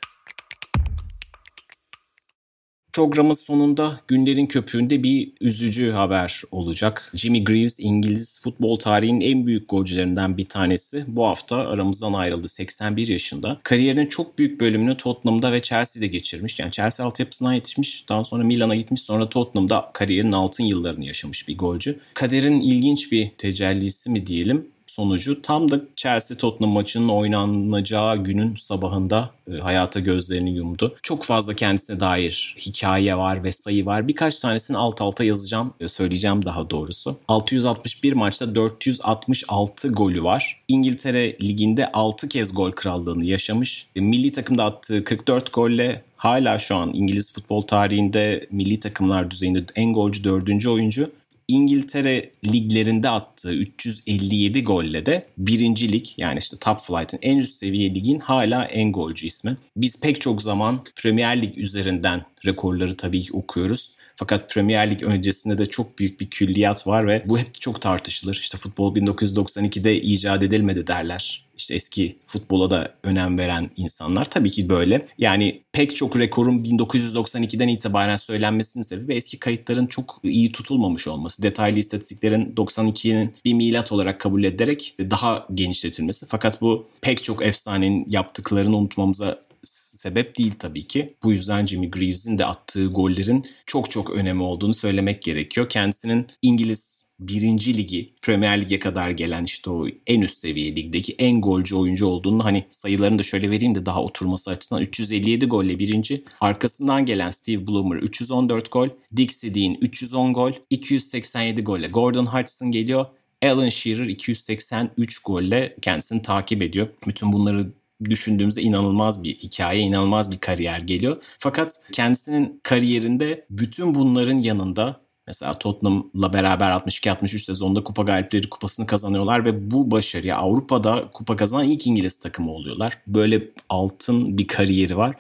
Programın 2.97 3.34
sonunda 3.34 4.01
günlerin 4.09 4.47
köpüğünde 4.47 5.03
bir 5.03 5.32
üzücü 5.40 5.90
haber 5.90 6.42
olacak. 6.51 7.12
Jimmy 7.14 7.44
Greaves 7.44 7.80
İngiliz 7.80 8.40
futbol 8.40 8.76
tarihinin 8.76 9.20
en 9.20 9.47
büyük 9.47 9.68
golcülerinden 9.68 10.36
bir 10.36 10.49
tanesi. 10.49 11.05
Bu 11.07 11.26
hafta 11.26 11.57
aramızdan 11.57 12.12
ayrıldı 12.12 12.49
81 12.49 13.09
yaşında. 13.09 13.61
Kariyerinin 13.62 14.07
çok 14.07 14.38
büyük 14.38 14.61
bölümünü 14.61 14.97
Tottenham'da 14.97 15.53
ve 15.53 15.62
Chelsea'de 15.62 16.07
geçirmiş. 16.07 16.61
Yani 16.61 16.70
Chelsea 16.70 17.07
altyapısından 17.07 17.53
yetişmiş. 17.53 18.09
Daha 18.09 18.24
sonra 18.24 18.44
Milan'a 18.44 18.76
gitmiş. 18.76 19.03
Sonra 19.03 19.28
Tottenham'da 19.28 19.90
kariyerinin 19.94 20.32
altın 20.32 20.64
yıllarını 20.64 21.05
yaşamış 21.05 21.49
bir 21.49 21.59
golcü. 21.59 22.01
Kaderin 22.14 22.61
ilginç 22.61 23.12
bir 23.12 23.30
tecellisi 23.38 24.11
mi 24.11 24.26
diyelim 24.26 24.76
sonucu 24.97 25.42
tam 25.42 25.70
da 25.70 25.80
Chelsea 25.97 26.36
Tottenham 26.36 26.74
maçının 26.74 27.09
oynanacağı 27.09 28.16
günün 28.16 28.57
sabahında 28.57 29.30
e, 29.53 29.59
hayata 29.59 30.01
gözlerini 30.01 30.51
yumdu. 30.51 30.97
Çok 31.03 31.24
fazla 31.24 31.55
kendisine 31.55 32.01
dair 32.01 32.55
hikaye 32.59 33.16
var 33.16 33.44
ve 33.44 33.53
sayı 33.53 33.86
var. 33.86 34.09
Birkaç 34.09 34.38
tanesini 34.38 34.76
alt 34.76 35.01
alta 35.01 35.24
yazacağım, 35.24 35.74
e, 35.80 35.88
söyleyeceğim 35.88 36.44
daha 36.44 36.70
doğrusu. 36.70 37.16
661 37.28 38.12
maçta 38.12 38.55
466 38.55 39.88
golü 39.88 40.22
var. 40.22 40.62
İngiltere 40.68 41.36
Ligi'nde 41.42 41.92
6 41.92 42.28
kez 42.28 42.55
gol 42.55 42.70
krallığını 42.70 43.24
yaşamış. 43.24 43.86
Milli 43.97 44.32
takımda 44.32 44.64
attığı 44.64 45.05
44 45.05 45.53
golle 45.53 46.03
hala 46.16 46.59
şu 46.59 46.76
an 46.76 46.90
İngiliz 46.94 47.32
futbol 47.32 47.62
tarihinde 47.62 48.47
milli 48.51 48.80
takımlar 48.80 49.30
düzeyinde 49.30 49.64
en 49.76 49.92
golcü 49.92 50.24
dördüncü 50.24 50.68
oyuncu. 50.68 51.11
İngiltere 51.49 52.30
liglerinde 52.44 53.11
attığı 53.11 53.55
357 53.55 54.64
golle 54.64 55.07
de 55.07 55.26
birinci 55.38 55.92
lig 55.92 56.07
yani 56.16 56.38
işte 56.38 56.57
Top 56.61 56.80
Flight'ın 56.80 57.18
en 57.22 57.38
üst 57.38 57.55
seviye 57.55 57.94
ligin 57.94 58.18
hala 58.18 58.64
en 58.64 58.92
golcü 58.92 59.26
ismi. 59.26 59.57
Biz 59.76 60.01
pek 60.01 60.20
çok 60.20 60.42
zaman 60.42 60.80
Premier 60.97 61.42
Lig 61.42 61.59
üzerinden 61.59 62.24
rekorları 62.47 62.97
tabii 62.97 63.22
ki 63.22 63.32
okuyoruz. 63.32 63.97
Fakat 64.16 64.51
Premier 64.55 64.90
Lig 64.90 65.03
öncesinde 65.03 65.59
de 65.59 65.66
çok 65.66 65.99
büyük 65.99 66.20
bir 66.20 66.30
külliyat 66.30 66.86
var 66.86 67.07
ve 67.07 67.22
bu 67.26 67.38
hep 67.38 67.61
çok 67.61 67.80
tartışılır. 67.80 68.34
İşte 68.34 68.59
futbol 68.59 68.97
1992'de 68.97 70.01
icat 70.01 70.42
edilmedi 70.42 70.86
derler. 70.86 71.45
İşte 71.57 71.74
eski 71.74 72.18
futbola 72.26 72.70
da 72.70 72.94
önem 73.02 73.38
veren 73.38 73.70
insanlar 73.76 74.30
tabii 74.30 74.50
ki 74.50 74.68
böyle. 74.68 75.07
Yani 75.18 75.62
pek 75.72 75.96
çok 75.96 76.18
rekorun 76.18 76.59
1992'den 76.59 77.68
itibaren 77.68 78.16
söylenmesinin 78.16 78.84
sebebi 78.84 79.14
eski 79.14 79.38
kayıtların 79.38 79.86
çok 79.86 80.20
iyi 80.22 80.52
tutulmamış 80.52 81.09
olması. 81.09 81.42
Detaylı 81.42 81.78
istatistiklerin 81.78 82.54
92'nin 82.54 83.32
bir 83.44 83.54
milat 83.54 83.92
olarak 83.92 84.20
kabul 84.20 84.44
ederek 84.44 84.94
daha 85.00 85.46
genişletilmesi. 85.52 86.26
Fakat 86.26 86.61
bu 86.61 86.88
pek 87.00 87.24
çok 87.24 87.42
efsanenin 87.42 88.07
yaptıklarını 88.09 88.76
unutmamıza 88.76 89.45
sebep 89.69 90.39
değil 90.39 90.53
tabii 90.59 90.87
ki. 90.87 91.17
Bu 91.23 91.33
yüzden 91.33 91.67
Jimmy 91.67 91.91
Greaves'in 91.91 92.39
de 92.39 92.47
attığı 92.47 92.87
gollerin 92.87 93.47
çok 93.67 93.91
çok 93.91 94.11
önemi 94.11 94.43
olduğunu 94.43 94.75
söylemek 94.75 95.23
gerekiyor. 95.23 95.69
Kendisinin 95.69 96.27
İngiliz 96.43 97.07
birinci 97.21 97.77
ligi 97.77 98.12
Premier 98.23 98.61
Lig'e 98.61 98.79
kadar 98.79 99.11
gelen 99.11 99.45
işte 99.45 99.71
o 99.71 99.87
en 100.07 100.21
üst 100.21 100.39
seviye 100.39 100.77
ligdeki 100.77 101.14
en 101.19 101.41
golcü 101.41 101.77
oyuncu 101.77 102.07
olduğunu 102.07 102.45
hani 102.45 102.64
sayılarını 102.69 103.19
da 103.19 103.23
şöyle 103.23 103.51
vereyim 103.51 103.75
de 103.75 103.87
daha 103.87 104.03
oturması 104.03 104.51
açısından 104.51 104.83
357 104.83 105.47
golle 105.47 105.79
birinci. 105.79 106.25
Arkasından 106.41 107.07
gelen 107.07 107.31
Steve 107.31 107.67
Bloomer 107.67 107.97
314 107.97 108.73
gol. 108.73 108.89
Dixie 109.17 109.55
Dean 109.55 109.77
310 109.81 110.33
gol. 110.33 110.53
287 110.71 111.62
golle 111.62 111.87
Gordon 111.87 112.27
Hudson 112.27 112.71
geliyor. 112.71 113.07
Alan 113.43 113.69
Shearer 113.69 114.05
283 114.05 115.19
golle 115.19 115.77
kendisini 115.83 116.23
takip 116.23 116.62
ediyor. 116.62 116.89
Bütün 117.07 117.33
bunları 117.33 117.73
düşündüğümüzde 118.05 118.62
inanılmaz 118.62 119.22
bir 119.22 119.34
hikaye, 119.34 119.80
inanılmaz 119.80 120.30
bir 120.30 120.38
kariyer 120.38 120.78
geliyor. 120.78 121.16
Fakat 121.38 121.88
kendisinin 121.92 122.61
kariyerinde 122.62 123.47
bütün 123.51 123.94
bunların 123.94 124.38
yanında 124.38 125.07
Mesela 125.26 125.59
Tottenham'la 125.59 126.32
beraber 126.32 126.70
62-63 126.70 127.38
sezonda 127.38 127.82
kupa 127.82 128.03
galipleri 128.03 128.51
kupasını 128.51 128.86
kazanıyorlar 128.86 129.44
ve 129.44 129.70
bu 129.70 129.90
başarıya 129.90 130.36
Avrupa'da 130.36 131.11
kupa 131.12 131.36
kazanan 131.36 131.64
ilk 131.64 131.86
İngiliz 131.86 132.20
takımı 132.20 132.53
oluyorlar. 132.53 132.99
Böyle 133.07 133.42
altın 133.68 134.38
bir 134.38 134.47
kariyeri 134.47 134.97
var. 134.97 135.16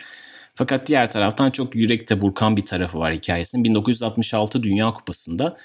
Fakat 0.54 0.86
diğer 0.86 1.10
taraftan 1.10 1.50
çok 1.50 1.74
yürekte 1.74 2.20
burkan 2.20 2.56
bir 2.56 2.64
tarafı 2.64 2.98
var 2.98 3.14
hikayesinin. 3.14 3.64
1966 3.64 4.62
Dünya 4.62 4.92
Kupası'nda 4.92 5.56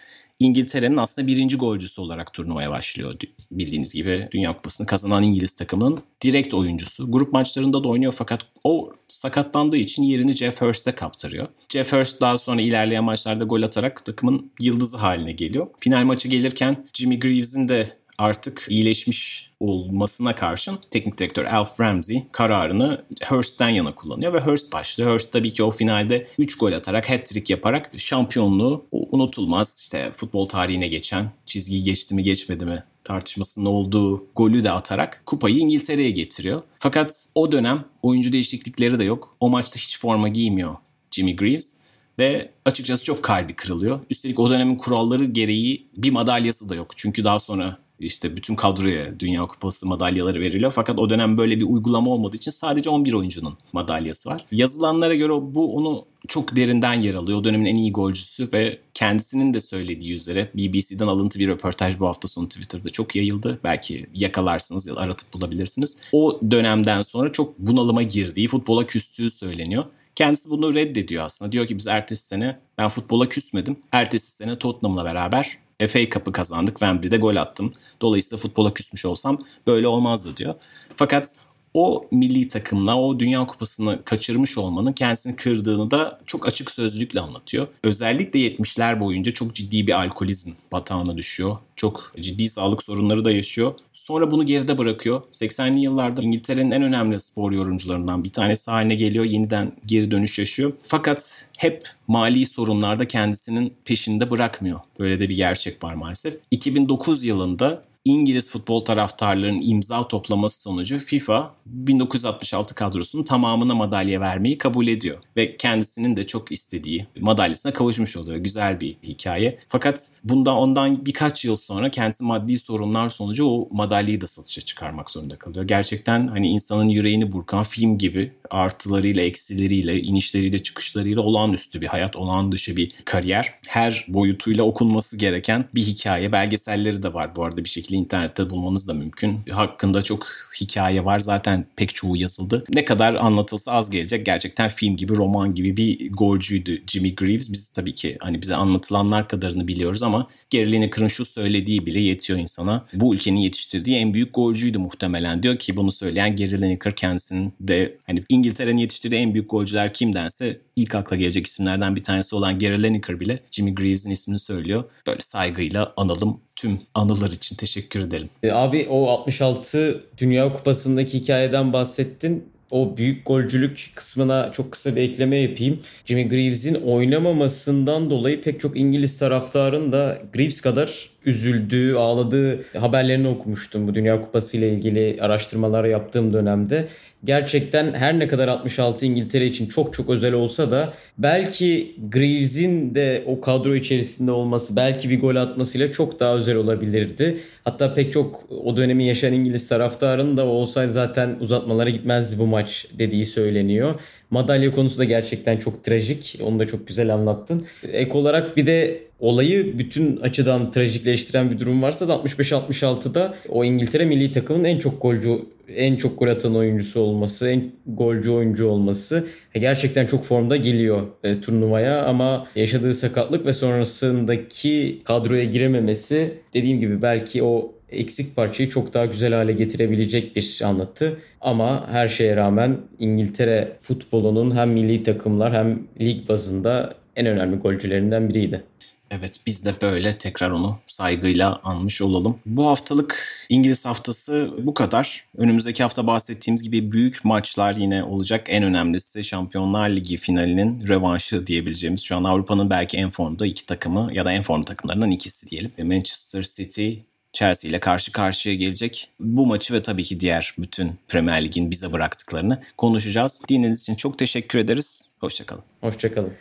İngiltere'nin 0.41 0.97
aslında 0.97 1.27
birinci 1.27 1.57
golcüsü 1.57 2.01
olarak 2.01 2.33
turnuvaya 2.33 2.71
başlıyor. 2.71 3.13
Bildiğiniz 3.51 3.93
gibi 3.93 4.27
Dünya 4.31 4.53
Kupası'nı 4.53 4.87
kazanan 4.87 5.23
İngiliz 5.23 5.53
takımının 5.53 5.99
direkt 6.23 6.53
oyuncusu. 6.53 7.11
Grup 7.11 7.33
maçlarında 7.33 7.83
da 7.83 7.87
oynuyor 7.87 8.13
fakat 8.17 8.45
o 8.63 8.93
sakatlandığı 9.07 9.77
için 9.77 10.03
yerini 10.03 10.33
Jeff 10.33 10.61
Hurst'e 10.61 10.91
kaptırıyor. 10.91 11.47
Jeff 11.69 11.93
Hurst 11.93 12.21
daha 12.21 12.37
sonra 12.37 12.61
ilerleyen 12.61 13.03
maçlarda 13.03 13.43
gol 13.43 13.61
atarak 13.63 14.05
takımın 14.05 14.51
yıldızı 14.59 14.97
haline 14.97 15.31
geliyor. 15.31 15.67
Final 15.79 16.03
maçı 16.05 16.27
gelirken 16.27 16.85
Jimmy 16.93 17.19
Greaves'in 17.19 17.67
de 17.67 18.00
artık 18.21 18.65
iyileşmiş 18.69 19.51
olmasına 19.59 20.35
karşın 20.35 20.79
teknik 20.91 21.17
direktör 21.17 21.45
Alf 21.45 21.79
Ramsey 21.79 22.23
kararını 22.31 23.05
Hurst'ten 23.27 23.69
yana 23.69 23.95
kullanıyor 23.95 24.33
ve 24.33 24.39
Hurst 24.39 24.73
başlıyor. 24.73 25.13
Hurst 25.13 25.33
tabii 25.33 25.53
ki 25.53 25.63
o 25.63 25.71
finalde 25.71 26.27
3 26.37 26.57
gol 26.57 26.71
atarak, 26.71 27.09
hat-trick 27.09 27.53
yaparak 27.53 27.91
şampiyonluğu 27.97 28.85
unutulmaz 28.91 29.79
işte 29.83 30.11
futbol 30.11 30.45
tarihine 30.45 30.87
geçen 30.87 31.31
çizgiyi 31.45 31.83
geçti 31.83 32.15
mi 32.15 32.23
geçmedi 32.23 32.65
mi 32.65 32.83
tartışmasının 33.03 33.65
olduğu 33.65 34.25
golü 34.35 34.63
de 34.63 34.71
atarak 34.71 35.23
kupayı 35.25 35.57
İngiltere'ye 35.57 36.11
getiriyor. 36.11 36.61
Fakat 36.79 37.27
o 37.35 37.51
dönem 37.51 37.85
oyuncu 38.01 38.33
değişiklikleri 38.33 38.99
de 38.99 39.03
yok. 39.03 39.35
O 39.39 39.49
maçta 39.49 39.75
hiç 39.75 39.99
forma 39.99 40.27
giymiyor 40.27 40.75
Jimmy 41.11 41.35
Greaves 41.35 41.81
ve 42.19 42.51
açıkçası 42.65 43.03
çok 43.03 43.23
kalbi 43.23 43.53
kırılıyor. 43.53 43.99
Üstelik 44.09 44.39
o 44.39 44.49
dönemin 44.49 44.75
kuralları 44.75 45.25
gereği 45.25 45.87
bir 45.97 46.11
madalyası 46.11 46.69
da 46.69 46.75
yok. 46.75 46.91
Çünkü 46.97 47.23
daha 47.23 47.39
sonra 47.39 47.77
işte 48.01 48.35
bütün 48.35 48.55
kadroya 48.55 49.19
Dünya 49.19 49.47
Kupası 49.47 49.87
madalyaları 49.87 50.39
veriliyor. 50.39 50.71
Fakat 50.71 50.99
o 50.99 51.09
dönem 51.09 51.37
böyle 51.37 51.59
bir 51.59 51.65
uygulama 51.65 52.11
olmadığı 52.11 52.35
için 52.35 52.51
sadece 52.51 52.89
11 52.89 53.13
oyuncunun 53.13 53.57
madalyası 53.73 54.29
var. 54.29 54.45
Yazılanlara 54.51 55.15
göre 55.15 55.31
bu 55.31 55.75
onu 55.75 56.05
çok 56.27 56.55
derinden 56.55 56.93
yer 56.93 57.13
alıyor. 57.13 57.39
O 57.39 57.43
dönemin 57.43 57.65
en 57.65 57.75
iyi 57.75 57.91
golcüsü 57.91 58.49
ve 58.53 58.79
kendisinin 58.93 59.53
de 59.53 59.61
söylediği 59.61 60.13
üzere 60.13 60.51
BBC'den 60.55 61.07
alıntı 61.07 61.39
bir 61.39 61.47
röportaj 61.47 61.99
bu 61.99 62.07
hafta 62.07 62.27
sonu 62.27 62.49
Twitter'da 62.49 62.89
çok 62.89 63.15
yayıldı. 63.15 63.59
Belki 63.63 64.07
yakalarsınız 64.13 64.87
ya 64.87 64.95
aratıp 64.95 65.33
bulabilirsiniz. 65.33 66.01
O 66.11 66.39
dönemden 66.51 67.01
sonra 67.01 67.31
çok 67.31 67.59
bunalıma 67.59 68.03
girdiği, 68.03 68.47
futbola 68.47 68.85
küstüğü 68.85 69.31
söyleniyor. 69.31 69.83
Kendisi 70.15 70.49
bunu 70.49 70.75
reddediyor 70.75 71.25
aslında. 71.25 71.51
Diyor 71.51 71.65
ki 71.65 71.77
biz 71.77 71.87
ertesi 71.87 72.27
sene 72.27 72.59
ben 72.77 72.89
futbola 72.89 73.29
küsmedim. 73.29 73.77
Ertesi 73.91 74.31
sene 74.31 74.59
Tottenham'la 74.59 75.05
beraber 75.05 75.57
FA 75.87 76.09
Cup'ı 76.09 76.31
kazandık. 76.31 76.73
Wembley'de 76.79 77.17
gol 77.17 77.35
attım. 77.35 77.73
Dolayısıyla 78.01 78.41
futbola 78.41 78.73
küsmüş 78.73 79.05
olsam 79.05 79.39
böyle 79.67 79.87
olmazdı 79.87 80.37
diyor. 80.37 80.55
Fakat 80.95 81.33
o 81.73 82.05
milli 82.11 82.47
takımla 82.47 82.97
o 83.01 83.19
Dünya 83.19 83.45
Kupası'nı 83.45 84.03
kaçırmış 84.03 84.57
olmanın 84.57 84.93
kendisini 84.93 85.35
kırdığını 85.35 85.91
da 85.91 86.19
çok 86.25 86.47
açık 86.47 86.71
sözlükle 86.71 87.19
anlatıyor. 87.19 87.67
Özellikle 87.83 88.39
70'ler 88.39 88.99
boyunca 88.99 89.31
çok 89.31 89.55
ciddi 89.55 89.87
bir 89.87 90.01
alkolizm 90.01 90.51
batağına 90.71 91.17
düşüyor. 91.17 91.57
Çok 91.75 92.13
ciddi 92.19 92.49
sağlık 92.49 92.83
sorunları 92.83 93.25
da 93.25 93.31
yaşıyor. 93.31 93.73
Sonra 93.93 94.31
bunu 94.31 94.45
geride 94.45 94.77
bırakıyor. 94.77 95.21
80'li 95.31 95.79
yıllarda 95.79 96.21
İngiltere'nin 96.21 96.71
en 96.71 96.83
önemli 96.83 97.19
spor 97.19 97.51
yorumcularından 97.51 98.23
bir 98.23 98.31
tanesi 98.31 98.71
haline 98.71 98.95
geliyor. 98.95 99.25
Yeniden 99.25 99.71
geri 99.85 100.11
dönüş 100.11 100.39
yaşıyor. 100.39 100.73
Fakat 100.83 101.49
hep 101.57 101.83
mali 102.07 102.45
sorunlarda 102.45 103.07
kendisinin 103.07 103.73
peşinde 103.85 104.31
bırakmıyor. 104.31 104.79
Böyle 104.99 105.19
de 105.19 105.29
bir 105.29 105.35
gerçek 105.35 105.83
var 105.83 105.93
maalesef. 105.93 106.33
2009 106.51 107.23
yılında 107.23 107.83
İngiliz 108.05 108.49
futbol 108.49 108.79
taraftarlarının 108.79 109.61
imza 109.63 110.07
toplaması 110.07 110.61
sonucu 110.61 110.99
FIFA 110.99 111.55
1966 111.65 112.75
kadrosunun 112.75 113.23
tamamına 113.23 113.75
madalya 113.75 114.21
vermeyi 114.21 114.57
kabul 114.57 114.87
ediyor. 114.87 115.17
Ve 115.37 115.57
kendisinin 115.57 116.15
de 116.15 116.27
çok 116.27 116.51
istediği 116.51 117.07
madalyasına 117.19 117.73
kavuşmuş 117.73 118.17
oluyor. 118.17 118.37
Güzel 118.37 118.81
bir 118.81 118.97
hikaye. 119.03 119.59
Fakat 119.67 120.11
bundan 120.23 120.55
ondan 120.55 121.05
birkaç 121.05 121.45
yıl 121.45 121.55
sonra 121.55 121.91
kendisi 121.91 122.23
maddi 122.23 122.59
sorunlar 122.59 123.09
sonucu 123.09 123.45
o 123.45 123.67
madalyayı 123.71 124.21
da 124.21 124.27
satışa 124.27 124.61
çıkarmak 124.61 125.09
zorunda 125.09 125.35
kalıyor. 125.35 125.67
Gerçekten 125.67 126.27
hani 126.27 126.47
insanın 126.47 126.89
yüreğini 126.89 127.31
burkan 127.31 127.63
film 127.63 127.97
gibi 127.97 128.31
artılarıyla, 128.51 129.23
eksileriyle, 129.23 130.01
inişleriyle, 130.01 130.63
çıkışlarıyla 130.63 131.21
olağanüstü 131.21 131.81
bir 131.81 131.87
hayat, 131.87 132.15
olağan 132.15 132.51
dışı 132.51 132.77
bir 132.77 132.91
kariyer. 133.05 133.53
Her 133.67 134.05
boyutuyla 134.07 134.63
okunması 134.63 135.17
gereken 135.17 135.65
bir 135.75 135.81
hikaye. 135.81 136.31
Belgeselleri 136.31 137.03
de 137.03 137.13
var 137.13 137.35
bu 137.35 137.43
arada 137.43 137.63
bir 137.63 137.69
şekilde 137.69 137.95
internette 137.95 138.49
bulmanız 138.49 138.87
da 138.87 138.93
mümkün. 138.93 139.39
Hakkında 139.51 140.01
çok 140.01 140.27
hikaye 140.61 141.05
var. 141.05 141.19
Zaten 141.19 141.65
pek 141.75 141.95
çoğu 141.95 142.17
yazıldı. 142.17 142.63
Ne 142.69 142.85
kadar 142.85 143.15
anlatılsa 143.15 143.71
az 143.71 143.89
gelecek. 143.89 144.25
Gerçekten 144.25 144.69
film 144.69 144.95
gibi, 144.95 145.15
roman 145.15 145.55
gibi 145.55 145.77
bir 145.77 146.11
golcüydü 146.11 146.83
Jimmy 146.87 147.15
Greaves. 147.15 147.53
Biz 147.53 147.69
tabii 147.69 147.95
ki 147.95 148.17
hani 148.19 148.41
bize 148.41 148.55
anlatılanlar 148.55 149.27
kadarını 149.27 149.67
biliyoruz 149.67 150.03
ama 150.03 150.27
Gary 150.51 150.71
Lineker'ın 150.71 151.07
şu 151.07 151.25
söylediği 151.25 151.85
bile 151.85 151.99
yetiyor 151.99 152.39
insana. 152.39 152.85
Bu 152.93 153.15
ülkenin 153.15 153.39
yetiştirdiği 153.39 153.97
en 153.97 154.13
büyük 154.13 154.33
golcüydü 154.33 154.77
muhtemelen 154.77 155.43
diyor 155.43 155.57
ki 155.57 155.77
bunu 155.77 155.91
söyleyen 155.91 156.35
Gary 156.35 156.61
Lineker 156.61 156.95
kendisinin 156.95 157.53
de 157.59 157.97
hani 158.07 158.23
İngiltere'nin 158.41 158.77
yetiştirdiği 158.77 159.21
en 159.21 159.33
büyük 159.33 159.49
golcüler 159.49 159.93
kimdense 159.93 160.57
ilk 160.75 160.95
akla 160.95 161.15
gelecek 161.15 161.47
isimlerden 161.47 161.95
bir 161.95 162.03
tanesi 162.03 162.35
olan 162.35 162.59
Gary 162.59 162.83
Lineker 162.83 163.19
bile 163.19 163.39
Jimmy 163.51 163.75
Greaves'in 163.75 164.11
ismini 164.11 164.39
söylüyor. 164.39 164.83
Böyle 165.07 165.19
saygıyla 165.19 165.93
analım 165.97 166.41
tüm 166.55 166.79
anılar 166.93 167.31
için 167.31 167.55
teşekkür 167.55 167.99
edelim. 167.99 168.29
E, 168.43 168.51
abi 168.51 168.87
o 168.89 169.09
66 169.09 170.03
Dünya 170.17 170.53
Kupası'ndaki 170.53 171.19
hikayeden 171.19 171.73
bahsettin 171.73 172.51
o 172.71 172.97
büyük 172.97 173.25
golcülük 173.25 173.91
kısmına 173.95 174.51
çok 174.51 174.71
kısa 174.71 174.95
bir 174.95 175.01
ekleme 175.01 175.37
yapayım. 175.37 175.79
Jimmy 176.05 176.29
Greaves'in 176.29 176.75
oynamamasından 176.75 178.09
dolayı 178.09 178.41
pek 178.41 178.59
çok 178.59 178.79
İngiliz 178.79 179.17
taraftarın 179.17 179.91
da 179.91 180.17
Greaves 180.33 180.61
kadar 180.61 181.09
üzüldüğü, 181.25 181.95
ağladığı 181.95 182.63
haberlerini 182.79 183.27
okumuştum 183.27 183.87
bu 183.87 183.95
Dünya 183.95 184.21
Kupası 184.21 184.57
ile 184.57 184.73
ilgili 184.73 185.17
araştırmalar 185.21 185.85
yaptığım 185.85 186.33
dönemde. 186.33 186.87
Gerçekten 187.23 187.93
her 187.93 188.19
ne 188.19 188.27
kadar 188.27 188.47
66 188.47 189.05
İngiltere 189.05 189.45
için 189.45 189.67
çok 189.67 189.93
çok 189.93 190.09
özel 190.09 190.33
olsa 190.33 190.71
da 190.71 190.93
belki 191.17 191.95
Greaves'in 192.09 192.95
de 192.95 193.23
o 193.25 193.41
kadro 193.41 193.75
içerisinde 193.75 194.31
olması, 194.31 194.75
belki 194.75 195.09
bir 195.09 195.21
gol 195.21 195.35
atmasıyla 195.35 195.91
çok 195.91 196.19
daha 196.19 196.37
özel 196.37 196.55
olabilirdi. 196.55 197.39
Hatta 197.63 197.93
pek 197.93 198.13
çok 198.13 198.45
o 198.63 198.77
dönemi 198.77 199.03
yaşayan 199.03 199.33
İngiliz 199.33 199.67
taraftarın 199.67 200.37
da 200.37 200.45
olsaydı 200.45 200.91
zaten 200.91 201.37
uzatmalara 201.39 201.89
gitmezdi 201.89 202.39
bu 202.39 202.47
maç 202.47 202.87
dediği 202.99 203.25
söyleniyor. 203.25 203.99
Madalya 204.29 204.71
konusu 204.71 204.97
da 204.97 205.03
gerçekten 205.03 205.57
çok 205.57 205.83
trajik. 205.83 206.39
Onu 206.43 206.59
da 206.59 206.67
çok 206.67 206.87
güzel 206.87 207.13
anlattın. 207.13 207.65
Ek 207.91 208.11
olarak 208.17 208.57
bir 208.57 208.67
de 208.67 209.01
olayı 209.21 209.79
bütün 209.79 210.17
açıdan 210.17 210.71
trajikleştiren 210.71 211.51
bir 211.51 211.59
durum 211.59 211.81
varsa 211.81 212.09
da 212.09 212.13
65-66'da 212.13 213.35
o 213.49 213.63
İngiltere 213.63 214.05
milli 214.05 214.31
takımın 214.31 214.63
en 214.63 214.79
çok 214.79 215.01
golcü 215.01 215.39
en 215.75 215.95
çok 215.95 216.19
gol 216.19 216.27
atan 216.27 216.55
oyuncusu 216.55 216.99
olması, 216.99 217.49
en 217.49 217.71
golcü 217.87 218.31
oyuncu 218.31 218.67
olması 218.67 219.25
e, 219.55 219.59
gerçekten 219.59 220.05
çok 220.05 220.23
formda 220.23 220.55
geliyor 220.55 221.01
e, 221.23 221.41
turnuvaya 221.41 222.05
ama 222.05 222.47
yaşadığı 222.55 222.93
sakatlık 222.93 223.45
ve 223.45 223.53
sonrasındaki 223.53 225.01
kadroya 225.03 225.43
girememesi 225.43 226.33
dediğim 226.53 226.79
gibi 226.79 227.01
belki 227.01 227.43
o 227.43 227.73
eksik 227.89 228.35
parçayı 228.35 228.69
çok 228.69 228.93
daha 228.93 229.05
güzel 229.05 229.33
hale 229.33 229.53
getirebilecek 229.53 230.35
bir 230.35 230.61
anlatı. 230.65 231.17
Ama 231.41 231.87
her 231.91 232.07
şeye 232.07 232.35
rağmen 232.35 232.77
İngiltere 232.99 233.77
futbolunun 233.79 234.55
hem 234.55 234.69
milli 234.69 235.03
takımlar 235.03 235.53
hem 235.53 235.79
lig 236.01 236.29
bazında 236.29 236.93
en 237.15 237.25
önemli 237.25 237.57
golcülerinden 237.57 238.29
biriydi. 238.29 238.63
Evet 239.11 239.39
biz 239.45 239.65
de 239.65 239.73
böyle 239.81 240.17
tekrar 240.17 240.49
onu 240.49 240.79
saygıyla 240.87 241.59
anmış 241.63 242.01
olalım. 242.01 242.39
Bu 242.45 242.67
haftalık 242.67 243.45
İngiliz 243.49 243.85
haftası 243.85 244.53
bu 244.57 244.73
kadar. 244.73 245.25
Önümüzdeki 245.37 245.83
hafta 245.83 246.07
bahsettiğimiz 246.07 246.61
gibi 246.63 246.91
büyük 246.91 247.25
maçlar 247.25 247.75
yine 247.75 248.03
olacak. 248.03 248.45
En 248.49 248.63
önemlisi 248.63 249.23
Şampiyonlar 249.23 249.89
Ligi 249.89 250.17
finalinin 250.17 250.87
rövanşı 250.87 251.47
diyebileceğimiz. 251.47 252.01
Şu 252.01 252.15
an 252.15 252.23
Avrupa'nın 252.23 252.69
belki 252.69 252.97
en 252.97 253.09
formda 253.09 253.45
iki 253.45 253.65
takımı 253.65 254.09
ya 254.13 254.25
da 254.25 254.31
en 254.31 254.41
formda 254.41 254.65
takımlarından 254.65 255.11
ikisi 255.11 255.49
diyelim. 255.49 255.71
Manchester 255.83 256.43
City 256.43 256.93
Chelsea 257.33 257.69
ile 257.69 257.79
karşı 257.79 258.11
karşıya 258.11 258.55
gelecek. 258.55 259.09
Bu 259.19 259.45
maçı 259.45 259.73
ve 259.73 259.81
tabii 259.81 260.03
ki 260.03 260.19
diğer 260.19 260.55
bütün 260.57 260.91
Premier 261.07 261.43
Lig'in 261.43 261.71
bize 261.71 261.91
bıraktıklarını 261.91 262.61
konuşacağız. 262.77 263.41
Dinlediğiniz 263.49 263.81
için 263.81 263.95
çok 263.95 264.19
teşekkür 264.19 264.59
ederiz. 264.59 265.11
Hoşçakalın. 265.19 265.63
Hoşçakalın. 265.81 266.33